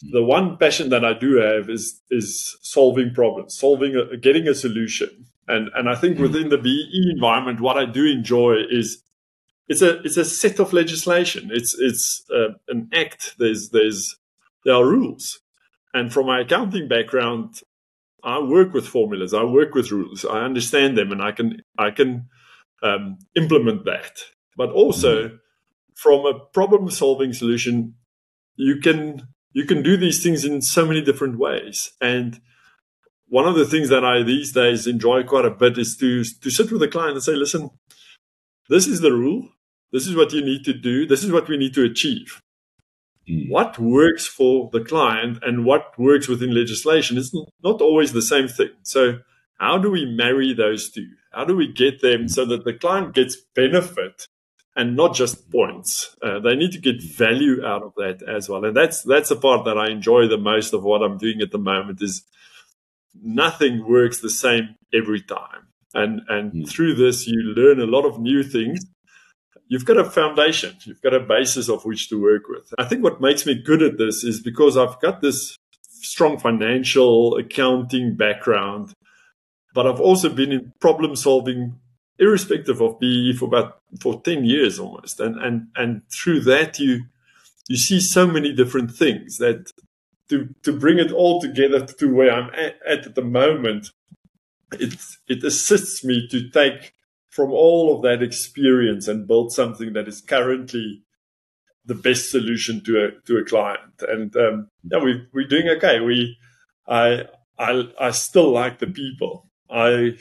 the 0.01 0.23
one 0.23 0.57
passion 0.57 0.89
that 0.89 1.05
I 1.05 1.13
do 1.13 1.35
have 1.35 1.69
is 1.69 2.01
is 2.09 2.57
solving 2.61 3.13
problems, 3.13 3.57
solving 3.57 3.95
a, 3.95 4.17
getting 4.17 4.47
a 4.47 4.55
solution. 4.55 5.27
And 5.47 5.69
and 5.75 5.89
I 5.89 5.95
think 5.95 6.19
within 6.19 6.49
the 6.49 6.57
BE 6.57 7.11
environment, 7.13 7.61
what 7.61 7.77
I 7.77 7.85
do 7.85 8.05
enjoy 8.05 8.63
is 8.69 9.03
it's 9.67 9.81
a 9.81 10.01
it's 10.01 10.17
a 10.17 10.25
set 10.25 10.59
of 10.59 10.73
legislation. 10.73 11.49
It's 11.51 11.75
it's 11.77 12.23
uh, 12.33 12.53
an 12.67 12.89
act. 12.93 13.35
There's 13.37 13.69
there's 13.69 14.15
there 14.65 14.75
are 14.75 14.85
rules, 14.85 15.39
and 15.93 16.11
from 16.11 16.27
my 16.27 16.41
accounting 16.41 16.87
background, 16.87 17.61
I 18.23 18.39
work 18.39 18.73
with 18.73 18.87
formulas. 18.87 19.33
I 19.33 19.43
work 19.43 19.73
with 19.73 19.91
rules. 19.91 20.25
I 20.25 20.41
understand 20.41 20.97
them, 20.97 21.11
and 21.11 21.21
I 21.21 21.31
can 21.31 21.61
I 21.77 21.91
can 21.91 22.27
um, 22.81 23.19
implement 23.35 23.85
that. 23.85 24.19
But 24.57 24.71
also, 24.71 25.29
mm. 25.29 25.39
from 25.95 26.25
a 26.25 26.39
problem 26.53 26.89
solving 26.89 27.33
solution, 27.33 27.95
you 28.55 28.77
can 28.77 29.27
you 29.53 29.65
can 29.65 29.83
do 29.83 29.97
these 29.97 30.23
things 30.23 30.45
in 30.45 30.61
so 30.61 30.85
many 30.85 31.01
different 31.01 31.37
ways. 31.37 31.91
And 31.99 32.39
one 33.27 33.47
of 33.47 33.55
the 33.55 33.65
things 33.65 33.89
that 33.89 34.03
I 34.03 34.23
these 34.23 34.51
days 34.51 34.87
enjoy 34.87 35.23
quite 35.23 35.45
a 35.45 35.51
bit 35.51 35.77
is 35.77 35.95
to 35.97 36.23
to 36.23 36.49
sit 36.49 36.71
with 36.71 36.83
a 36.83 36.87
client 36.87 37.13
and 37.13 37.23
say, 37.23 37.33
listen, 37.33 37.69
this 38.69 38.87
is 38.87 39.01
the 39.01 39.13
rule. 39.13 39.49
This 39.91 40.07
is 40.07 40.15
what 40.15 40.31
you 40.31 40.43
need 40.43 40.63
to 40.65 40.73
do. 40.73 41.05
This 41.05 41.23
is 41.23 41.31
what 41.31 41.49
we 41.49 41.57
need 41.57 41.73
to 41.73 41.83
achieve. 41.83 42.41
Mm. 43.29 43.49
What 43.49 43.77
works 43.77 44.25
for 44.25 44.69
the 44.71 44.83
client 44.83 45.39
and 45.43 45.65
what 45.65 45.97
works 45.97 46.27
within 46.27 46.53
legislation 46.53 47.17
is 47.17 47.35
not 47.63 47.81
always 47.81 48.13
the 48.13 48.21
same 48.21 48.47
thing. 48.47 48.71
So, 48.83 49.19
how 49.59 49.77
do 49.77 49.91
we 49.91 50.05
marry 50.05 50.53
those 50.53 50.89
two? 50.89 51.07
How 51.31 51.45
do 51.45 51.55
we 51.55 51.71
get 51.71 52.01
them 52.01 52.27
so 52.27 52.45
that 52.45 52.65
the 52.65 52.73
client 52.73 53.13
gets 53.13 53.37
benefit 53.55 54.25
and 54.75 54.95
not 54.95 55.15
just 55.15 55.51
points? 55.51 56.15
Uh, 56.21 56.39
they 56.39 56.55
need 56.55 56.71
to 56.71 56.79
get 56.79 57.01
value 57.01 57.63
out 57.65 57.83
of 57.83 57.93
that 57.95 58.21
as 58.27 58.49
well, 58.49 58.65
and 58.65 58.75
that's 58.75 59.01
that's 59.03 59.29
the 59.29 59.35
part 59.35 59.65
that 59.65 59.77
I 59.77 59.89
enjoy 59.89 60.27
the 60.27 60.37
most 60.37 60.73
of 60.73 60.83
what 60.83 61.01
I'm 61.01 61.17
doing 61.17 61.41
at 61.41 61.51
the 61.51 61.57
moment. 61.57 62.01
Is 62.01 62.23
nothing 63.21 63.87
works 63.87 64.19
the 64.19 64.29
same 64.29 64.75
every 64.93 65.21
time, 65.21 65.67
and 65.93 66.21
and 66.27 66.53
mm. 66.53 66.69
through 66.69 66.95
this 66.95 67.27
you 67.27 67.41
learn 67.55 67.79
a 67.79 67.85
lot 67.85 68.05
of 68.05 68.19
new 68.19 68.43
things 68.43 68.85
you've 69.71 69.85
got 69.85 69.97
a 69.97 70.03
foundation, 70.03 70.75
you've 70.83 71.01
got 71.01 71.13
a 71.13 71.19
basis 71.21 71.69
of 71.69 71.85
which 71.85 72.09
to 72.09 72.21
work 72.21 72.43
with. 72.49 72.73
I 72.77 72.83
think 72.83 73.03
what 73.03 73.21
makes 73.21 73.45
me 73.45 73.55
good 73.55 73.81
at 73.81 73.97
this 73.97 74.21
is 74.21 74.41
because 74.41 74.75
I've 74.75 74.99
got 74.99 75.21
this 75.21 75.55
strong 76.01 76.37
financial 76.37 77.37
accounting 77.37 78.17
background, 78.17 78.93
but 79.73 79.87
I've 79.87 80.01
also 80.01 80.27
been 80.27 80.51
in 80.51 80.73
problem 80.81 81.15
solving 81.15 81.79
irrespective 82.21 82.79
of 82.81 82.99
BE 82.99 83.33
for 83.33 83.45
about 83.45 83.81
for 83.99 84.21
10 84.21 84.45
years 84.45 84.79
almost. 84.79 85.19
And 85.19 85.35
and 85.41 85.67
and 85.75 86.03
through 86.09 86.41
that 86.41 86.79
you 86.79 87.05
you 87.67 87.77
see 87.77 87.99
so 87.99 88.27
many 88.27 88.53
different 88.53 88.91
things 88.91 89.37
that 89.37 89.71
to 90.29 90.53
to 90.63 90.71
bring 90.71 90.99
it 90.99 91.11
all 91.11 91.41
together 91.41 91.85
to 91.85 92.13
where 92.13 92.31
I'm 92.31 92.49
at, 92.53 92.75
at, 92.87 93.15
the 93.15 93.23
moment, 93.23 93.89
it 94.71 94.95
it 95.27 95.43
assists 95.43 96.03
me 96.03 96.27
to 96.29 96.49
take 96.49 96.93
from 97.29 97.51
all 97.51 97.95
of 97.95 98.01
that 98.03 98.21
experience 98.21 99.07
and 99.07 99.27
build 99.27 99.51
something 99.51 99.93
that 99.93 100.07
is 100.07 100.21
currently 100.21 101.03
the 101.85 101.95
best 101.95 102.29
solution 102.29 102.83
to 102.85 103.05
a 103.05 103.11
to 103.25 103.37
a 103.37 103.43
client. 103.43 104.03
And 104.07 104.35
um, 104.37 104.69
yeah, 104.83 105.03
we 105.03 105.27
we're 105.33 105.47
doing 105.47 105.67
okay. 105.77 105.99
We 105.99 106.37
I 106.87 107.25
I 107.57 107.89
I 107.99 108.11
still 108.11 108.51
like 108.51 108.79
the 108.79 108.87
people. 108.87 109.49
I 109.69 110.17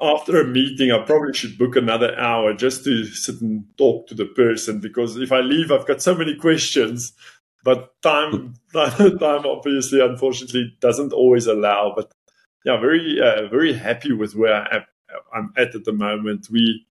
after 0.00 0.40
a 0.40 0.46
meeting, 0.46 0.90
I 0.90 1.04
probably 1.04 1.34
should 1.34 1.58
book 1.58 1.76
another 1.76 2.18
hour 2.18 2.52
just 2.54 2.84
to 2.84 3.04
sit 3.04 3.40
and 3.40 3.64
talk 3.78 4.08
to 4.08 4.14
the 4.14 4.26
person 4.26 4.80
because 4.80 5.16
if 5.16 5.32
I 5.32 5.40
leave, 5.40 5.70
I've 5.70 5.86
got 5.86 6.02
so 6.02 6.14
many 6.14 6.36
questions. 6.36 7.12
But 7.64 7.94
time, 8.02 8.54
time 8.72 9.46
obviously, 9.46 10.00
unfortunately, 10.00 10.76
doesn't 10.80 11.12
always 11.12 11.46
allow. 11.46 11.92
But 11.96 12.12
yeah, 12.64 12.78
very, 12.78 13.18
uh, 13.20 13.48
very 13.48 13.72
happy 13.72 14.12
with 14.12 14.34
where 14.34 14.54
I 14.54 14.76
am 14.76 14.84
I'm 15.32 15.52
at 15.56 15.74
at 15.74 15.84
the 15.84 15.92
moment. 15.92 16.48
We 16.50 16.86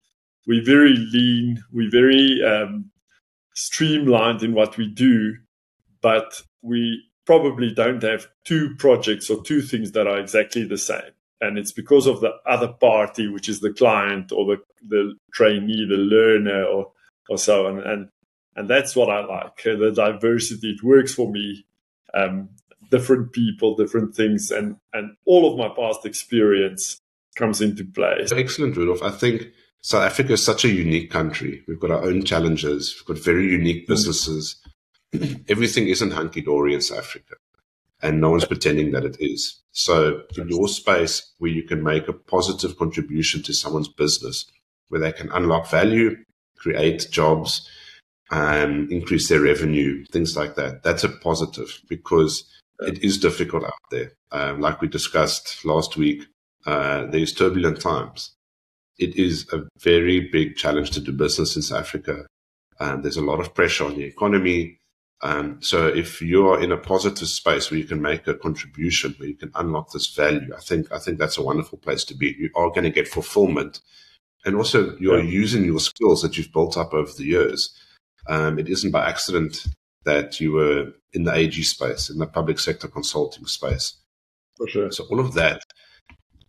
we're 0.46 0.64
very 0.64 0.94
lean, 0.94 1.62
we're 1.72 1.90
very 1.90 2.42
um, 2.42 2.90
streamlined 3.54 4.42
in 4.42 4.54
what 4.54 4.78
we 4.78 4.88
do, 4.88 5.36
but 6.00 6.42
we 6.62 7.02
probably 7.26 7.72
don't 7.72 8.02
have 8.02 8.26
two 8.44 8.74
projects 8.76 9.28
or 9.28 9.42
two 9.42 9.60
things 9.60 9.92
that 9.92 10.06
are 10.06 10.18
exactly 10.18 10.64
the 10.64 10.78
same. 10.78 11.12
And 11.40 11.56
it's 11.56 11.72
because 11.72 12.06
of 12.06 12.20
the 12.20 12.32
other 12.46 12.68
party, 12.68 13.28
which 13.28 13.48
is 13.48 13.60
the 13.60 13.72
client 13.72 14.32
or 14.32 14.44
the, 14.44 14.56
the 14.88 15.14
trainee, 15.32 15.86
the 15.88 15.96
learner, 15.96 16.64
or 16.64 16.92
or 17.28 17.38
so 17.38 17.66
on. 17.66 17.80
And 17.80 18.08
and 18.56 18.68
that's 18.68 18.96
what 18.96 19.08
I 19.08 19.24
like 19.24 19.62
the 19.62 19.92
diversity. 19.94 20.70
It 20.70 20.82
works 20.82 21.14
for 21.14 21.30
me. 21.30 21.64
Um, 22.14 22.48
different 22.90 23.32
people, 23.32 23.76
different 23.76 24.14
things, 24.14 24.50
and 24.50 24.76
and 24.92 25.16
all 25.26 25.50
of 25.50 25.58
my 25.58 25.68
past 25.74 26.04
experience 26.06 27.00
comes 27.36 27.60
into 27.60 27.84
play. 27.84 28.26
Excellent, 28.32 28.76
Rudolf. 28.76 29.02
I 29.02 29.10
think 29.10 29.48
South 29.80 30.02
Africa 30.02 30.32
is 30.32 30.44
such 30.44 30.64
a 30.64 30.68
unique 30.68 31.10
country. 31.10 31.62
We've 31.68 31.80
got 31.80 31.90
our 31.90 32.04
own 32.04 32.24
challenges. 32.24 32.94
We've 32.96 33.16
got 33.16 33.24
very 33.24 33.46
unique 33.50 33.84
mm. 33.84 33.88
businesses. 33.88 34.56
Mm. 35.14 35.44
Everything 35.48 35.88
isn't 35.88 36.10
hunky 36.10 36.40
dory 36.40 36.74
in 36.74 36.80
South 36.80 36.98
Africa, 36.98 37.36
and 38.02 38.20
no 38.20 38.30
one's 38.30 38.44
pretending 38.44 38.92
that 38.92 39.04
it 39.04 39.16
is. 39.20 39.60
So, 39.72 40.22
in 40.36 40.48
your 40.48 40.68
space 40.68 41.32
where 41.38 41.50
you 41.50 41.62
can 41.62 41.82
make 41.82 42.08
a 42.08 42.12
positive 42.12 42.78
contribution 42.78 43.42
to 43.44 43.52
someone's 43.52 43.88
business, 43.88 44.46
where 44.88 45.00
they 45.00 45.12
can 45.12 45.30
unlock 45.30 45.68
value, 45.68 46.16
create 46.56 47.08
jobs, 47.10 47.68
and 48.30 48.90
increase 48.92 49.28
their 49.28 49.40
revenue, 49.40 50.04
things 50.12 50.36
like 50.36 50.54
that, 50.56 50.82
that's 50.82 51.04
a 51.04 51.08
positive 51.08 51.80
because 51.88 52.44
it 52.80 53.02
is 53.02 53.18
difficult 53.18 53.64
out 53.64 53.72
there. 53.90 54.12
Um, 54.30 54.60
like 54.60 54.80
we 54.80 54.88
discussed 54.88 55.64
last 55.64 55.96
week, 55.96 56.24
uh, 56.66 57.06
there's 57.06 57.32
turbulent 57.32 57.80
times. 57.80 58.32
It 58.98 59.16
is 59.16 59.46
a 59.52 59.62
very 59.78 60.20
big 60.20 60.56
challenge 60.56 60.90
to 60.90 61.00
do 61.00 61.12
business 61.12 61.56
in 61.56 61.62
South 61.62 61.80
Africa. 61.80 62.26
Um, 62.80 63.02
there's 63.02 63.16
a 63.16 63.22
lot 63.22 63.40
of 63.40 63.54
pressure 63.54 63.84
on 63.84 63.96
the 63.96 64.04
economy. 64.04 64.77
Um, 65.20 65.60
so 65.60 65.86
if 65.88 66.22
you 66.22 66.46
are 66.48 66.60
in 66.60 66.70
a 66.70 66.76
positive 66.76 67.28
space 67.28 67.70
where 67.70 67.78
you 67.78 67.86
can 67.86 68.00
make 68.00 68.26
a 68.28 68.34
contribution, 68.34 69.14
where 69.18 69.28
you 69.28 69.36
can 69.36 69.50
unlock 69.56 69.90
this 69.90 70.06
value, 70.14 70.54
I 70.56 70.60
think 70.60 70.92
I 70.92 70.98
think 70.98 71.18
that's 71.18 71.38
a 71.38 71.42
wonderful 71.42 71.78
place 71.78 72.04
to 72.04 72.14
be. 72.14 72.36
You 72.38 72.50
are 72.54 72.70
going 72.70 72.84
to 72.84 72.90
get 72.90 73.08
fulfillment, 73.08 73.80
and 74.44 74.54
also 74.54 74.96
you 74.98 75.12
are 75.12 75.18
yeah. 75.18 75.30
using 75.30 75.64
your 75.64 75.80
skills 75.80 76.22
that 76.22 76.38
you've 76.38 76.52
built 76.52 76.76
up 76.76 76.94
over 76.94 77.10
the 77.12 77.24
years. 77.24 77.74
Um, 78.28 78.58
it 78.58 78.68
isn't 78.68 78.92
by 78.92 79.08
accident 79.08 79.66
that 80.04 80.40
you 80.40 80.52
were 80.52 80.92
in 81.12 81.24
the 81.24 81.34
AG 81.34 81.60
space, 81.62 82.10
in 82.10 82.18
the 82.18 82.26
public 82.26 82.58
sector 82.58 82.86
consulting 82.86 83.46
space. 83.46 83.94
For 84.56 84.68
sure. 84.68 84.92
So 84.92 85.04
all 85.10 85.20
of 85.20 85.34
that 85.34 85.62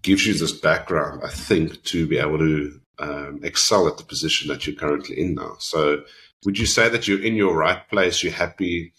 gives 0.02 0.26
you 0.26 0.34
this 0.34 0.52
background, 0.52 1.22
I 1.24 1.30
think, 1.30 1.84
to 1.84 2.08
be 2.08 2.18
able 2.18 2.40
to 2.40 2.80
um, 3.00 3.40
excel 3.44 3.88
at 3.88 3.98
the 3.98 4.04
position 4.04 4.48
that 4.50 4.66
you're 4.66 4.76
currently 4.76 5.20
in 5.20 5.36
now. 5.36 5.56
So, 5.60 6.04
would 6.46 6.58
you 6.58 6.66
say 6.66 6.90
that 6.90 7.08
you're 7.08 7.24
in 7.24 7.36
your 7.36 7.56
right 7.56 7.88
place? 7.90 8.24
You're 8.24 8.34
happy 8.34 8.94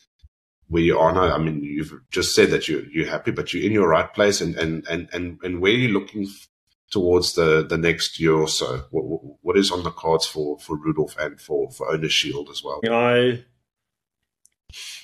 where 0.68 0.82
you 0.82 0.98
are 0.98 1.12
now? 1.12 1.34
I 1.34 1.38
mean, 1.38 1.62
you've 1.62 1.92
just 2.10 2.34
said 2.34 2.50
that 2.50 2.68
you're 2.68 2.84
you're 2.86 3.08
happy, 3.08 3.30
but 3.32 3.52
you're 3.52 3.64
in 3.64 3.72
your 3.72 3.88
right 3.88 4.12
place, 4.12 4.40
and 4.40 4.56
and 4.56 4.86
and 4.88 5.08
and, 5.12 5.38
and 5.42 5.60
where 5.60 5.72
are 5.72 5.76
you 5.76 5.88
looking 5.88 6.28
towards 6.90 7.34
the 7.34 7.66
the 7.66 7.78
next 7.78 8.20
year 8.20 8.34
or 8.34 8.48
so? 8.48 8.84
What, 8.90 9.36
what 9.42 9.56
is 9.56 9.70
on 9.70 9.82
the 9.82 9.90
cards 9.90 10.26
for 10.26 10.58
for 10.58 10.76
Rudolf 10.76 11.16
and 11.18 11.40
for 11.40 11.70
for 11.70 11.90
Owner 11.90 12.08
Shield 12.08 12.48
as 12.50 12.62
well? 12.62 12.80
I 12.88 13.44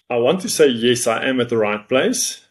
I 0.09 0.17
want 0.19 0.41
to 0.43 0.49
say 0.49 0.69
yes, 0.69 1.07
I 1.07 1.25
am 1.25 1.41
at 1.41 1.49
the 1.49 1.59
right 1.59 1.87
place. 1.89 2.43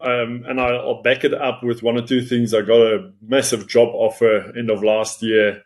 Um, 0.00 0.44
and 0.46 0.60
I'll 0.60 1.02
back 1.02 1.24
it 1.24 1.32
up 1.32 1.62
with 1.62 1.82
one 1.82 1.96
or 1.96 2.06
two 2.06 2.20
things. 2.20 2.52
I 2.52 2.60
got 2.60 2.80
a 2.80 3.12
massive 3.22 3.66
job 3.66 3.88
offer 3.94 4.52
end 4.56 4.70
of 4.70 4.82
last 4.82 5.22
year. 5.22 5.62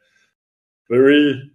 Very, 0.88 1.50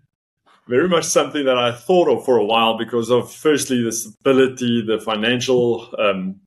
very 0.67 0.87
much 0.87 1.05
something 1.05 1.45
that 1.45 1.57
I 1.57 1.71
thought 1.71 2.07
of 2.07 2.25
for 2.25 2.37
a 2.37 2.45
while 2.45 2.77
because 2.77 3.09
of 3.09 3.31
firstly 3.31 3.83
the 3.83 3.91
stability, 3.91 4.83
the 4.85 4.99
financial 4.99 5.89
um, 5.99 6.41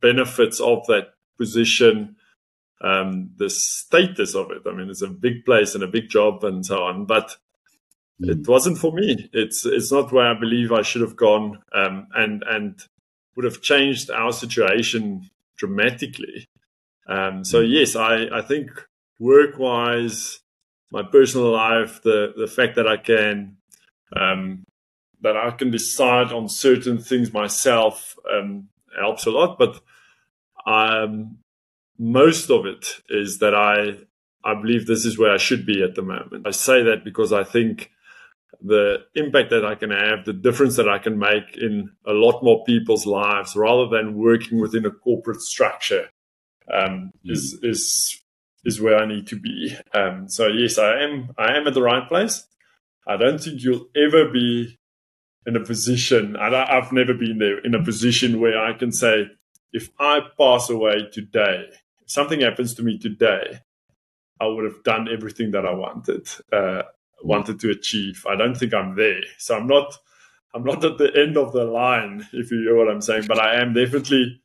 benefits 0.00 0.60
of 0.60 0.84
that 0.86 1.14
position, 1.38 2.16
um, 2.80 3.30
the 3.36 3.48
status 3.48 4.34
of 4.34 4.50
it. 4.50 4.62
I 4.68 4.74
mean, 4.74 4.90
it's 4.90 5.02
a 5.02 5.08
big 5.08 5.44
place 5.44 5.74
and 5.74 5.84
a 5.84 5.88
big 5.88 6.08
job 6.08 6.44
and 6.44 6.66
so 6.66 6.82
on. 6.82 7.06
But 7.06 7.36
mm. 8.20 8.30
it 8.30 8.48
wasn't 8.48 8.78
for 8.78 8.92
me. 8.92 9.30
It's 9.32 9.64
it's 9.64 9.92
not 9.92 10.12
where 10.12 10.26
I 10.26 10.38
believe 10.38 10.72
I 10.72 10.82
should 10.82 11.02
have 11.02 11.16
gone, 11.16 11.58
um, 11.72 12.08
and 12.14 12.42
and 12.46 12.80
would 13.36 13.44
have 13.44 13.62
changed 13.62 14.10
our 14.10 14.32
situation 14.32 15.30
dramatically. 15.56 16.46
Um, 17.06 17.44
so 17.44 17.62
mm. 17.62 17.72
yes, 17.72 17.94
I 17.94 18.26
I 18.32 18.42
think 18.42 18.70
work 19.20 19.58
wise, 19.58 20.40
my 20.92 21.02
personal 21.02 21.50
life, 21.50 22.02
the 22.02 22.32
the 22.36 22.46
fact 22.46 22.76
that 22.76 22.86
I 22.86 22.98
can 22.98 23.56
um, 24.14 24.64
that 25.22 25.36
I 25.36 25.50
can 25.50 25.70
decide 25.70 26.32
on 26.32 26.48
certain 26.48 26.98
things 26.98 27.32
myself 27.32 28.14
um, 28.30 28.68
helps 28.98 29.26
a 29.26 29.30
lot. 29.30 29.58
But 29.58 29.80
um, 30.66 31.38
most 31.98 32.50
of 32.50 32.66
it 32.66 32.86
is 33.08 33.38
that 33.38 33.54
I 33.54 34.04
I 34.44 34.54
believe 34.54 34.86
this 34.86 35.04
is 35.04 35.18
where 35.18 35.32
I 35.32 35.38
should 35.38 35.64
be 35.64 35.82
at 35.82 35.94
the 35.94 36.02
moment. 36.02 36.46
I 36.46 36.50
say 36.50 36.82
that 36.82 37.04
because 37.04 37.32
I 37.32 37.44
think 37.44 37.90
the 38.60 38.98
impact 39.14 39.50
that 39.50 39.64
I 39.64 39.74
can 39.74 39.90
have, 39.90 40.24
the 40.24 40.32
difference 40.32 40.76
that 40.76 40.88
I 40.88 40.98
can 40.98 41.18
make 41.18 41.56
in 41.56 41.90
a 42.06 42.12
lot 42.12 42.42
more 42.42 42.64
people's 42.64 43.06
lives, 43.06 43.56
rather 43.56 43.88
than 43.88 44.18
working 44.18 44.60
within 44.60 44.84
a 44.84 44.90
corporate 44.90 45.40
structure, 45.40 46.10
um, 46.72 47.12
mm. 47.24 47.32
is 47.32 47.58
is 47.62 48.21
is 48.64 48.80
where 48.80 48.98
I 48.98 49.06
need 49.06 49.26
to 49.28 49.36
be. 49.38 49.76
Um, 49.94 50.28
so 50.28 50.46
yes, 50.46 50.78
I 50.78 51.02
am 51.02 51.34
I 51.38 51.56
am 51.56 51.66
at 51.66 51.74
the 51.74 51.82
right 51.82 52.06
place. 52.08 52.46
I 53.06 53.16
don't 53.16 53.38
think 53.38 53.62
you'll 53.62 53.88
ever 53.96 54.30
be 54.30 54.78
in 55.46 55.56
a 55.56 55.64
position, 55.64 56.36
and 56.36 56.56
I, 56.56 56.78
I've 56.78 56.92
never 56.92 57.14
been 57.14 57.38
there 57.38 57.58
in 57.58 57.74
a 57.74 57.82
position 57.82 58.40
where 58.40 58.62
I 58.62 58.74
can 58.74 58.92
say, 58.92 59.26
if 59.72 59.90
I 59.98 60.20
pass 60.38 60.70
away 60.70 61.08
today, 61.12 61.66
if 62.00 62.10
something 62.10 62.40
happens 62.40 62.74
to 62.74 62.82
me 62.82 62.98
today, 62.98 63.60
I 64.40 64.46
would 64.46 64.64
have 64.64 64.84
done 64.84 65.08
everything 65.12 65.50
that 65.52 65.66
I 65.66 65.72
wanted, 65.74 66.28
uh, 66.52 66.82
wanted 67.24 67.58
to 67.60 67.70
achieve. 67.70 68.24
I 68.28 68.36
don't 68.36 68.56
think 68.56 68.72
I'm 68.72 68.94
there, 68.96 69.22
so 69.38 69.56
I'm 69.56 69.66
not. 69.66 69.96
I'm 70.54 70.64
not 70.64 70.84
at 70.84 70.98
the 70.98 71.10
end 71.18 71.38
of 71.38 71.54
the 71.54 71.64
line, 71.64 72.28
if 72.34 72.50
you 72.50 72.60
hear 72.60 72.76
what 72.76 72.90
I'm 72.90 73.00
saying, 73.00 73.24
but 73.26 73.38
I 73.38 73.62
am 73.62 73.72
definitely 73.72 74.42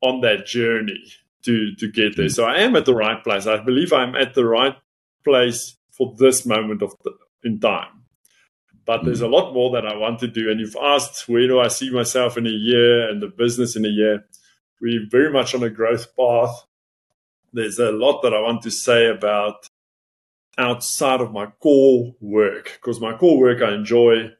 on 0.00 0.20
that 0.20 0.46
journey 0.46 1.02
to 1.44 1.74
to 1.76 1.90
get 1.90 2.16
there. 2.16 2.26
Hmm. 2.26 2.30
So 2.30 2.44
I 2.44 2.58
am 2.58 2.76
at 2.76 2.84
the 2.84 2.94
right 2.94 3.22
place. 3.22 3.46
I 3.46 3.62
believe 3.62 3.92
I'm 3.92 4.14
at 4.14 4.34
the 4.34 4.44
right 4.44 4.76
place 5.24 5.76
for 5.90 6.14
this 6.18 6.46
moment 6.46 6.82
of 6.82 6.94
the, 7.04 7.12
in 7.44 7.60
time. 7.60 8.04
But 8.84 9.04
there's 9.04 9.20
hmm. 9.20 9.26
a 9.26 9.28
lot 9.28 9.52
more 9.52 9.70
that 9.72 9.86
I 9.86 9.96
want 9.96 10.18
to 10.20 10.28
do. 10.28 10.50
And 10.50 10.60
you've 10.60 10.76
asked, 10.76 11.28
where 11.28 11.46
do 11.46 11.60
I 11.60 11.68
see 11.68 11.90
myself 11.90 12.38
in 12.38 12.46
a 12.46 12.50
year 12.50 13.08
and 13.08 13.20
the 13.20 13.28
business 13.28 13.76
in 13.76 13.84
a 13.84 13.88
year? 13.88 14.24
We're 14.80 15.06
very 15.10 15.32
much 15.32 15.54
on 15.54 15.62
a 15.62 15.70
growth 15.70 16.16
path. 16.16 16.64
There's 17.52 17.78
a 17.78 17.90
lot 17.90 18.22
that 18.22 18.34
I 18.34 18.40
want 18.40 18.62
to 18.62 18.70
say 18.70 19.06
about 19.06 19.66
outside 20.56 21.20
of 21.20 21.32
my 21.32 21.46
core 21.62 22.14
work 22.20 22.78
because 22.80 23.00
my 23.00 23.16
core 23.16 23.38
work 23.38 23.62
I 23.62 23.74
enjoy 23.74 24.30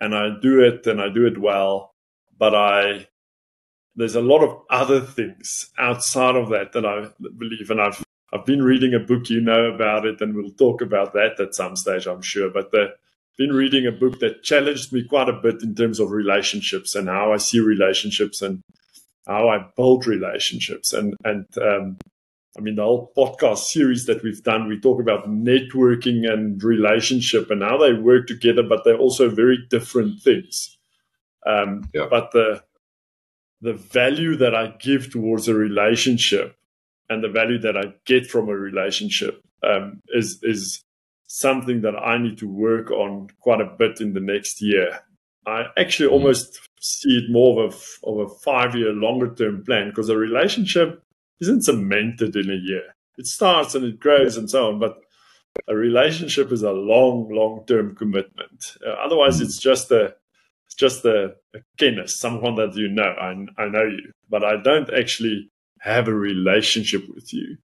and 0.00 0.14
I 0.14 0.30
do 0.40 0.60
it 0.62 0.86
and 0.86 1.00
I 1.00 1.10
do 1.10 1.26
it 1.26 1.38
well. 1.38 1.94
But 2.38 2.54
I, 2.54 3.08
there's 4.00 4.16
a 4.16 4.20
lot 4.20 4.42
of 4.42 4.56
other 4.70 5.00
things 5.00 5.70
outside 5.78 6.36
of 6.36 6.48
that 6.50 6.72
that 6.72 6.86
I 6.86 7.08
believe. 7.38 7.70
And 7.70 7.80
I've, 7.80 8.02
I've 8.32 8.46
been 8.46 8.62
reading 8.62 8.94
a 8.94 9.00
book, 9.00 9.30
you 9.30 9.40
know 9.40 9.66
about 9.66 10.06
it, 10.06 10.20
and 10.20 10.34
we'll 10.34 10.50
talk 10.50 10.80
about 10.80 11.12
that 11.14 11.38
at 11.40 11.54
some 11.54 11.76
stage, 11.76 12.06
I'm 12.06 12.22
sure. 12.22 12.50
But 12.50 12.70
the, 12.70 12.94
been 13.40 13.52
reading 13.54 13.86
a 13.86 13.90
book 13.90 14.18
that 14.18 14.42
challenged 14.42 14.92
me 14.92 15.02
quite 15.02 15.30
a 15.30 15.32
bit 15.32 15.62
in 15.62 15.74
terms 15.74 15.98
of 15.98 16.10
relationships 16.10 16.94
and 16.94 17.08
how 17.08 17.32
I 17.32 17.38
see 17.38 17.58
relationships 17.58 18.42
and 18.42 18.62
how 19.26 19.48
I 19.48 19.64
build 19.76 20.06
relationships. 20.06 20.92
And 20.92 21.14
and 21.24 21.46
um, 21.56 21.96
I 22.58 22.60
mean 22.60 22.74
the 22.74 22.82
whole 22.82 23.10
podcast 23.16 23.60
series 23.60 24.04
that 24.04 24.22
we've 24.22 24.42
done, 24.42 24.68
we 24.68 24.78
talk 24.78 25.00
about 25.00 25.26
networking 25.26 26.30
and 26.30 26.62
relationship 26.62 27.50
and 27.50 27.62
how 27.62 27.78
they 27.78 27.94
work 27.94 28.26
together, 28.26 28.62
but 28.62 28.84
they're 28.84 28.98
also 28.98 29.30
very 29.30 29.56
different 29.70 30.20
things. 30.20 30.76
Um, 31.46 31.88
yeah. 31.94 32.08
But 32.10 32.32
the 32.32 32.62
the 33.60 33.74
value 33.74 34.36
that 34.36 34.54
I 34.54 34.74
give 34.80 35.10
towards 35.10 35.48
a 35.48 35.54
relationship 35.54 36.56
and 37.08 37.22
the 37.22 37.28
value 37.28 37.58
that 37.58 37.76
I 37.76 37.94
get 38.06 38.26
from 38.26 38.48
a 38.48 38.54
relationship 38.54 39.42
um, 39.62 40.00
is 40.08 40.38
is 40.42 40.84
something 41.26 41.82
that 41.82 41.94
I 41.96 42.18
need 42.18 42.38
to 42.38 42.48
work 42.48 42.90
on 42.90 43.28
quite 43.40 43.60
a 43.60 43.72
bit 43.78 44.00
in 44.00 44.14
the 44.14 44.20
next 44.20 44.60
year. 44.60 45.00
I 45.46 45.66
actually 45.76 46.08
mm. 46.08 46.12
almost 46.12 46.60
see 46.80 47.18
it 47.18 47.30
more 47.30 47.64
of 47.64 47.74
a, 48.04 48.08
of 48.08 48.18
a 48.18 48.34
five 48.36 48.74
year 48.74 48.92
longer 48.92 49.32
term 49.34 49.64
plan 49.64 49.90
because 49.90 50.08
a 50.08 50.16
relationship 50.16 51.02
isn't 51.40 51.62
cemented 51.62 52.36
in 52.36 52.50
a 52.50 52.54
year. 52.54 52.94
It 53.16 53.26
starts 53.26 53.74
and 53.74 53.84
it 53.84 54.00
grows 54.00 54.36
and 54.36 54.48
so 54.48 54.68
on, 54.68 54.78
but 54.78 54.98
a 55.68 55.74
relationship 55.74 56.52
is 56.52 56.62
a 56.62 56.72
long, 56.72 57.28
long 57.30 57.64
term 57.66 57.94
commitment. 57.94 58.76
Uh, 58.86 58.90
otherwise, 58.90 59.40
mm. 59.40 59.42
it's 59.42 59.58
just 59.58 59.90
a 59.90 60.14
just 60.80 61.04
a, 61.04 61.34
a 61.54 61.58
kennis, 61.78 62.16
someone 62.16 62.56
that 62.56 62.74
you 62.74 62.88
know. 62.88 63.02
I, 63.20 63.30
I 63.62 63.68
know 63.68 63.84
you, 63.84 64.12
but 64.28 64.42
I 64.42 64.60
don't 64.62 64.92
actually 64.92 65.50
have 65.80 66.08
a 66.08 66.14
relationship 66.14 67.02
with 67.14 67.32
you. 67.32 67.58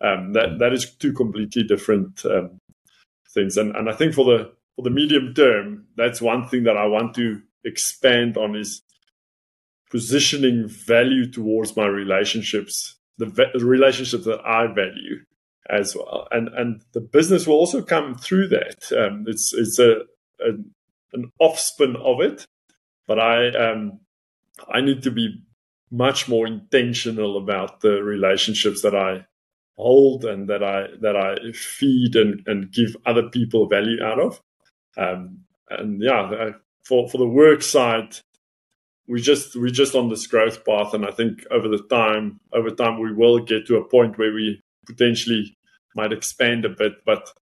Um, 0.00 0.32
that 0.32 0.58
that 0.60 0.72
is 0.72 0.94
two 0.94 1.12
completely 1.12 1.64
different 1.64 2.24
um, 2.24 2.58
things. 3.34 3.56
And 3.56 3.74
and 3.76 3.90
I 3.90 3.92
think 3.92 4.14
for 4.14 4.24
the 4.24 4.52
for 4.76 4.82
the 4.82 4.90
medium 4.90 5.34
term, 5.34 5.86
that's 5.96 6.22
one 6.22 6.46
thing 6.48 6.62
that 6.64 6.76
I 6.76 6.86
want 6.86 7.14
to 7.16 7.42
expand 7.64 8.38
on 8.38 8.54
is 8.54 8.82
positioning 9.90 10.68
value 10.68 11.30
towards 11.30 11.76
my 11.76 11.86
relationships, 11.86 12.96
the 13.18 13.26
relationships 13.60 14.24
that 14.24 14.40
I 14.46 14.68
value 14.72 15.24
as 15.68 15.94
well, 15.96 16.28
and 16.30 16.48
and 16.48 16.82
the 16.92 17.00
business 17.00 17.46
will 17.46 17.56
also 17.56 17.82
come 17.82 18.14
through 18.14 18.48
that. 18.48 18.90
Um, 18.96 19.24
it's 19.26 19.52
it's 19.52 19.78
a, 19.78 20.02
a 20.40 20.52
an 21.12 21.30
offspin 21.40 21.96
of 21.96 22.20
it, 22.20 22.46
but 23.10 23.18
I 23.18 23.48
um 23.48 23.98
I 24.72 24.80
need 24.80 25.02
to 25.02 25.10
be 25.10 25.42
much 25.90 26.28
more 26.28 26.46
intentional 26.46 27.36
about 27.36 27.80
the 27.80 28.04
relationships 28.04 28.82
that 28.82 28.94
I 28.94 29.26
hold 29.76 30.24
and 30.24 30.48
that 30.48 30.62
I 30.62 30.86
that 31.00 31.16
I 31.16 31.50
feed 31.50 32.14
and, 32.14 32.40
and 32.46 32.70
give 32.70 32.96
other 33.04 33.28
people 33.28 33.66
value 33.66 34.00
out 34.00 34.20
of. 34.20 34.40
Um, 34.96 35.40
and 35.68 36.00
yeah, 36.00 36.52
for 36.84 37.08
for 37.08 37.18
the 37.18 37.26
work 37.26 37.62
side, 37.62 38.16
we 39.08 39.20
just 39.20 39.56
we're 39.56 39.70
just 39.70 39.96
on 39.96 40.08
this 40.08 40.28
growth 40.28 40.64
path, 40.64 40.94
and 40.94 41.04
I 41.04 41.10
think 41.10 41.44
over 41.50 41.66
the 41.66 41.82
time 41.90 42.38
over 42.52 42.70
time 42.70 43.00
we 43.00 43.12
will 43.12 43.40
get 43.40 43.66
to 43.66 43.78
a 43.78 43.88
point 43.88 44.18
where 44.18 44.32
we 44.32 44.62
potentially 44.86 45.56
might 45.96 46.12
expand 46.12 46.64
a 46.64 46.68
bit, 46.68 47.04
but 47.04 47.32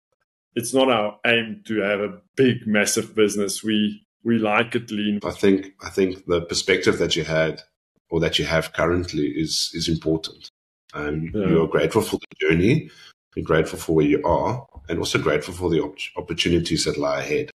it's 0.55 0.73
not 0.73 0.91
our 0.91 1.19
aim 1.27 1.63
to 1.67 1.83
have 1.83 2.01
a 2.01 2.23
big 2.37 2.67
massive 2.67 3.15
business. 3.15 3.63
We 3.63 4.07
we 4.25 4.39
like 4.39 4.75
it 4.75 4.91
lean. 4.91 5.21
I 5.25 5.31
think 5.31 5.73
I 5.83 5.91
think 5.91 6.27
the 6.27 6.43
perspective 6.43 6.99
that 6.99 7.17
you 7.17 7.25
had 7.25 7.63
or 8.11 8.21
that 8.21 8.39
you 8.39 8.45
have 8.45 8.73
currently 8.73 9.29
is 9.29 9.71
is 9.75 9.89
important. 9.89 10.51
Um, 10.95 11.31
yeah. 11.35 11.47
You're 11.47 11.69
grateful 11.69 12.03
for 12.03 12.17
the 12.17 12.49
journey, 12.49 12.91
you're 13.37 13.45
grateful 13.45 13.79
for 13.79 13.95
where 13.95 14.07
you 14.07 14.23
are, 14.25 14.67
and 14.89 14.99
also 14.99 15.19
grateful 15.19 15.55
for 15.55 15.71
the 15.71 15.81
op- 15.81 15.99
opportunities 16.17 16.85
that 16.85 16.97
lie 16.97 17.21
ahead. 17.21 17.51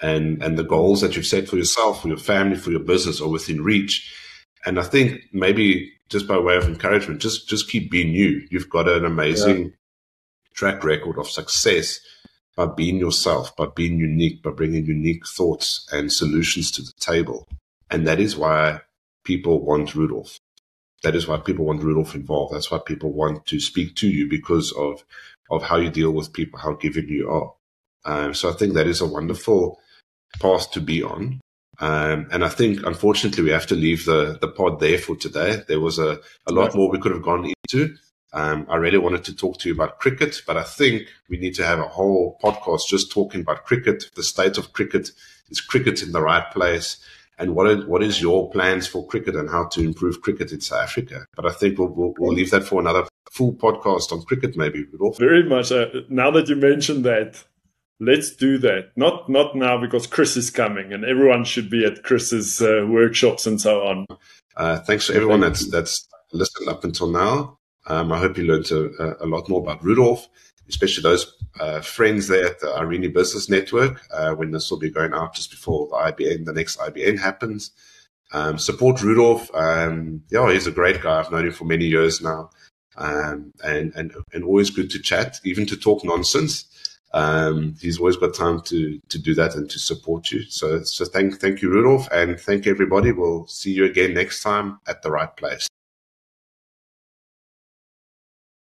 And, 0.00 0.42
and 0.42 0.58
the 0.58 0.64
goals 0.64 1.00
that 1.00 1.14
you've 1.14 1.26
set 1.26 1.48
for 1.48 1.56
yourself, 1.56 2.02
for 2.02 2.08
your 2.08 2.16
family, 2.16 2.56
for 2.56 2.72
your 2.72 2.80
business 2.80 3.20
are 3.20 3.28
within 3.28 3.62
reach. 3.62 4.12
And 4.66 4.80
I 4.80 4.82
think 4.82 5.20
maybe 5.32 5.92
just 6.08 6.26
by 6.26 6.38
way 6.38 6.56
of 6.56 6.64
encouragement, 6.64 7.20
just, 7.20 7.48
just 7.48 7.70
keep 7.70 7.88
being 7.88 8.12
you. 8.12 8.44
You've 8.50 8.68
got 8.68 8.88
an 8.88 9.04
amazing 9.04 9.62
yeah. 9.62 9.70
track 10.54 10.82
record 10.82 11.18
of 11.18 11.30
success 11.30 12.00
by 12.56 12.66
being 12.66 12.98
yourself, 12.98 13.54
by 13.56 13.66
being 13.66 13.98
unique, 13.98 14.42
by 14.42 14.50
bringing 14.50 14.86
unique 14.86 15.26
thoughts 15.26 15.88
and 15.92 16.12
solutions 16.12 16.70
to 16.72 16.82
the 16.82 16.92
table. 17.00 17.48
And 17.90 18.06
that 18.06 18.20
is 18.20 18.36
why 18.36 18.80
people 19.24 19.64
want 19.64 19.94
Rudolf 19.94 20.38
that 21.02 21.16
is 21.16 21.26
why 21.26 21.38
people 21.38 21.64
want 21.64 21.82
Rudolf 21.82 22.14
involved. 22.14 22.54
That's 22.54 22.70
why 22.70 22.78
people 22.78 23.12
want 23.12 23.46
to 23.46 23.60
speak 23.60 23.96
to 23.96 24.08
you 24.08 24.28
because 24.28 24.72
of 24.72 25.04
of 25.50 25.62
how 25.62 25.76
you 25.76 25.90
deal 25.90 26.12
with 26.12 26.32
people, 26.32 26.58
how 26.58 26.72
given 26.72 27.08
you 27.08 27.28
are. 27.28 27.52
Um, 28.04 28.34
so 28.34 28.48
I 28.48 28.52
think 28.52 28.74
that 28.74 28.86
is 28.86 29.00
a 29.00 29.06
wonderful 29.06 29.78
path 30.40 30.70
to 30.72 30.80
be 30.80 31.02
on. 31.02 31.40
Um, 31.78 32.28
and 32.32 32.44
I 32.44 32.48
think, 32.48 32.86
unfortunately, 32.86 33.44
we 33.44 33.50
have 33.50 33.66
to 33.66 33.74
leave 33.74 34.06
the, 34.06 34.38
the 34.40 34.48
pod 34.48 34.80
there 34.80 34.98
for 34.98 35.14
today. 35.16 35.62
There 35.68 35.80
was 35.80 35.98
a, 35.98 36.20
a 36.46 36.52
lot 36.52 36.74
more 36.74 36.90
we 36.90 36.98
could 36.98 37.12
have 37.12 37.22
gone 37.22 37.44
into. 37.44 37.96
Um, 38.34 38.66
I 38.70 38.76
really 38.76 38.98
wanted 38.98 39.24
to 39.24 39.36
talk 39.36 39.58
to 39.58 39.68
you 39.68 39.74
about 39.74 39.98
cricket, 39.98 40.42
but 40.46 40.56
I 40.56 40.62
think 40.62 41.08
we 41.28 41.36
need 41.36 41.54
to 41.56 41.66
have 41.66 41.78
a 41.78 41.88
whole 41.88 42.38
podcast 42.42 42.86
just 42.88 43.12
talking 43.12 43.42
about 43.42 43.64
cricket, 43.64 44.04
the 44.14 44.22
state 44.22 44.58
of 44.58 44.72
cricket. 44.72 45.10
Is 45.50 45.60
cricket 45.60 46.02
in 46.02 46.12
the 46.12 46.22
right 46.22 46.50
place? 46.50 46.96
and 47.38 47.54
what 47.54 47.68
is, 47.68 47.84
what 47.86 48.02
is 48.02 48.22
your 48.22 48.50
plans 48.50 48.86
for 48.86 49.06
cricket 49.06 49.34
and 49.34 49.50
how 49.50 49.66
to 49.66 49.80
improve 49.80 50.20
cricket 50.20 50.52
in 50.52 50.60
South 50.60 50.84
Africa? 50.84 51.26
But 51.34 51.46
I 51.46 51.50
think 51.50 51.78
we'll, 51.78 51.88
we'll, 51.88 52.14
we'll 52.18 52.32
leave 52.32 52.50
that 52.50 52.64
for 52.64 52.80
another 52.80 53.08
full 53.30 53.54
podcast 53.54 54.12
on 54.12 54.22
cricket, 54.22 54.56
maybe. 54.56 54.84
Rudolf. 54.84 55.18
Very 55.18 55.42
much. 55.42 55.72
Uh, 55.72 55.86
now 56.08 56.30
that 56.30 56.48
you 56.48 56.56
mentioned 56.56 57.04
that, 57.04 57.42
let's 57.98 58.30
do 58.36 58.58
that. 58.58 58.90
Not 58.96 59.28
not 59.28 59.56
now 59.56 59.80
because 59.80 60.06
Chris 60.06 60.36
is 60.36 60.50
coming 60.50 60.92
and 60.92 61.04
everyone 61.04 61.44
should 61.44 61.70
be 61.70 61.84
at 61.84 62.04
Chris's 62.04 62.60
uh, 62.60 62.86
workshops 62.88 63.46
and 63.46 63.60
so 63.60 63.80
on. 63.82 64.06
Uh, 64.56 64.78
thanks 64.80 65.06
to 65.06 65.14
everyone 65.14 65.40
that's 65.40 65.68
that's 65.70 66.06
listened 66.32 66.68
up 66.68 66.84
until 66.84 67.10
now. 67.10 67.58
Um, 67.86 68.12
I 68.12 68.18
hope 68.18 68.36
you 68.36 68.44
learned 68.44 68.70
a, 68.70 69.24
a, 69.24 69.26
lot 69.26 69.48
more 69.48 69.60
about 69.60 69.82
Rudolf. 69.82 70.28
especially 70.68 71.02
those 71.02 71.34
uh, 71.60 71.80
friends 71.80 72.28
there 72.28 72.46
at 72.46 72.60
the 72.60 72.72
Irene 72.74 73.12
Business 73.12 73.48
Network 73.48 74.02
uh, 74.12 74.32
when 74.34 74.52
this 74.52 74.70
will 74.70 74.78
be 74.78 74.90
going 74.90 75.12
out 75.12 75.34
just 75.34 75.50
before 75.50 75.88
the 75.88 75.96
IBN, 75.96 76.44
the 76.44 76.52
next 76.52 76.78
IBN 76.78 77.18
happens. 77.18 77.72
Um, 78.32 78.58
support 78.58 79.02
Rudolf. 79.02 79.50
Um, 79.54 80.22
yeah, 80.30 80.50
he's 80.52 80.66
a 80.66 80.72
great 80.72 81.02
guy. 81.02 81.18
I've 81.18 81.30
known 81.30 81.46
him 81.46 81.52
for 81.52 81.64
many 81.64 81.86
years 81.86 82.22
now. 82.22 82.50
Um, 82.96 83.52
and, 83.64 83.92
and, 83.94 84.12
and 84.32 84.44
always 84.44 84.70
good 84.70 84.90
to 84.90 85.00
chat, 85.00 85.40
even 85.44 85.66
to 85.66 85.76
talk 85.76 86.04
nonsense. 86.04 86.66
Um, 87.14 87.74
he's 87.80 87.98
always 87.98 88.16
got 88.16 88.34
time 88.34 88.62
to, 88.62 88.98
to 89.08 89.18
do 89.18 89.34
that 89.34 89.54
and 89.54 89.68
to 89.70 89.78
support 89.78 90.30
you. 90.30 90.42
So, 90.44 90.82
so 90.82 91.04
thank, 91.04 91.40
thank 91.40 91.60
you, 91.60 91.70
Rudolf, 91.70 92.08
and 92.10 92.40
thank 92.40 92.66
everybody. 92.66 93.12
We'll 93.12 93.46
see 93.46 93.72
you 93.72 93.84
again 93.84 94.14
next 94.14 94.42
time 94.42 94.78
at 94.86 95.02
the 95.02 95.10
right 95.10 95.34
place. 95.36 95.68